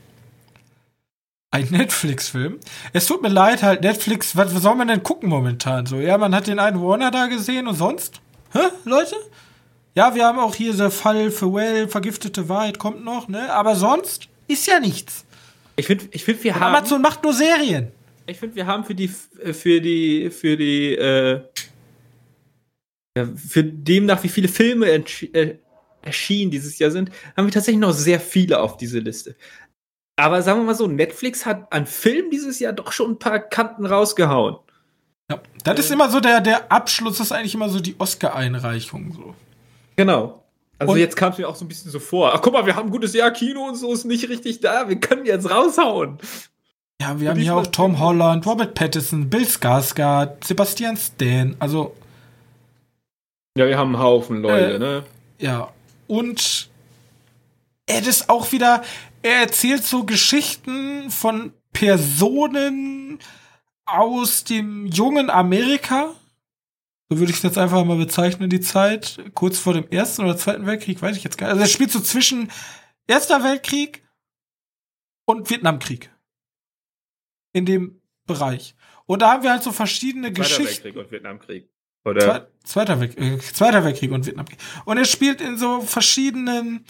[1.49, 2.59] Ein Netflix-Film.
[2.91, 5.85] Es tut mir leid, halt, Netflix, was, was soll man denn gucken momentan?
[5.85, 8.19] So, ja, man hat den einen Warner da gesehen und sonst?
[8.51, 9.15] Hä, Leute?
[9.95, 13.51] Ja, wir haben auch hier der Fall für Well, vergiftete Wahrheit kommt noch, ne?
[13.53, 15.23] Aber sonst ist ja nichts.
[15.77, 16.75] Ich finde, ich find, wir Und haben.
[16.75, 17.93] Amazon macht nur Serien.
[18.29, 21.41] Ich finde, wir haben für die, für die, für die, äh,
[23.35, 25.55] für demnach, wie viele Filme äh,
[26.01, 29.35] erschienen dieses Jahr sind, haben wir tatsächlich noch sehr viele auf diese Liste.
[30.15, 33.39] Aber sagen wir mal so, Netflix hat an Filmen dieses Jahr doch schon ein paar
[33.39, 34.57] Kanten rausgehauen.
[35.29, 39.13] Ja, das ist immer so der, der Abschluss, das ist eigentlich immer so die Oscar-Einreichung,
[39.13, 39.35] so.
[39.95, 40.43] Genau.
[40.77, 42.33] Also Und- jetzt kam es mir auch so ein bisschen so vor.
[42.33, 44.87] Ach guck mal, wir haben ein gutes Jahr Kino und so ist nicht richtig da.
[44.87, 46.17] Wir können jetzt raushauen.
[47.01, 51.95] Ja, wir haben hier auch Tom Holland, Robert Pattinson, Bill Skarsgård, Sebastian Stan, also
[53.57, 55.03] Ja, wir haben einen Haufen Leute, Äh, ne?
[55.39, 55.71] Ja,
[56.07, 56.69] und
[57.85, 58.83] er ist auch wieder,
[59.21, 63.19] er erzählt so Geschichten von Personen
[63.85, 66.13] aus dem jungen Amerika.
[67.09, 69.19] So würde ich es jetzt einfach mal bezeichnen, die Zeit.
[69.33, 71.53] Kurz vor dem Ersten oder Zweiten Weltkrieg, weiß ich jetzt gar nicht.
[71.53, 72.51] Also er spielt so zwischen
[73.07, 74.03] Erster Weltkrieg
[75.25, 76.11] und Vietnamkrieg.
[77.51, 78.75] In dem Bereich.
[79.05, 80.83] Und da haben wir halt so verschiedene Zweiter Geschichten.
[80.83, 81.69] Weltkrieg und Vietnamkrieg.
[82.05, 82.21] Oder?
[82.21, 84.59] Zwei, Zweiter, Welk, äh, Zweiter Weltkrieg und Vietnamkrieg.
[84.85, 86.85] Und er spielt in so verschiedenen,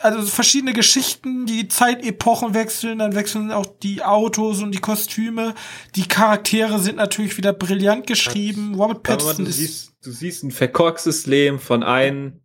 [0.00, 5.54] also verschiedene Geschichten, die Zeitepochen wechseln, dann wechseln auch die Autos und die Kostüme.
[5.96, 8.74] Die Charaktere sind natürlich wieder brillant geschrieben.
[8.74, 12.40] Robert Pattinson du, ist, siehst, du siehst ein verkorkstes Leben von einem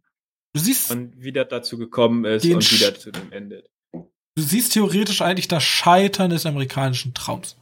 [0.53, 3.69] du siehst, und wie das dazu gekommen ist und wie das zu dem endet.
[4.35, 7.55] Du siehst theoretisch eigentlich das Scheitern des amerikanischen Traums.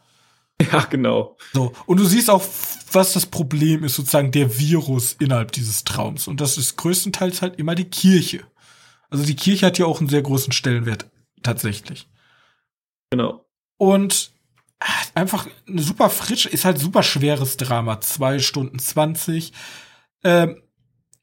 [0.71, 1.35] Ja, genau.
[1.53, 1.73] So.
[1.85, 2.43] Und du siehst auch,
[2.91, 6.27] was das Problem ist, sozusagen der Virus innerhalb dieses Traums.
[6.27, 8.45] Und das ist größtenteils halt immer die Kirche.
[9.09, 11.09] Also die Kirche hat ja auch einen sehr großen Stellenwert,
[11.41, 12.07] tatsächlich.
[13.09, 13.45] Genau.
[13.77, 14.31] Und
[14.79, 17.99] ah, einfach eine super frisch, ist halt super schweres Drama.
[18.01, 19.53] Zwei Stunden zwanzig.
[20.23, 20.61] Ähm,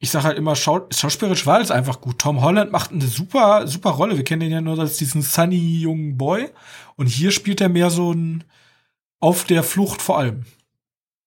[0.03, 2.19] ich sag halt immer, schau schauspielerisch war es einfach gut.
[2.19, 4.17] Tom Holland macht eine super, super Rolle.
[4.17, 6.49] Wir kennen ihn ja nur als diesen sunny jungen Boy.
[6.97, 8.45] Und hier spielt er mehr so ein
[9.21, 10.45] auf der Flucht vor allem.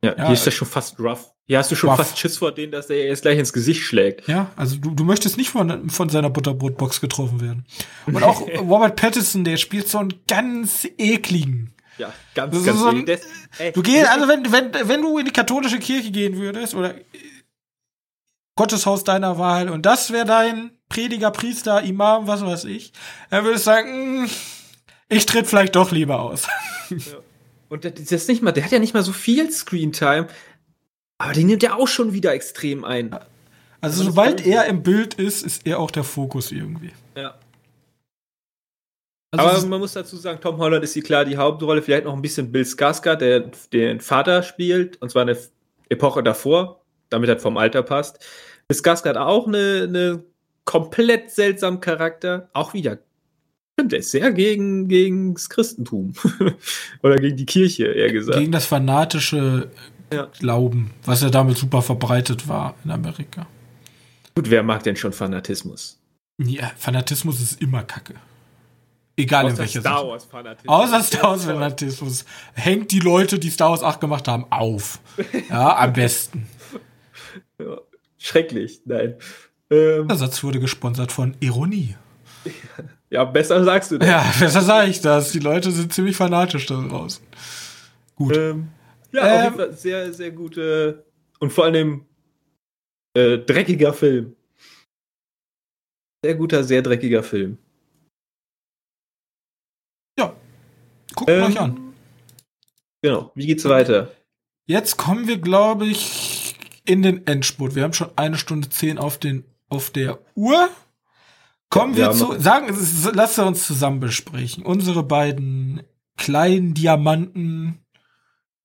[0.04, 1.30] Ja, Ja, hier ist das schon fast rough.
[1.45, 1.98] Hier hast du schon rough.
[2.00, 4.28] fast Schiss vor denen, dass der jetzt gleich ins Gesicht schlägt.
[4.28, 7.66] Ja, also du, du möchtest nicht von, von seiner Butterbrotbox getroffen werden.
[8.08, 11.74] Und auch Robert Pattinson, der spielt so einen ganz ekligen.
[12.00, 13.06] Ja, ganz, ist ganz so ein-.
[13.06, 13.22] Das-
[13.60, 16.95] ey, Du gehst, also wenn, wenn, wenn du in die katholische Kirche gehen würdest oder
[18.56, 22.94] Gotteshaus deiner Wahl und das wäre dein Prediger, Priester, Imam, was weiß ich,
[23.30, 24.30] dann würdest du sagen, mm,
[25.10, 26.48] ich tritt vielleicht doch lieber aus.
[27.70, 30.28] Und das ist nicht mal, der hat ja nicht mal so viel Screentime,
[31.18, 33.18] aber den nimmt er auch schon wieder extrem ein.
[33.82, 36.92] Also ist sobald er im Bild ist, ist er auch der Fokus irgendwie.
[37.16, 37.34] Ja.
[39.32, 42.14] Also aber man muss dazu sagen, Tom Holland ist hier klar die Hauptrolle, vielleicht noch
[42.14, 45.36] ein bisschen Bill Skarsgård, der den Vater spielt, und zwar eine
[45.90, 46.83] Epoche davor,
[47.14, 48.19] damit das vom Alter passt.
[48.72, 50.23] Skarsgård hat auch eine, eine
[50.65, 52.99] komplett seltsamen Charakter, auch wieder.
[53.73, 56.14] Stimmt, der ist sehr gegen, gegen das Christentum.
[57.03, 58.38] Oder gegen die Kirche, eher gesagt.
[58.38, 59.69] gegen das fanatische
[60.14, 60.27] ja.
[60.40, 63.48] glauben, was ja damit super verbreitet war in Amerika.
[64.35, 65.99] Gut, wer mag denn schon Fanatismus?
[66.40, 68.15] Ja, Fanatismus ist immer Kacke.
[69.15, 70.07] Egal Außer in welcher Star.
[70.07, 70.76] Wars Fanatismus.
[70.76, 72.26] Außer Star Wars Fanatismus.
[72.53, 74.99] Hängt die Leute, die Star Wars 8 gemacht haben, auf.
[75.49, 76.48] Ja, am besten.
[77.60, 77.78] Ja,
[78.18, 79.16] schrecklich, nein.
[79.70, 81.96] Ähm, Der Satz wurde gesponsert von Ironie.
[83.10, 84.08] ja, besser sagst du das.
[84.10, 85.32] Ja, besser sage ich das.
[85.32, 87.26] Die Leute sind ziemlich fanatisch da draußen.
[88.16, 88.36] Gut.
[88.38, 88.70] Ähm,
[89.12, 91.06] ja, auf Ähm, jeden Fall sehr, sehr gute
[91.40, 92.06] und vor allem
[93.16, 94.36] äh, dreckiger Film.
[96.26, 97.58] Sehr guter, sehr dreckiger Film.
[100.18, 100.36] Ja.
[101.16, 101.94] Guckt Ähm, euch an.
[103.02, 103.32] Genau.
[103.36, 104.12] Wie geht's weiter?
[104.66, 106.23] Jetzt kommen wir, glaube ich,
[106.86, 107.76] in den Endspurt.
[107.76, 110.70] Wir haben schon eine Stunde zehn auf, den, auf der Uhr.
[111.70, 114.64] Kommen Ja, wir wir zu, sagen, s- lasst uns zusammen besprechen.
[114.64, 115.82] Unsere beiden
[116.18, 117.80] kleinen Diamanten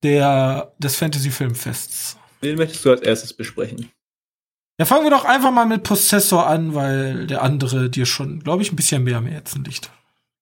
[0.03, 2.17] der, des Fantasy Filmfests.
[2.41, 3.91] Wen möchtest du als erstes besprechen?
[4.79, 8.63] Ja, fangen wir doch einfach mal mit Possessor an, weil der andere dir schon, glaube
[8.63, 9.91] ich, ein bisschen mehr am Herzen liegt.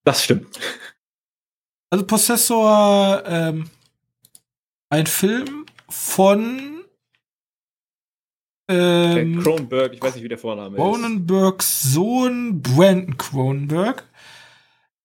[0.04, 0.58] Das stimmt.
[1.90, 3.70] Also Possessor, ähm,
[4.90, 6.75] ein Film von
[8.68, 14.04] ähm, Kronberg, ich weiß nicht, wie der Vorname Cronenbergs Sohn Brandon Cronenberg,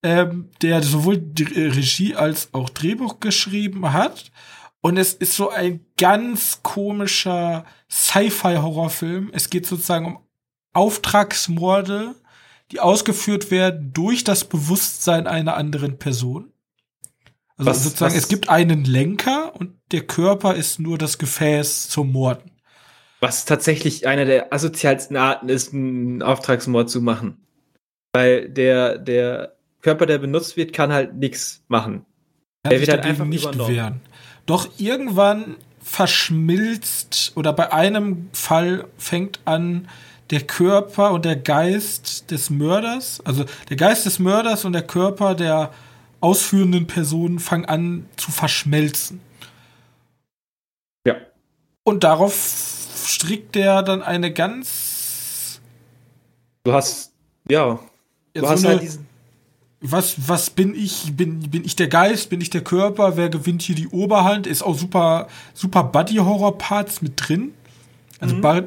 [0.03, 4.31] ähm, der sowohl die Regie als auch Drehbuch geschrieben hat.
[4.83, 9.29] Und es ist so ein ganz komischer Sci-Fi-Horrorfilm.
[9.31, 10.17] Es geht sozusagen um
[10.73, 12.15] Auftragsmorde,
[12.71, 16.51] die ausgeführt werden durch das Bewusstsein einer anderen Person.
[17.57, 21.89] Also Was- sozusagen, was- es gibt einen Lenker und der Körper ist nur das Gefäß
[21.89, 22.50] zum Morden.
[23.21, 27.37] Was tatsächlich eine der asozialsten Arten ist, einen Auftragsmord zu machen.
[28.13, 32.05] Weil der, der Körper, der benutzt wird, kann halt nichts machen.
[32.63, 34.01] Er wird halt einfach nicht wehren.
[34.45, 39.87] Doch irgendwann verschmilzt oder bei einem Fall fängt an
[40.29, 45.35] der Körper und der Geist des Mörders, also der Geist des Mörders und der Körper
[45.35, 45.71] der
[46.21, 49.19] ausführenden Person fangen an zu verschmelzen.
[51.05, 51.15] Ja.
[51.83, 55.59] Und darauf strickt er dann eine ganz
[56.63, 57.11] Du hast,
[57.49, 57.79] ja, ja,
[58.35, 59.07] du so hast eine, halt diesen,
[59.79, 61.11] was, was bin ich?
[61.17, 62.29] Bin, bin ich der Geist?
[62.29, 63.17] Bin ich der Körper?
[63.17, 64.45] Wer gewinnt hier die Oberhand?
[64.45, 67.53] Ist auch super, super Buddy-Horror-Parts mit drin.
[68.19, 68.41] Also, Mhm.
[68.41, 68.63] Bar-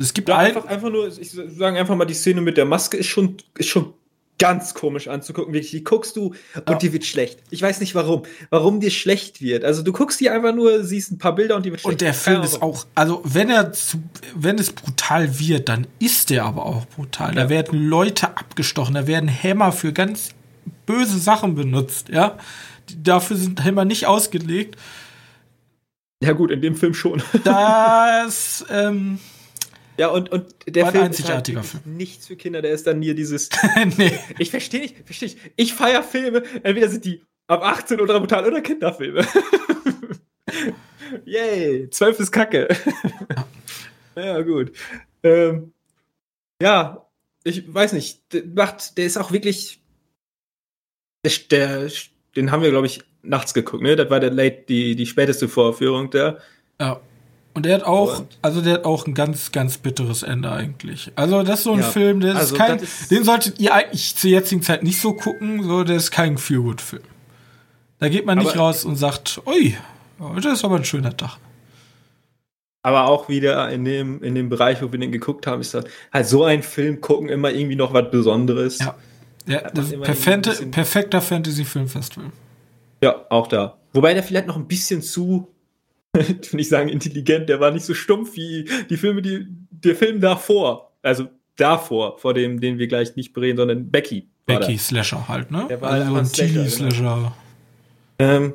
[0.00, 2.64] es gibt ja, ein, einfach, einfach nur, ich sage einfach mal, die Szene mit der
[2.64, 3.92] Maske ist schon, ist schon
[4.38, 5.54] ganz komisch anzugucken.
[5.54, 6.74] Wirklich, die guckst du und Ja.
[6.74, 7.38] dir wird schlecht.
[7.50, 8.22] Ich weiß nicht warum.
[8.50, 9.64] Warum dir schlecht wird.
[9.64, 11.92] Also du guckst die einfach nur, siehst ein paar Bilder und dir wird schlecht.
[11.92, 14.02] und der Film ist auch, also wenn er zu,
[14.34, 17.32] wenn es brutal wird, dann ist der aber auch brutal.
[17.34, 17.48] Da Ja.
[17.48, 20.30] werden Leute abgestochen, da werden Hämmer für ganz
[20.86, 22.36] böse Sachen benutzt, ja.
[22.90, 24.76] Die- Dafür sind Hämmer nicht ausgelegt.
[26.22, 27.22] Ja gut, in dem Film schon.
[27.44, 29.18] Das, ähm,
[29.96, 32.62] ja, und, und der War Film ist halt nichts für Kinder.
[32.62, 33.48] Der ist dann hier dieses
[33.96, 34.18] nee.
[34.38, 35.38] Ich verstehe nicht, verstehe nicht.
[35.56, 39.26] Ich feiere Filme, entweder sind die ab 18 oder brutal oder Kinderfilme.
[41.24, 42.68] Yay, 12 ist Kacke.
[44.16, 44.72] ja, gut.
[45.22, 45.72] Ähm,
[46.60, 47.06] ja,
[47.44, 48.32] ich weiß nicht.
[48.32, 49.80] Der, macht, der ist auch wirklich.
[51.24, 51.90] Der, der,
[52.36, 53.96] den haben wir, glaube ich, nachts geguckt, ne?
[53.96, 56.40] Das war der Late, die, die späteste Vorführung der.
[56.80, 57.00] Ja.
[57.54, 61.12] Und der hat auch, Und- also der hat auch ein ganz, ganz bitteres Ende eigentlich.
[61.14, 63.72] Also das ist so ein Ja, Film, der also ist kein, ist- den solltet ihr
[63.72, 67.02] eigentlich zur jetzigen Zeit nicht so gucken, so, der ist kein Feel-Good-Film.
[68.00, 69.76] Da geht man nicht raus und sagt, ui,
[70.18, 71.38] heute ist aber ein schöner Tag.
[72.82, 75.84] Aber auch wieder in dem, in dem Bereich, wo wir den geguckt haben, ist das
[76.12, 78.78] halt so ein Film gucken immer irgendwie noch was Besonderes.
[78.78, 78.94] Ja.
[79.46, 82.30] Ja, das perfekte, perfekter Fantasy-Film-Festival.
[83.02, 83.76] Ja, auch da.
[83.92, 85.48] Wobei der vielleicht noch ein bisschen zu,
[86.18, 89.96] ich will nicht sagen intelligent, der war nicht so stumpf wie die Filme, die, der
[89.96, 90.92] Film davor.
[91.02, 94.28] Also davor, vor dem, den wir gleich nicht bereden, sondern Becky.
[94.46, 95.66] Becky Slasher halt, ne?
[95.68, 97.32] Der war also ein Slasher, genau.
[98.18, 98.36] Da.
[98.36, 98.54] Ähm,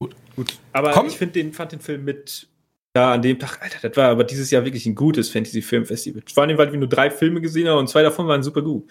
[0.00, 0.14] Gut.
[0.34, 0.58] gut.
[0.72, 1.06] Aber Komm.
[1.06, 2.48] ich den, fand den Film mit,
[2.96, 6.22] ja, an dem Tag, Alter, das war aber dieses Jahr wirklich ein gutes Fantasy-Filmfestival.
[6.32, 8.90] Vor allem, weil wir nur drei Filme gesehen haben und zwei davon waren super gut.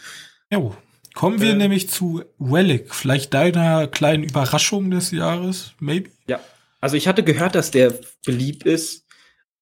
[0.51, 0.75] Jo.
[1.13, 1.55] Kommen wir Äh.
[1.55, 6.09] nämlich zu Relic, vielleicht deiner kleinen Überraschung des Jahres, maybe?
[6.27, 6.39] Ja.
[6.81, 7.93] Also ich hatte gehört, dass der
[8.25, 9.05] beliebt ist.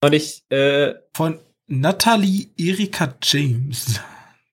[0.02, 4.00] Und ich, äh, von Natalie Erika James.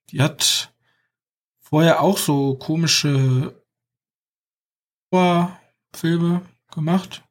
[0.09, 0.71] Die hat
[1.59, 3.53] vorher auch so komische
[5.93, 6.41] Filme
[6.73, 7.23] gemacht.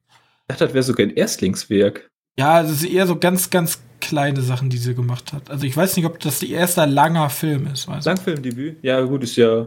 [0.48, 2.11] dachte, das wäre sogar ein Erstlingswerk.
[2.39, 5.51] Ja, es ist eher so ganz, ganz kleine Sachen, die sie gemacht hat.
[5.51, 7.89] Also ich weiß nicht, ob das ihr erster langer Film ist.
[7.89, 8.11] Weißt du?
[8.11, 8.82] Langfilmdebüt?
[8.82, 9.66] Ja, gut, ist ja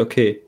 [0.00, 0.42] okay.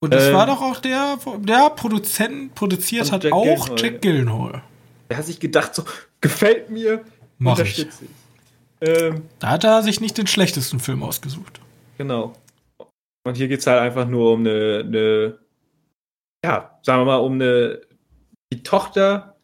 [0.00, 3.80] Und das Ähm, war doch auch der, der Produzent, produziert hat Jack auch Gyllenhaal.
[3.82, 4.62] Jack Gyllenhaal.
[5.08, 5.84] Er hat sich gedacht, so,
[6.20, 7.04] gefällt mir,
[7.38, 7.58] Mach ich.
[7.60, 8.88] unterstütze ich.
[8.88, 11.60] Ähm, Da hat er sich nicht den schlechtesten Film ausgesucht.
[11.96, 12.32] genau.
[13.24, 15.38] Und hier geht es halt einfach nur um eine, eine,
[16.44, 17.80] ja, sagen wir mal, um eine,
[18.52, 19.36] die Tochter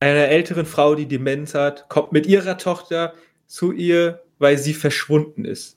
[0.00, 3.14] einer älteren Frau, die Demenz hat, kommt mit ihrer Tochter
[3.46, 5.76] zu ihr, weil sie verschwunden ist.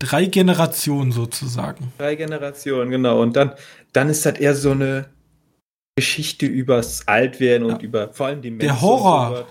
[0.00, 1.92] Drei Generationen sozusagen.
[1.98, 3.20] Drei Generationen, genau.
[3.20, 3.52] Und dann,
[3.92, 5.08] dann ist das eher so eine
[5.96, 7.88] Geschichte übers Altwerden und Ja.
[7.88, 9.30] über vor allem die Der Horror.
[9.30, 9.42] Und so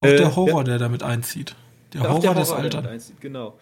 [0.00, 1.54] Auch Äh, der Horror, der damit einzieht.
[1.92, 3.58] Der Horror der des Horror, der mit einzieht, Genau.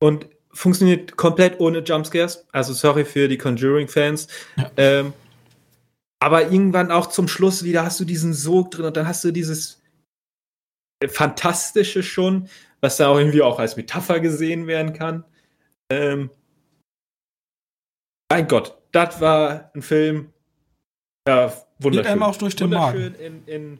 [0.00, 2.44] Und funktioniert komplett ohne Jumpscares.
[2.52, 4.26] Also sorry für die Conjuring-Fans.
[4.56, 4.70] Ja.
[4.76, 5.12] Ähm,
[6.20, 9.30] aber irgendwann auch zum Schluss wieder hast du diesen Sog drin und dann hast du
[9.30, 9.81] dieses
[11.08, 12.48] Fantastische schon,
[12.80, 15.24] was da auch irgendwie auch als Metapher gesehen werden kann.
[15.90, 16.30] Ähm,
[18.30, 20.32] mein Gott, das war ein Film.
[21.28, 22.12] Ja, wunderschön.
[22.12, 23.70] einem auch durch den wunderschön in, in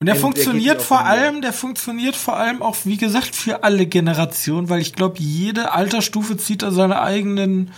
[0.00, 3.34] Und der der funktioniert geht auf vor allem, der funktioniert vor allem auch, wie gesagt,
[3.34, 7.72] für alle Generationen, weil ich glaube, jede Altersstufe zieht da seine eigenen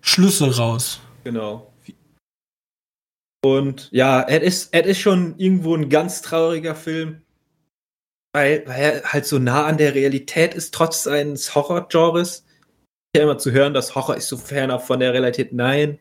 [0.00, 1.00] Schlüsse raus.
[1.24, 1.72] Genau.
[3.44, 7.23] Und ja, es ist, es ist schon irgendwo ein ganz trauriger Film,
[8.34, 12.44] weil, weil er halt so nah an der Realität ist, trotz seines Horror-Genres.
[13.16, 15.52] Ja, immer zu hören, dass Horror ist so ferner von der Realität.
[15.52, 15.98] Nein,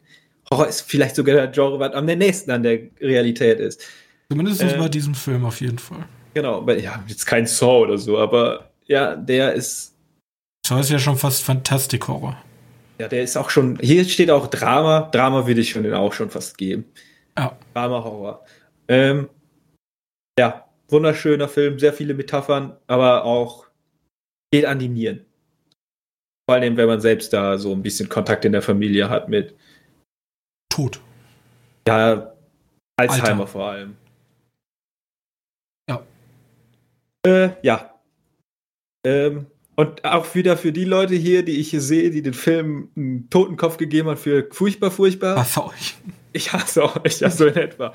[0.52, 3.82] Horror ist vielleicht sogar der Genre, was am nächsten an der Realität ist.
[4.30, 4.76] Zumindest Äh.
[4.78, 6.06] bei diesem Film auf jeden Fall.
[6.34, 9.94] Genau, aber ja, jetzt kein Saw oder so, aber ja, der ist,
[10.68, 12.36] Das ist ja schon fast Fantastik-Horror.
[13.00, 15.02] ja, der ist auch schon, hier steht auch Drama.
[15.12, 16.86] Drama würde ich schon den auch schon fast geben.
[17.38, 17.56] Ja.
[17.76, 18.44] Drama Horror.
[18.88, 19.30] Ähm,
[20.40, 23.68] ja, wunderschöner Film, sehr viele Metaphern, aber auch
[24.52, 25.26] geht an die Nieren.
[26.48, 29.56] Vor allem, wenn man selbst da so ein bisschen Kontakt in der Familie hat mit,
[30.70, 31.02] Tot.
[31.88, 32.34] ja,
[32.98, 33.48] Alzheimer Alter.
[33.48, 33.96] vor allem.
[35.90, 36.06] Ja.
[37.26, 38.00] Äh, ja.
[39.06, 42.92] Ähm, und auch wieder für die Leute hier, die ich hier sehe, die den Film
[42.96, 45.36] einen Totenkopf gegeben haben für furchtbar, furchtbar.
[45.36, 45.96] Was euch?
[46.32, 47.94] Ich hasse euch, ja, so in etwa.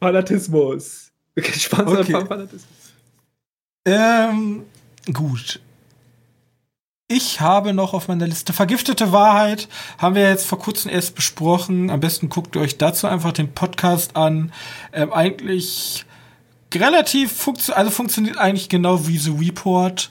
[0.00, 1.05] Fanatismus.
[1.38, 1.52] Okay.
[1.52, 2.62] vom Fanatismus.
[3.84, 4.64] Ähm,
[5.12, 5.60] gut.
[7.08, 9.68] Ich habe noch auf meiner Liste Vergiftete Wahrheit.
[9.98, 11.88] Haben wir jetzt vor kurzem erst besprochen.
[11.90, 14.52] Am besten guckt ihr euch dazu einfach den Podcast an.
[14.92, 16.04] Ähm, eigentlich
[16.74, 20.10] relativ funktio also funktioniert eigentlich genau wie The Report.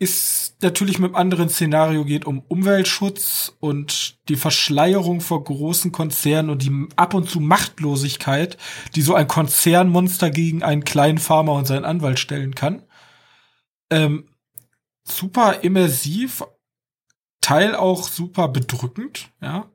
[0.00, 6.50] Ist natürlich mit einem anderen Szenario geht um Umweltschutz und die Verschleierung vor großen Konzernen
[6.50, 8.56] und die ab und zu Machtlosigkeit,
[8.94, 12.84] die so ein Konzernmonster gegen einen kleinen Farmer und seinen Anwalt stellen kann.
[13.90, 14.28] Ähm,
[15.02, 16.44] super immersiv,
[17.40, 19.68] Teil auch super bedrückend, ja.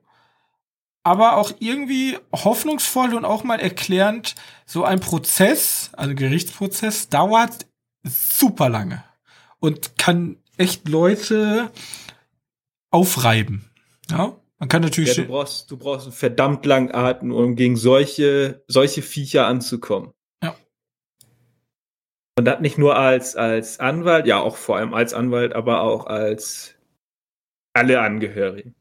[1.02, 7.66] Aber auch irgendwie hoffnungsvoll und auch mal erklärend, so ein Prozess, also Gerichtsprozess, dauert
[8.04, 9.04] super lange
[9.64, 11.70] und kann echt Leute
[12.90, 13.70] aufreiben.
[14.10, 15.16] Ja, man kann natürlich.
[15.16, 20.12] Ja, du, brauchst, du brauchst einen verdammt langen Atem, um gegen solche, solche Viecher anzukommen.
[20.42, 20.54] Ja.
[22.38, 26.06] Und das nicht nur als, als Anwalt, ja, auch vor allem als Anwalt, aber auch
[26.06, 26.74] als
[27.72, 28.74] alle Angehörigen.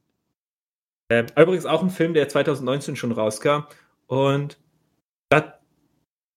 [1.10, 3.62] Ähm, übrigens auch ein Film, der 2019 schon rauskam.
[4.08, 4.60] Und
[5.30, 5.44] das,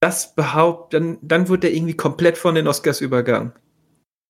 [0.00, 3.52] das behauptet, dann, dann wird der irgendwie komplett von den Oscars übergangen.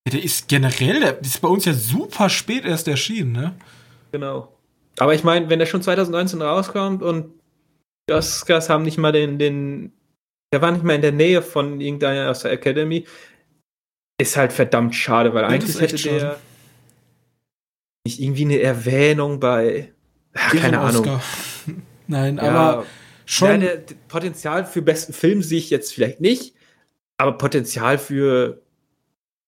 [0.07, 3.55] Ja, der ist generell, der ist bei uns ja super spät erst erschienen, ne?
[4.13, 4.57] Genau.
[4.99, 7.33] Aber ich meine, wenn der schon 2019 rauskommt und
[8.09, 9.91] die Oscars haben nicht mal den, den,
[10.53, 13.05] der war nicht mal in der Nähe von irgendeiner aus der Academy,
[14.17, 16.39] ist halt verdammt schade, weil das eigentlich hätte der schade.
[18.05, 19.93] nicht irgendwie eine Erwähnung bei,
[20.33, 21.01] ach, keine Ahnung.
[21.01, 21.21] Oscar.
[22.07, 22.85] Nein, Ja, aber
[23.25, 23.61] schon.
[23.61, 23.71] Ja,
[24.07, 26.55] Potenzial für besten Film sehe ich jetzt vielleicht nicht,
[27.17, 28.61] aber Potenzial für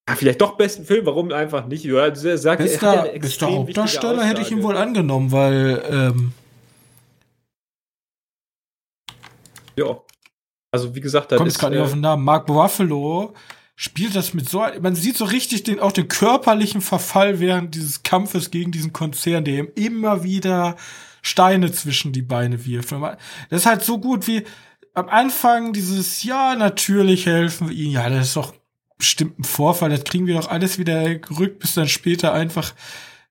[0.09, 1.85] ja, vielleicht doch besten Film, warum einfach nicht?
[1.85, 6.33] Ja, er sagt, er Bester, eine bester Hauptdarsteller hätte ich ihm wohl angenommen, weil ähm,
[9.79, 10.01] Ja.
[10.71, 12.23] Also wie gesagt, das kommt gerade äh, auf den Namen.
[12.23, 13.33] Mark Buffalo
[13.75, 18.03] spielt das mit so, man sieht so richtig den auch den körperlichen Verfall während dieses
[18.03, 20.75] Kampfes gegen diesen Konzern, der ihm immer wieder
[21.21, 22.91] Steine zwischen die Beine wirft.
[22.91, 24.43] Das ist halt so gut wie
[24.93, 27.93] am Anfang dieses ja natürlich helfen wir ihnen.
[27.93, 28.53] Ja, das ist doch
[28.99, 29.89] bestimmt ein Vorfall.
[29.89, 32.75] Das kriegen wir doch alles wieder gerückt, bis dann später einfach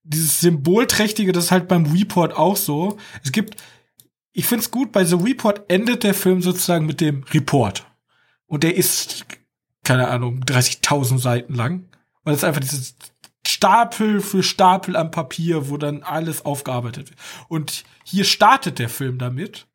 [0.02, 2.96] dieses symbolträchtige, das ist halt beim Report auch so.
[3.22, 3.54] Es gibt
[4.38, 7.84] ich find's gut, bei The Report endet der Film sozusagen mit dem Report.
[8.46, 9.26] Und der ist,
[9.82, 11.88] keine Ahnung, 30.000 Seiten lang.
[12.22, 12.96] Und das ist einfach dieses
[13.44, 17.18] Stapel für Stapel am Papier, wo dann alles aufgearbeitet wird.
[17.48, 19.66] Und hier startet der Film damit.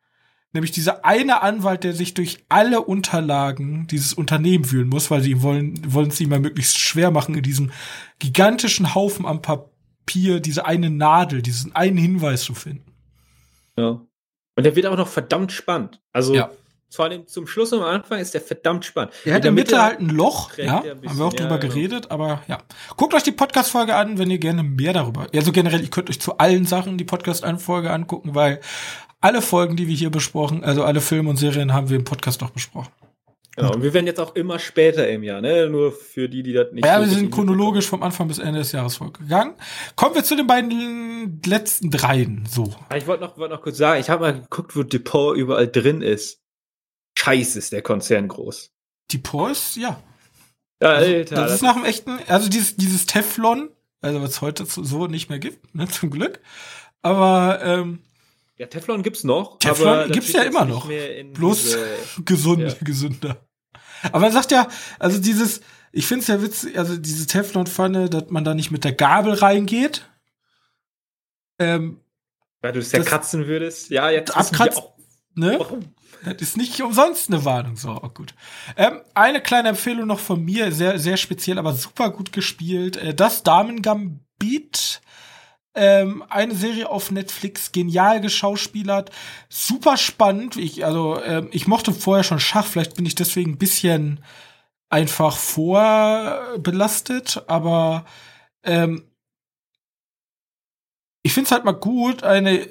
[0.53, 5.41] Nämlich dieser eine Anwalt, der sich durch alle Unterlagen dieses Unternehmen wühlen muss, weil sie
[5.41, 7.71] wollen, wollen es ihm mal möglichst schwer machen, in diesem
[8.19, 12.93] gigantischen Haufen am Papier diese eine Nadel, diesen einen Hinweis zu finden.
[13.77, 13.99] Ja.
[14.55, 15.99] Und der wird auch noch verdammt spannend.
[16.11, 16.51] Also, Ja.
[16.91, 19.11] vor allem zum Schluss und am Anfang ist der verdammt spannend.
[19.25, 21.57] Er hat in der Mitte halt ein Loch, ja, ein haben wir auch ja, drüber
[21.57, 21.73] genau.
[21.73, 22.59] geredet, aber ja.
[22.95, 26.21] Guckt euch die Podcast-Folge an, wenn ihr gerne mehr darüber, also generell, ihr könnt euch
[26.21, 28.59] zu allen Sachen die Podcast-Folge angucken, weil
[29.23, 32.41] alle Folgen, die wir hier besprochen, also alle Filme und Serien haben wir im Podcast
[32.41, 32.91] noch besprochen.
[33.55, 33.73] Genau.
[33.73, 35.69] Und wir werden jetzt auch immer später im Jahr, ne?
[35.69, 38.59] Nur für die, die das nicht Ja, so wir sind chronologisch vom Anfang bis Ende
[38.59, 39.53] des Jahres vorgegangen.
[39.95, 42.73] Kommen wir zu den beiden letzten dreien, so.
[42.89, 45.67] Aber Ich wollte noch, wollte noch kurz sagen, ich habe mal geguckt, wo Depot überall
[45.67, 46.39] drin ist.
[47.17, 48.71] Scheiße, ist der Konzern groß.
[49.11, 50.01] Die Pols, ja.
[50.81, 51.35] Alter.
[51.35, 53.69] das ist nach dem echten, also dieses, dieses Teflon,
[54.01, 56.41] also was es heute so- so nicht mehr gibt, ne, zum Glück.
[57.03, 57.99] Aber ähm,
[58.64, 59.60] ja, Teflon gibt's noch.
[59.60, 60.90] Teflon gibt's ja immer noch.
[61.34, 61.88] Bloß diese-
[62.26, 62.73] gesund, ja.
[62.81, 63.38] gesünder.
[64.11, 64.68] Aber er sagt ja,
[64.99, 65.61] also dieses,
[65.91, 69.34] ich finde es ja witzig, also diese Teflonpfanne, dass man da nicht mit der Gabel
[69.34, 70.10] reingeht.
[71.60, 71.99] Ähm,
[72.61, 73.90] Weil du es das- zerkratzen würdest.
[73.90, 74.94] Ja, jetzt Abkratzen- auch,
[75.35, 75.56] ne?
[75.60, 75.94] warum.
[76.26, 77.76] Das ist nicht umsonst eine Warnung.
[77.76, 78.34] So, oh, gut.
[78.77, 82.95] Ähm, eine kleine Empfehlung noch von mir, sehr, sehr speziell, aber super gut gespielt.
[82.95, 84.22] Äh, das Damen-Gambit.
[85.75, 89.09] Ähm, eine Serie auf Netflix, genial geschauspielert,
[89.49, 90.55] super spannend.
[90.55, 94.23] Ich, also, ähm, ich mochte vorher schon Schach, vielleicht bin ich deswegen ein bisschen
[94.89, 98.05] einfach vorbelastet, aber
[98.63, 99.09] ähm,
[101.23, 102.69] ich finde es halt mal gut, eine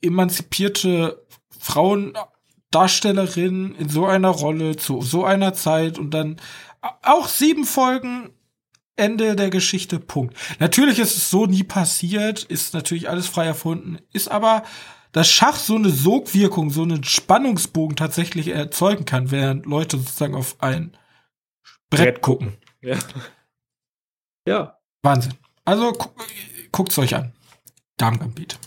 [0.00, 1.26] emanzipierte
[1.58, 6.40] Frauendarstellerin in so einer Rolle zu so einer Zeit und dann
[7.02, 8.30] auch sieben Folgen
[8.96, 10.34] Ende der Geschichte, Punkt.
[10.58, 14.62] Natürlich ist es so nie passiert, ist natürlich alles frei erfunden, ist aber,
[15.12, 20.56] dass Schach so eine Sogwirkung, so einen Spannungsbogen tatsächlich erzeugen kann, während Leute sozusagen auf
[20.62, 20.96] ein
[21.90, 22.56] Brett gucken.
[22.80, 22.98] Ja.
[24.46, 25.34] ja, Wahnsinn.
[25.64, 26.08] Also gu
[26.72, 27.32] guckt's euch an.
[27.96, 28.58] Darmgambit.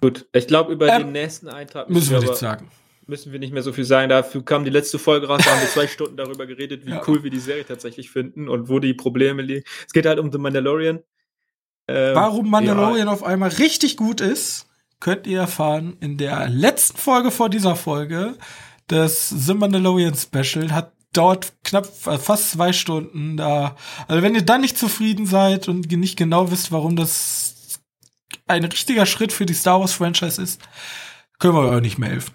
[0.00, 0.26] gut.
[0.32, 2.70] Ich glaube, über Ähm, den nächsten Eintrag Müssen wir aber- nichts sagen.
[3.06, 4.08] Müssen wir nicht mehr so viel sagen.
[4.08, 7.02] Dafür kam die letzte Folge raus, da haben wir zwei Stunden darüber geredet, wie Ja.
[7.06, 9.64] cool wir die Serie tatsächlich finden und wo die Probleme liegen.
[9.86, 11.00] Es geht halt um The Mandalorian.
[11.88, 14.66] Ähm, Warum Mandalorian auf einmal richtig gut ist,
[14.98, 18.34] könnt ihr erfahren in der letzten Folge vor dieser Folge.
[18.88, 23.76] Das The Mandalorian Special hat dauert knapp äh, fast zwei Stunden da.
[24.08, 27.80] Also wenn ihr dann nicht zufrieden seid und nicht genau wisst, warum das
[28.46, 30.60] ein richtiger Schritt für die Star Wars Franchise ist,
[31.38, 32.32] können wir euch nicht mehr helfen.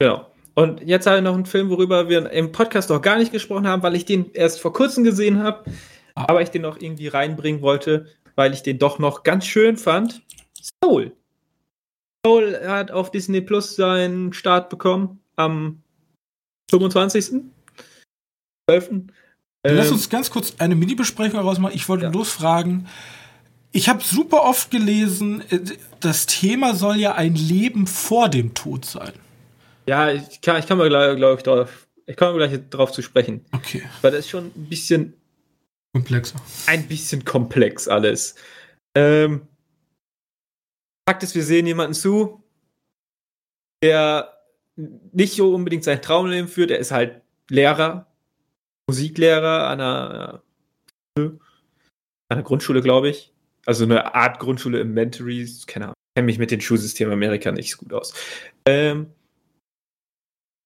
[0.00, 0.26] Genau.
[0.54, 3.68] Und jetzt habe ich noch einen Film, worüber wir im Podcast noch gar nicht gesprochen
[3.68, 5.70] haben, weil ich den erst vor kurzem gesehen habe,
[6.16, 6.24] Ah.
[6.28, 10.22] aber ich den noch irgendwie reinbringen wollte, weil ich den doch noch ganz schön fand.
[10.84, 11.12] Soul.
[12.26, 15.82] Soul hat auf Disney Plus seinen Start bekommen am
[16.70, 17.42] 25.
[18.68, 18.90] 12.
[19.64, 21.74] Lass Ähm, uns ganz kurz eine Mini-Besprechung rausmachen.
[21.76, 22.10] Ich wollte Ja.
[22.10, 22.88] losfragen.
[23.72, 25.60] Ich habe super oft gelesen, äh,
[26.00, 29.12] das Thema soll ja ein Leben vor dem Tod sein.
[29.90, 33.02] Ja, ich kann, ich kann mal gleich, glaube ich, drauf, ich komme gleich drauf zu
[33.02, 35.14] sprechen, Okay, weil das ist schon ein bisschen
[35.92, 36.40] komplexer.
[36.66, 38.36] ein bisschen komplex alles.
[38.96, 39.48] Ähm,
[41.08, 42.44] Fakt ist, wir sehen jemanden zu,
[43.82, 44.32] der
[45.12, 46.70] nicht so unbedingt sein Traumleben führt.
[46.70, 48.06] Er ist halt Lehrer,
[48.88, 50.42] Musiklehrer an einer,
[51.18, 51.40] an
[52.28, 53.32] einer Grundschule, glaube ich.
[53.66, 55.50] Also eine Art Grundschule im Mentory.
[55.66, 55.94] Keine Ahnung.
[56.10, 58.14] Ich kenne mich mit dem Schulsystem Amerika nicht so gut aus.
[58.66, 59.12] Ähm,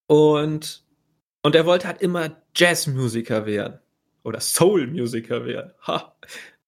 [0.07, 0.85] und,
[1.43, 3.81] und er wollte halt immer Jazzmusiker werden
[4.23, 5.73] oder Soul-Musiker werden.
[5.87, 6.17] Ha.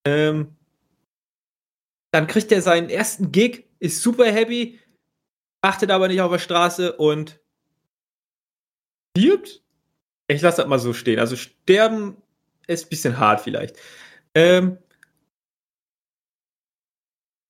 [0.05, 0.57] Ähm,
[2.13, 4.79] dann kriegt er seinen ersten Gig, ist super happy,
[5.63, 7.41] achtet aber nicht auf der Straße und
[9.17, 9.63] stirbt.
[10.29, 11.19] Ich lasse das mal so stehen.
[11.19, 12.17] Also sterben
[12.67, 13.77] ist ein bisschen hart vielleicht.
[14.35, 14.79] Ähm,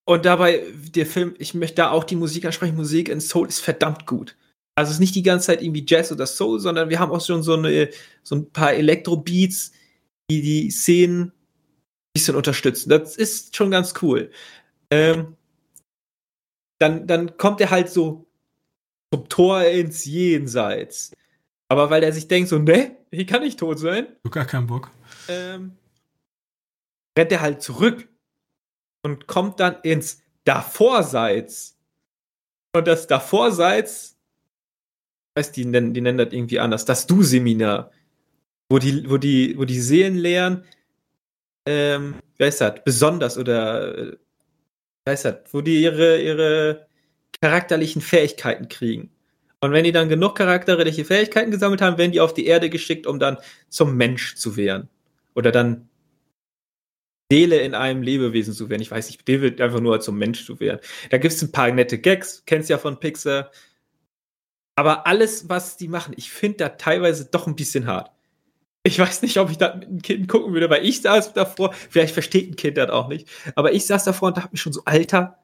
[0.04, 2.76] und dabei, der Film, ich möchte da auch die Musik ansprechen.
[2.76, 4.36] Musik in Soul ist verdammt gut.
[4.76, 7.24] Also es ist nicht die ganze Zeit irgendwie Jazz oder Soul, sondern wir haben auch
[7.24, 7.88] schon so, eine,
[8.22, 9.72] so ein paar Elektro-Beats,
[10.30, 11.32] die die Szenen ein
[12.14, 12.90] bisschen unterstützen.
[12.90, 14.30] Das ist schon ganz cool.
[14.90, 15.36] Ähm,
[16.78, 18.26] dann, dann kommt er halt so
[19.12, 21.12] zum Tor ins Jenseits.
[21.68, 24.66] Aber weil er sich denkt, so, ne, hier kann ich tot sein, hab gar keinen
[24.66, 24.90] Bock.
[25.28, 25.76] ähm,
[27.18, 28.08] rennt er halt zurück
[29.02, 31.78] und kommt dann ins Davorseits.
[32.74, 34.15] Und das Davorseits,
[35.36, 37.90] weiß die nennen, die nennen das irgendwie anders, das Du-Seminar,
[38.68, 40.64] wo die, wo die, wo die Seelen lehren,
[41.66, 44.16] ähm, wie heißt das, besonders oder äh,
[45.04, 46.86] wie heißt das, wo die ihre, ihre
[47.40, 49.10] charakterlichen Fähigkeiten kriegen.
[49.60, 53.06] Und wenn die dann genug charakterliche Fähigkeiten gesammelt haben, werden die auf die Erde geschickt,
[53.06, 53.38] um dann
[53.68, 54.88] zum Mensch zu werden.
[55.34, 55.88] Oder dann
[57.30, 58.82] Seele in einem Lebewesen zu werden.
[58.82, 60.80] Ich weiß nicht, wird einfach nur zum Mensch zu werden.
[61.10, 63.50] Da gibt es ein paar nette Gags, kennst ja von Pixar.
[64.76, 68.10] Aber alles, was die machen, ich finde da teilweise doch ein bisschen hart.
[68.82, 71.74] Ich weiß nicht, ob ich da mit einem Kind gucken würde, weil ich saß davor,
[71.90, 73.26] vielleicht versteht ein Kind das auch nicht,
[73.56, 75.38] aber ich saß davor und dachte mir schon so, Alter,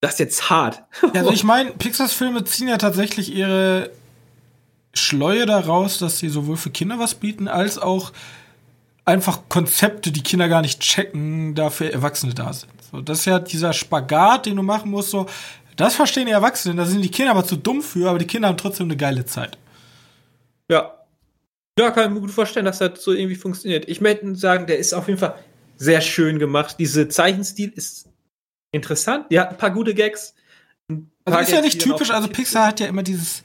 [0.00, 0.84] das ist jetzt hart.
[1.14, 3.90] Also ich meine, Pixars Filme ziehen ja tatsächlich ihre
[4.94, 8.12] Schleue daraus, dass sie sowohl für Kinder was bieten, als auch
[9.04, 12.72] einfach Konzepte, die Kinder gar nicht checken, dafür Erwachsene da sind.
[12.90, 15.26] So, das ist ja dieser Spagat, den du machen musst, so,
[15.76, 18.48] das verstehen die Erwachsenen, da sind die Kinder aber zu dumm für, aber die Kinder
[18.48, 19.58] haben trotzdem eine geile Zeit.
[20.70, 20.92] Ja.
[21.78, 23.86] Ja, kann ich mir gut vorstellen, dass das so irgendwie funktioniert.
[23.86, 25.38] Ich möchte sagen, der ist auf jeden Fall
[25.76, 26.76] sehr schön gemacht.
[26.78, 28.08] Diese Zeichenstil ist
[28.72, 29.26] interessant.
[29.30, 30.34] Die hat ein paar gute Gags.
[31.24, 33.42] Also ist ja nicht typisch, also Pixar hat ja immer dieses,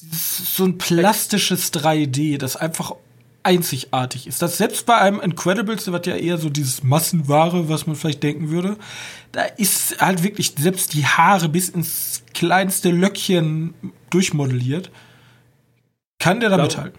[0.00, 2.94] dieses so ein plastisches 3D, das einfach
[3.42, 4.42] einzigartig ist.
[4.42, 8.50] Das selbst bei einem Incredibles, was ja eher so dieses Massenware, was man vielleicht denken
[8.50, 8.76] würde,
[9.32, 13.74] da ist halt wirklich selbst die Haare bis ins kleinste Löckchen
[14.10, 14.90] durchmodelliert.
[16.18, 16.98] Kann der da mithalten?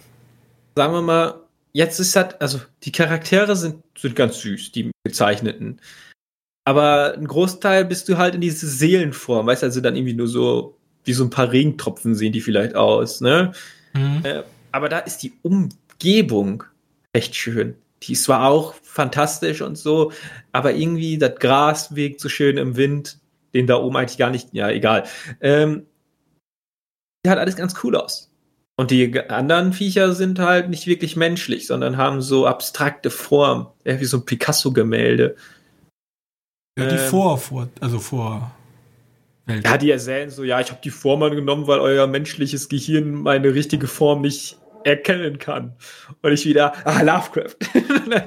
[0.75, 1.35] Sagen wir mal,
[1.73, 5.79] jetzt ist halt, also die Charaktere sind, sind ganz süß, die gezeichneten.
[6.65, 10.27] Aber ein Großteil bist du halt in diese Seelenform, weißt du, also dann irgendwie nur
[10.27, 13.51] so, wie so ein paar Regentropfen sehen die vielleicht aus, ne?
[13.93, 14.21] Mhm.
[14.23, 15.69] Äh, aber da ist die um
[16.01, 16.63] Umgebung
[17.13, 17.75] echt schön.
[18.03, 20.11] Die ist zwar auch fantastisch und so,
[20.51, 23.19] aber irgendwie das Gras wirkt so schön im Wind,
[23.53, 25.03] den da oben eigentlich gar nicht, ja, egal.
[25.39, 25.85] Ähm,
[27.23, 28.31] die hat alles ganz cool aus.
[28.77, 33.99] Und die anderen Viecher sind halt nicht wirklich menschlich, sondern haben so abstrakte Form, eher
[33.99, 35.35] wie so ein Picasso-Gemälde.
[36.79, 38.51] Ja, die ähm, vor, vor, also vor.
[39.45, 39.63] Welt.
[39.63, 43.53] Ja, die erzählen so, ja, ich habe die Form angenommen, weil euer menschliches Gehirn meine
[43.53, 45.75] richtige Form nicht erkennen kann.
[46.21, 47.55] Und ich wieder, ah, Lovecraft.
[48.07, 48.23] nein,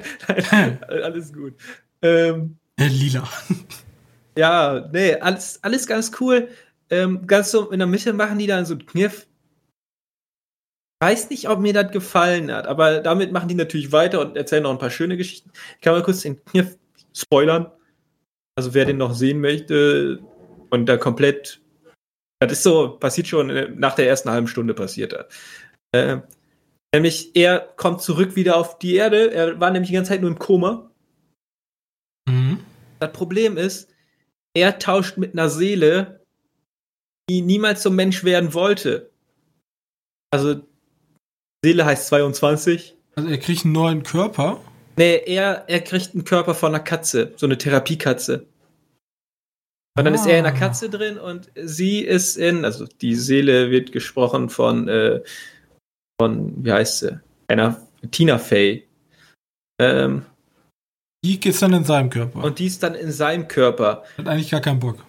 [0.51, 1.53] nein, alles gut.
[2.01, 3.27] Ähm, äh, Lila.
[4.37, 6.49] ja, nee, alles, alles ganz cool.
[6.89, 9.27] Ähm, ganz so in der Mitte machen die dann so einen Kniff.
[11.01, 14.63] Weiß nicht, ob mir das gefallen hat, aber damit machen die natürlich weiter und erzählen
[14.63, 15.51] noch ein paar schöne Geschichten.
[15.75, 16.77] Ich kann mal kurz den Kniff
[17.13, 17.71] spoilern.
[18.55, 20.19] Also wer den noch sehen möchte
[20.69, 21.61] und da komplett,
[22.39, 25.13] das ist so, passiert schon äh, nach der ersten halben Stunde passiert.
[25.91, 26.19] Äh,
[26.95, 29.33] Nämlich, er kommt zurück wieder auf die Erde.
[29.33, 30.89] Er war nämlich die ganze Zeit nur im Koma.
[32.25, 32.61] Mhm.
[32.99, 33.89] Das Problem ist,
[34.53, 36.21] er tauscht mit einer Seele,
[37.29, 39.11] die niemals zum Mensch werden wollte.
[40.31, 40.61] Also,
[41.65, 42.95] Seele heißt 22.
[43.15, 44.61] Also, er kriegt einen neuen Körper?
[44.95, 48.47] Nee, er, er kriegt einen Körper von einer Katze, so eine Therapiekatze.
[49.97, 50.15] Und dann ah.
[50.15, 50.59] ist er in einer ah.
[50.59, 55.21] Katze drin und sie ist in, also die Seele wird gesprochen von äh,
[56.19, 57.19] von, wie heißt sie?
[57.47, 57.81] Einer
[58.11, 58.87] Tina Fey.
[59.79, 60.25] Ähm,
[61.23, 62.43] die ist dann in seinem Körper.
[62.43, 64.03] Und die ist dann in seinem Körper.
[64.17, 65.03] Hat eigentlich gar keinen Bock.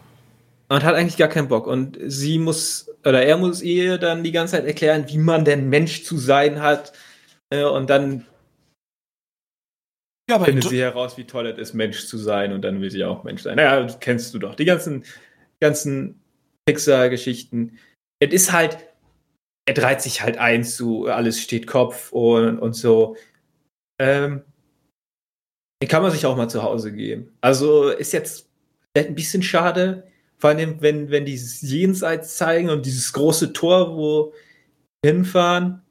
[0.68, 1.66] Und hat eigentlich gar keinen Bock.
[1.66, 5.68] Und sie muss, oder er muss ihr dann die ganze Zeit erklären, wie man denn
[5.68, 6.92] Mensch zu sein hat.
[7.50, 8.26] Äh, und dann
[10.28, 12.52] ja, findet sie heraus, wie toll es ist, Mensch zu sein.
[12.52, 13.56] Und dann will sie auch Mensch sein.
[13.56, 14.54] Naja, das kennst du doch.
[14.54, 15.04] Die ganzen,
[15.60, 16.20] ganzen
[16.64, 17.78] Pixar-Geschichten.
[18.20, 18.78] Es ist halt,
[19.66, 23.16] er dreht sich halt ein zu alles steht Kopf und, und so.
[24.00, 24.42] Ähm,
[25.82, 27.36] den kann man sich auch mal zu Hause geben.
[27.40, 28.48] Also ist jetzt
[28.96, 30.06] ein bisschen schade,
[30.38, 34.32] vor allem wenn, wenn die Jenseits zeigen und dieses große Tor, wo
[35.04, 35.82] hinfahren,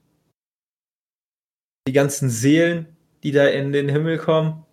[1.88, 4.66] die ganzen Seelen, die da in den Himmel kommen.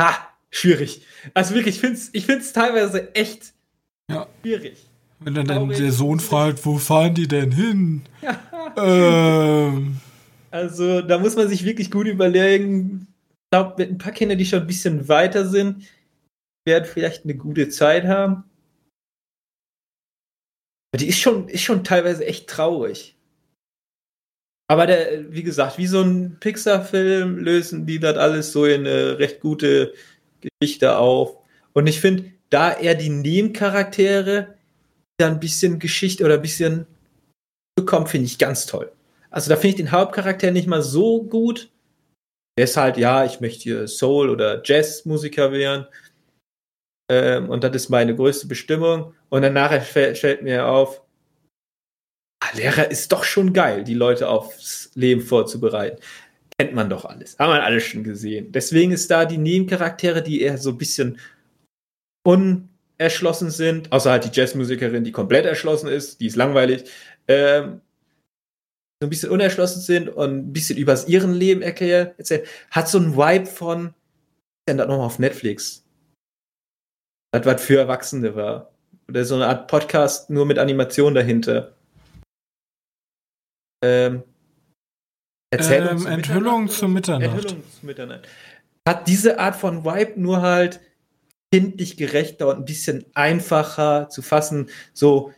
[0.00, 1.06] Ha, schwierig.
[1.34, 3.52] Also wirklich, ich finde es ich find's teilweise echt
[4.10, 4.28] ja.
[4.40, 4.85] schwierig.
[5.20, 8.02] Wenn dann, dann der Sohn fragt, wo fahren die denn hin?
[8.76, 9.96] ähm.
[10.50, 13.08] Also, da muss man sich wirklich gut überlegen.
[13.44, 15.84] Ich glaube, mit ein paar Kindern, die schon ein bisschen weiter sind,
[16.66, 18.44] werden vielleicht eine gute Zeit haben.
[20.92, 23.16] Aber die ist schon, ist schon teilweise echt traurig.
[24.68, 29.18] Aber der, wie gesagt, wie so ein Pixar-Film lösen die das alles so in eine
[29.18, 29.94] recht gute
[30.40, 31.36] Geschichte auf.
[31.72, 34.55] Und ich finde, da er die Nebencharaktere
[35.18, 36.86] da ein bisschen Geschichte oder ein bisschen
[37.76, 38.92] bekommt, finde ich ganz toll.
[39.30, 41.70] Also da finde ich den Hauptcharakter nicht mal so gut.
[42.58, 45.86] Er ist halt, ja, ich möchte hier Soul- oder Jazzmusiker werden.
[47.10, 49.14] Ähm, und das ist meine größte Bestimmung.
[49.28, 51.02] Und dann nachher fällt mir auf,
[52.42, 56.00] ah, Lehrer ist doch schon geil, die Leute aufs Leben vorzubereiten.
[56.58, 57.38] kennt man doch alles.
[57.38, 58.50] Haben wir alles schon gesehen.
[58.52, 61.18] Deswegen ist da die Nebencharaktere, die eher so ein bisschen
[62.98, 66.90] unerschlossen sind, außer halt die Jazzmusikerin, die komplett erschlossen ist, die ist langweilig,
[67.28, 67.80] ähm,
[69.00, 72.98] so ein bisschen unerschlossen sind und ein bisschen über ihren Leben erklären, erzählen, hat so
[72.98, 73.94] einen Vibe von,
[74.68, 75.84] denn das nochmal auf Netflix.
[77.32, 78.72] Das, was für Erwachsene war.
[79.08, 81.76] Oder so eine Art Podcast nur mit Animation dahinter.
[83.84, 84.22] Ähm,
[85.52, 87.34] Erzählung ähm, Enthüllung zu Mitternacht.
[87.34, 88.26] Enthüllung zu Mitternacht.
[88.88, 90.80] Hat diese Art von Vibe nur halt
[91.52, 94.68] kindlich gerechter und ein bisschen einfacher zu fassen.
[94.92, 95.32] So,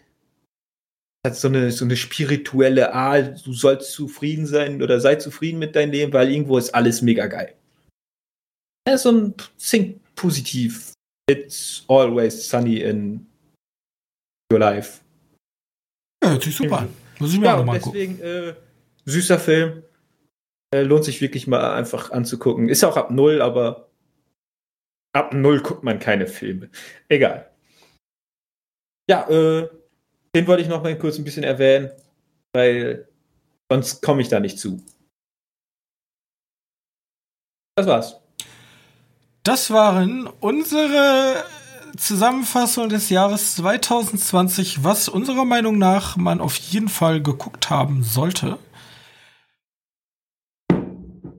[1.26, 5.76] hat so eine, so eine spirituelle Art, du sollst zufrieden sein oder sei zufrieden mit
[5.76, 7.54] deinem Leben, weil irgendwo ist alles mega geil.
[8.88, 10.92] Ja, so ein Think positiv.
[11.30, 13.26] It's always sunny in
[14.52, 15.00] your life.
[16.24, 16.88] Ja, hört sich super an.
[17.18, 18.54] Muss ich mir ja, auch nochmal deswegen, äh,
[19.04, 19.82] süßer Film.
[20.74, 22.68] Äh, lohnt sich wirklich mal einfach anzugucken.
[22.68, 23.87] Ist auch ab null, aber
[25.18, 26.70] ab null guckt man keine Filme.
[27.08, 27.50] Egal.
[29.10, 29.68] Ja, äh,
[30.34, 31.90] den wollte ich noch mal kurz ein bisschen erwähnen,
[32.52, 33.08] weil
[33.70, 34.82] sonst komme ich da nicht zu.
[37.76, 38.20] Das war's.
[39.42, 41.44] Das waren unsere
[41.96, 48.58] Zusammenfassung des Jahres 2020, was unserer Meinung nach man auf jeden Fall geguckt haben sollte.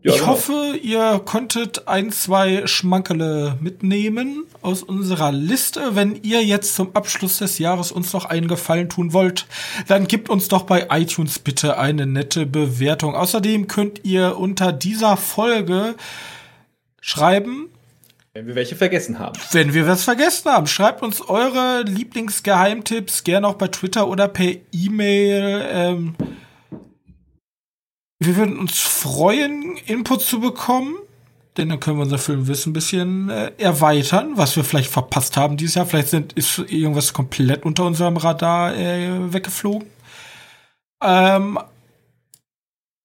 [0.01, 0.31] Ja, ich genau.
[0.31, 5.95] hoffe, ihr konntet ein, zwei Schmankele mitnehmen aus unserer Liste.
[5.95, 9.45] Wenn ihr jetzt zum Abschluss des Jahres uns noch einen Gefallen tun wollt,
[9.87, 13.13] dann gebt uns doch bei iTunes bitte eine nette Bewertung.
[13.15, 15.95] Außerdem könnt ihr unter dieser Folge
[17.01, 17.69] schreiben,
[18.33, 19.37] wenn wir welche vergessen haben.
[19.51, 24.53] Wenn wir was vergessen haben, schreibt uns eure Lieblingsgeheimtipps gerne auch bei Twitter oder per
[24.71, 25.65] E-Mail.
[25.69, 26.15] Ähm,
[28.19, 30.95] wir würden uns freuen, Input zu bekommen,
[31.57, 35.57] denn dann können wir unser Filmwissen ein bisschen äh, erweitern, was wir vielleicht verpasst haben
[35.57, 35.85] dieses Jahr.
[35.85, 39.87] Vielleicht sind, ist irgendwas komplett unter unserem Radar äh, weggeflogen.
[41.01, 41.59] Ähm,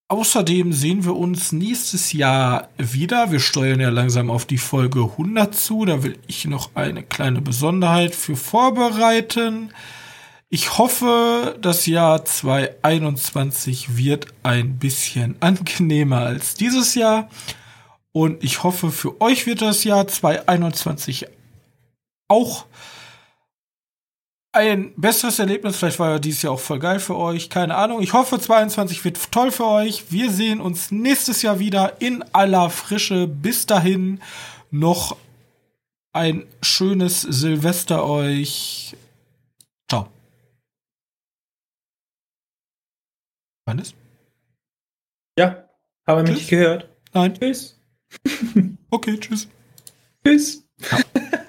[0.08, 3.30] außerdem sehen wir uns nächstes Jahr wieder.
[3.30, 5.84] Wir steuern ja langsam auf die Folge 100 zu.
[5.84, 9.70] Da will ich noch eine kleine Besonderheit für vorbereiten.
[10.54, 17.28] Ich hoffe, das Jahr 2021 wird ein bisschen angenehmer als dieses Jahr.
[18.12, 21.26] Und ich hoffe, für euch wird das Jahr 2021
[22.28, 22.66] auch
[24.52, 25.76] ein besseres Erlebnis.
[25.76, 27.50] Vielleicht war ja dieses Jahr auch voll geil für euch.
[27.50, 28.00] Keine Ahnung.
[28.00, 30.12] Ich hoffe, 2022 wird toll für euch.
[30.12, 33.26] Wir sehen uns nächstes Jahr wieder in aller Frische.
[33.26, 34.20] Bis dahin
[34.70, 35.16] noch
[36.12, 38.94] ein schönes Silvester euch.
[43.66, 43.94] Hannes?
[45.38, 45.68] Ja,
[46.06, 46.88] haben wir mich nicht gehört.
[47.12, 47.34] Nein.
[47.34, 47.80] Tschüss.
[48.90, 49.48] okay, tschüss.
[50.24, 50.66] Tschüss.
[50.90, 50.98] Ja.